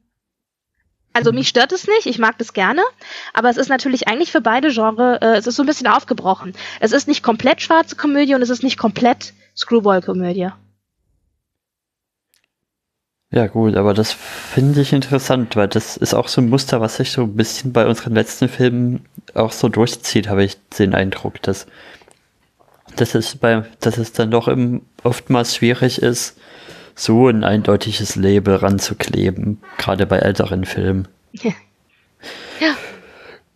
Also 1.12 1.32
mich 1.32 1.48
stört 1.48 1.72
es 1.72 1.86
nicht, 1.86 2.06
ich 2.06 2.18
mag 2.18 2.38
das 2.38 2.52
gerne, 2.52 2.82
aber 3.34 3.50
es 3.50 3.56
ist 3.56 3.68
natürlich 3.68 4.08
eigentlich 4.08 4.32
für 4.32 4.40
beide 4.40 4.72
Genres, 4.72 5.18
äh, 5.20 5.36
es 5.36 5.46
ist 5.46 5.56
so 5.56 5.62
ein 5.62 5.66
bisschen 5.66 5.86
aufgebrochen. 5.86 6.54
Es 6.80 6.92
ist 6.92 7.08
nicht 7.08 7.22
komplett 7.22 7.60
schwarze 7.60 7.96
Komödie 7.96 8.34
und 8.34 8.42
es 8.42 8.50
ist 8.50 8.62
nicht 8.62 8.78
komplett 8.78 9.34
Screwball-Komödie. 9.56 10.50
Ja, 13.34 13.46
gut, 13.46 13.76
aber 13.76 13.94
das 13.94 14.12
finde 14.12 14.82
ich 14.82 14.92
interessant, 14.92 15.56
weil 15.56 15.68
das 15.68 15.96
ist 15.96 16.12
auch 16.12 16.28
so 16.28 16.42
ein 16.42 16.50
Muster, 16.50 16.82
was 16.82 16.96
sich 16.96 17.12
so 17.12 17.22
ein 17.22 17.34
bisschen 17.34 17.72
bei 17.72 17.86
unseren 17.86 18.12
letzten 18.12 18.48
Filmen 18.48 19.06
auch 19.32 19.52
so 19.52 19.70
durchzieht, 19.70 20.28
habe 20.28 20.44
ich 20.44 20.58
den 20.78 20.94
Eindruck, 20.94 21.40
dass, 21.40 21.66
dass, 22.96 23.14
es, 23.14 23.36
bei, 23.36 23.64
dass 23.80 23.96
es 23.96 24.12
dann 24.12 24.30
doch 24.30 24.48
im, 24.48 24.82
oftmals 25.02 25.56
schwierig 25.56 26.02
ist, 26.02 26.36
so 26.94 27.28
ein 27.28 27.44
eindeutiges 27.44 28.16
Label 28.16 28.56
ranzukleben, 28.56 29.58
gerade 29.78 30.06
bei 30.06 30.18
älteren 30.18 30.64
Filmen. 30.64 31.08
Ja. 31.32 31.52
ja. 32.60 32.74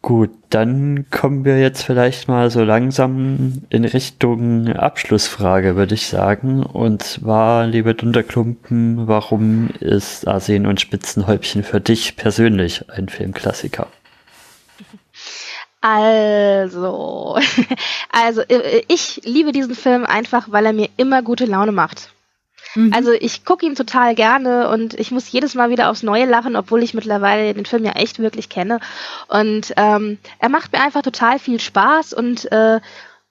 Gut, 0.06 0.30
dann 0.50 1.06
kommen 1.10 1.44
wir 1.44 1.58
jetzt 1.58 1.82
vielleicht 1.82 2.28
mal 2.28 2.48
so 2.48 2.62
langsam 2.62 3.62
in 3.70 3.84
Richtung 3.84 4.68
Abschlussfrage, 4.68 5.74
würde 5.74 5.94
ich 5.94 6.06
sagen. 6.06 6.62
Und 6.62 7.02
zwar, 7.02 7.66
liebe 7.66 7.92
Dunderklumpen, 7.92 9.08
warum 9.08 9.70
ist 9.80 10.28
Arsen 10.28 10.66
und 10.66 10.80
Spitzenhäubchen 10.80 11.64
für 11.64 11.80
dich 11.80 12.14
persönlich 12.14 12.88
ein 12.88 13.08
Filmklassiker? 13.08 13.88
Also, 15.80 17.36
also 18.10 18.42
äh, 18.42 18.82
ich 18.86 19.20
liebe 19.24 19.50
diesen 19.50 19.74
Film 19.74 20.04
einfach, 20.04 20.52
weil 20.52 20.66
er 20.66 20.72
mir 20.72 20.88
immer 20.96 21.22
gute 21.22 21.46
Laune 21.46 21.72
macht. 21.72 22.12
Mhm. 22.76 22.92
Also 22.92 23.12
ich 23.12 23.44
gucke 23.44 23.66
ihn 23.66 23.74
total 23.74 24.14
gerne 24.14 24.68
und 24.68 24.94
ich 24.94 25.10
muss 25.10 25.30
jedes 25.32 25.54
Mal 25.54 25.70
wieder 25.70 25.90
aufs 25.90 26.02
Neue 26.02 26.26
lachen, 26.26 26.56
obwohl 26.56 26.82
ich 26.82 26.94
mittlerweile 26.94 27.52
den 27.54 27.66
Film 27.66 27.84
ja 27.84 27.92
echt 27.92 28.18
wirklich 28.18 28.48
kenne. 28.48 28.80
Und 29.28 29.72
ähm, 29.76 30.18
er 30.38 30.48
macht 30.48 30.72
mir 30.72 30.80
einfach 30.80 31.02
total 31.02 31.38
viel 31.38 31.58
Spaß 31.58 32.12
und 32.12 32.50
äh, 32.52 32.80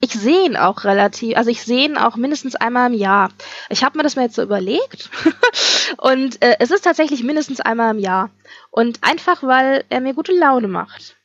ich 0.00 0.12
sehe 0.12 0.44
ihn 0.44 0.56
auch 0.56 0.84
relativ, 0.84 1.36
also 1.36 1.48
ich 1.48 1.62
sehe 1.62 1.86
ihn 1.86 1.96
auch 1.96 2.16
mindestens 2.16 2.54
einmal 2.54 2.92
im 2.92 2.98
Jahr. 2.98 3.30
Ich 3.70 3.82
habe 3.82 3.96
mir 3.96 4.02
das 4.02 4.16
mal 4.16 4.22
jetzt 4.22 4.34
so 4.34 4.42
überlegt 4.42 5.10
und 5.96 6.42
äh, 6.42 6.56
es 6.58 6.70
ist 6.70 6.84
tatsächlich 6.84 7.22
mindestens 7.22 7.60
einmal 7.60 7.94
im 7.94 8.00
Jahr. 8.00 8.30
Und 8.70 8.98
einfach, 9.02 9.42
weil 9.42 9.84
er 9.88 10.00
mir 10.00 10.12
gute 10.12 10.32
Laune 10.32 10.68
macht. 10.68 11.16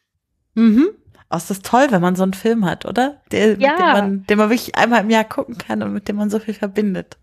Mhm. 0.53 0.89
Oh, 1.29 1.37
ist 1.37 1.49
das 1.49 1.61
toll, 1.61 1.87
wenn 1.89 2.01
man 2.01 2.15
so 2.15 2.23
einen 2.23 2.33
Film 2.33 2.65
hat, 2.65 2.85
oder? 2.85 3.21
Der, 3.31 3.57
ja. 3.57 3.75
den, 3.75 3.85
man, 3.85 4.27
den 4.27 4.37
man 4.37 4.49
wirklich 4.49 4.75
einmal 4.75 5.01
im 5.01 5.09
Jahr 5.09 5.23
gucken 5.23 5.57
kann 5.57 5.81
und 5.81 5.93
mit 5.93 6.07
dem 6.07 6.17
man 6.17 6.29
so 6.29 6.39
viel 6.39 6.53
verbindet. 6.53 7.17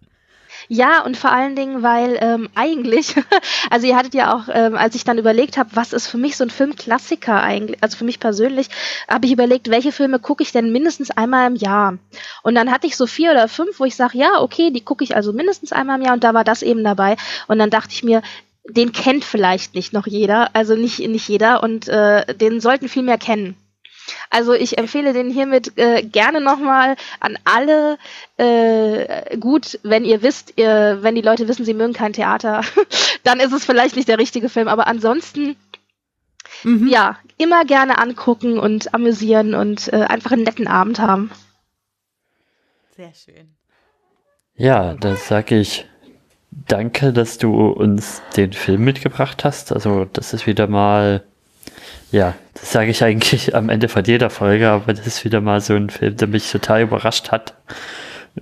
Ja, 0.70 1.02
und 1.02 1.16
vor 1.16 1.32
allen 1.32 1.56
Dingen, 1.56 1.82
weil 1.82 2.18
ähm, 2.20 2.48
eigentlich, 2.54 3.14
also 3.70 3.86
ihr 3.86 3.96
hattet 3.96 4.14
ja 4.14 4.34
auch, 4.34 4.44
ähm, 4.52 4.76
als 4.76 4.94
ich 4.94 5.04
dann 5.04 5.18
überlegt 5.18 5.56
habe, 5.56 5.70
was 5.72 5.92
ist 5.94 6.08
für 6.08 6.18
mich 6.18 6.36
so 6.36 6.44
ein 6.44 6.50
Filmklassiker 6.50 7.42
eigentlich, 7.42 7.82
also 7.82 7.96
für 7.96 8.04
mich 8.04 8.20
persönlich, 8.20 8.68
habe 9.08 9.26
ich 9.26 9.32
überlegt, 9.32 9.70
welche 9.70 9.92
Filme 9.92 10.18
gucke 10.18 10.42
ich 10.42 10.52
denn 10.52 10.70
mindestens 10.70 11.10
einmal 11.10 11.46
im 11.46 11.56
Jahr. 11.56 11.96
Und 12.42 12.54
dann 12.54 12.70
hatte 12.70 12.86
ich 12.86 12.96
so 12.96 13.06
vier 13.06 13.30
oder 13.30 13.48
fünf, 13.48 13.80
wo 13.80 13.84
ich 13.86 13.96
sage, 13.96 14.18
ja, 14.18 14.40
okay, 14.40 14.70
die 14.70 14.84
gucke 14.84 15.04
ich 15.04 15.16
also 15.16 15.32
mindestens 15.32 15.72
einmal 15.72 15.98
im 15.98 16.04
Jahr 16.04 16.14
und 16.14 16.24
da 16.24 16.34
war 16.34 16.44
das 16.44 16.62
eben 16.62 16.84
dabei. 16.84 17.16
Und 17.46 17.58
dann 17.58 17.70
dachte 17.70 17.92
ich 17.92 18.04
mir, 18.04 18.22
den 18.68 18.92
kennt 18.92 19.24
vielleicht 19.24 19.74
nicht 19.74 19.94
noch 19.94 20.06
jeder, 20.06 20.54
also 20.54 20.76
nicht, 20.76 20.98
nicht 20.98 21.28
jeder 21.28 21.62
und 21.62 21.88
äh, 21.88 22.34
den 22.34 22.60
sollten 22.60 22.88
viel 22.88 23.02
mehr 23.02 23.18
kennen. 23.18 23.56
Also 24.30 24.52
ich 24.52 24.78
empfehle 24.78 25.12
den 25.12 25.30
hiermit 25.30 25.76
äh, 25.76 26.02
gerne 26.02 26.40
nochmal 26.40 26.96
an 27.20 27.38
alle. 27.44 27.98
Äh, 28.36 29.36
gut, 29.38 29.78
wenn 29.82 30.04
ihr 30.04 30.22
wisst, 30.22 30.54
ihr, 30.56 30.98
wenn 31.02 31.14
die 31.14 31.22
Leute 31.22 31.48
wissen, 31.48 31.64
sie 31.64 31.74
mögen 31.74 31.92
kein 31.92 32.12
Theater, 32.12 32.62
dann 33.24 33.40
ist 33.40 33.52
es 33.52 33.64
vielleicht 33.64 33.96
nicht 33.96 34.08
der 34.08 34.18
richtige 34.18 34.48
Film. 34.48 34.68
Aber 34.68 34.86
ansonsten, 34.86 35.56
mhm. 36.64 36.88
ja, 36.88 37.18
immer 37.36 37.64
gerne 37.64 37.98
angucken 37.98 38.58
und 38.58 38.94
amüsieren 38.94 39.54
und 39.54 39.92
äh, 39.92 40.04
einfach 40.04 40.32
einen 40.32 40.44
netten 40.44 40.68
Abend 40.68 40.98
haben. 40.98 41.30
Sehr 42.96 43.12
schön. 43.14 43.54
Ja, 44.54 44.94
da 44.94 45.14
sage 45.14 45.60
ich 45.60 45.86
danke, 46.50 47.12
dass 47.12 47.38
du 47.38 47.68
uns 47.68 48.22
den 48.36 48.52
Film 48.52 48.84
mitgebracht 48.84 49.44
hast. 49.44 49.72
Also 49.72 50.04
das 50.04 50.34
ist 50.34 50.48
wieder 50.48 50.66
mal 50.66 51.27
ja, 52.10 52.34
das 52.54 52.72
sage 52.72 52.90
ich 52.90 53.02
eigentlich 53.04 53.54
am 53.54 53.68
Ende 53.68 53.88
von 53.88 54.04
jeder 54.04 54.30
Folge, 54.30 54.70
aber 54.70 54.94
das 54.94 55.06
ist 55.06 55.24
wieder 55.24 55.40
mal 55.40 55.60
so 55.60 55.74
ein 55.74 55.90
Film, 55.90 56.16
der 56.16 56.28
mich 56.28 56.50
total 56.50 56.82
überrascht 56.82 57.30
hat 57.30 57.54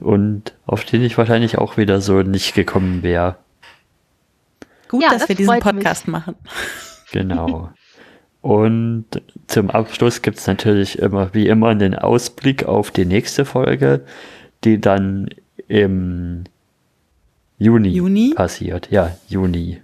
und 0.00 0.52
auf 0.66 0.84
den 0.84 1.02
ich 1.02 1.18
wahrscheinlich 1.18 1.58
auch 1.58 1.76
wieder 1.76 2.00
so 2.00 2.22
nicht 2.22 2.54
gekommen 2.54 3.02
wäre. 3.02 3.36
Gut, 4.88 5.02
ja, 5.02 5.10
dass 5.10 5.20
das 5.20 5.28
wir 5.30 5.36
diesen 5.36 5.58
Podcast 5.58 6.06
mich. 6.06 6.12
machen. 6.12 6.36
Genau. 7.12 7.70
Und 8.42 9.06
zum 9.48 9.70
Abschluss 9.70 10.22
gibt 10.22 10.38
es 10.38 10.46
natürlich 10.46 11.00
immer, 11.00 11.34
wie 11.34 11.48
immer, 11.48 11.70
einen 11.70 11.96
Ausblick 11.96 12.64
auf 12.64 12.92
die 12.92 13.04
nächste 13.04 13.44
Folge, 13.44 14.04
die 14.62 14.80
dann 14.80 15.30
im 15.66 16.44
Juni, 17.58 17.88
Juni? 17.88 18.34
passiert. 18.36 18.88
Ja, 18.92 19.16
Juni. 19.26 19.80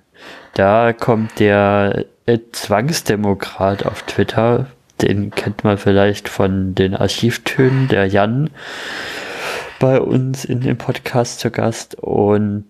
Da 0.54 0.92
kommt 0.92 1.40
der 1.40 2.04
Zwangsdemokrat 2.52 3.86
auf 3.86 4.02
Twitter. 4.02 4.66
Den 5.00 5.30
kennt 5.30 5.64
man 5.64 5.78
vielleicht 5.78 6.28
von 6.28 6.74
den 6.74 6.94
Archivtönen, 6.94 7.88
der 7.88 8.06
Jan 8.06 8.50
bei 9.80 10.00
uns 10.00 10.44
in 10.44 10.60
dem 10.60 10.78
Podcast 10.78 11.40
zu 11.40 11.50
Gast 11.50 11.96
und 11.96 12.64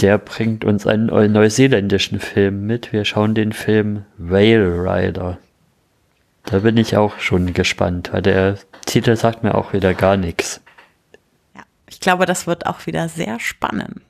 der 0.00 0.18
bringt 0.18 0.64
uns 0.64 0.86
einen 0.86 1.06
neuseeländischen 1.32 2.18
Film 2.18 2.66
mit. 2.66 2.92
Wir 2.92 3.04
schauen 3.04 3.34
den 3.34 3.52
Film 3.52 4.04
Whale 4.16 4.82
Rider. 4.82 5.38
Da 6.44 6.60
bin 6.60 6.76
ich 6.76 6.96
auch 6.96 7.20
schon 7.20 7.52
gespannt, 7.52 8.12
weil 8.12 8.22
der 8.22 8.58
Titel 8.86 9.14
sagt 9.16 9.44
mir 9.44 9.54
auch 9.54 9.72
wieder 9.72 9.94
gar 9.94 10.16
nichts. 10.16 10.60
Ja, 11.54 11.62
ich 11.88 12.00
glaube, 12.00 12.26
das 12.26 12.46
wird 12.46 12.66
auch 12.66 12.86
wieder 12.86 13.08
sehr 13.08 13.38
spannend. 13.38 14.02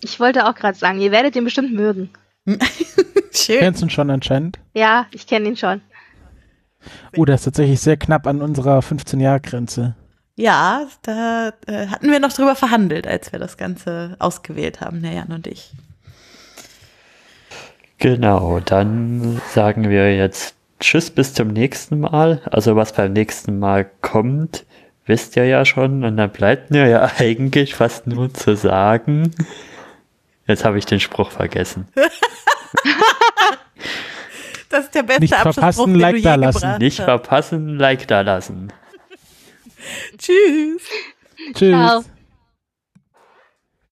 Ich 0.00 0.20
wollte 0.20 0.46
auch 0.46 0.54
gerade 0.54 0.76
sagen, 0.76 1.00
ihr 1.00 1.12
werdet 1.12 1.36
ihn 1.36 1.44
bestimmt 1.44 1.72
mögen. 1.72 2.10
Schön. 3.32 3.58
Kennst 3.58 3.80
du 3.80 3.86
ihn 3.86 3.90
schon 3.90 4.10
anscheinend? 4.10 4.58
Ja, 4.74 5.06
ich 5.12 5.26
kenne 5.26 5.48
ihn 5.48 5.56
schon. 5.56 5.80
Oh, 7.16 7.24
der 7.24 7.36
ist 7.36 7.44
tatsächlich 7.44 7.80
sehr 7.80 7.96
knapp 7.96 8.26
an 8.26 8.42
unserer 8.42 8.80
15-Jahr-Grenze. 8.80 9.94
Ja, 10.36 10.86
da 11.02 11.52
äh, 11.66 11.86
hatten 11.86 12.10
wir 12.10 12.18
noch 12.18 12.32
drüber 12.32 12.56
verhandelt, 12.56 13.06
als 13.06 13.32
wir 13.32 13.38
das 13.38 13.56
Ganze 13.56 14.16
ausgewählt 14.18 14.80
haben, 14.80 15.02
der 15.02 15.12
Jan 15.12 15.32
und 15.32 15.46
ich. 15.46 15.72
Genau, 17.98 18.60
dann 18.60 19.40
sagen 19.52 19.88
wir 19.88 20.14
jetzt 20.14 20.56
Tschüss 20.80 21.10
bis 21.10 21.34
zum 21.34 21.48
nächsten 21.48 22.00
Mal. 22.00 22.42
Also 22.50 22.76
was 22.76 22.92
beim 22.92 23.12
nächsten 23.12 23.58
Mal 23.58 23.88
kommt, 24.02 24.66
wisst 25.06 25.36
ihr 25.36 25.46
ja 25.46 25.64
schon. 25.64 26.04
Und 26.04 26.16
dann 26.16 26.30
bleibt 26.30 26.70
mir 26.70 26.88
ja 26.88 27.10
eigentlich 27.18 27.74
fast 27.74 28.06
nur 28.06 28.34
zu 28.34 28.56
sagen. 28.56 29.30
Jetzt 30.46 30.64
habe 30.64 30.78
ich 30.78 30.86
den 30.86 31.00
Spruch 31.00 31.30
vergessen. 31.30 31.88
das 34.68 34.84
ist 34.84 34.94
der 34.94 35.02
beste 35.02 35.22
Nicht 35.22 35.34
verpassen, 35.34 35.86
den 35.86 36.00
Like 36.00 36.22
da 36.22 36.34
lassen. 36.34 36.78
Nicht 36.78 37.00
verpassen, 37.00 37.78
Like 37.78 38.06
da 38.08 38.20
lassen. 38.20 38.72
Tschüss. 40.18 40.82
Tschüss. 41.54 41.70
Ciao. 41.70 42.04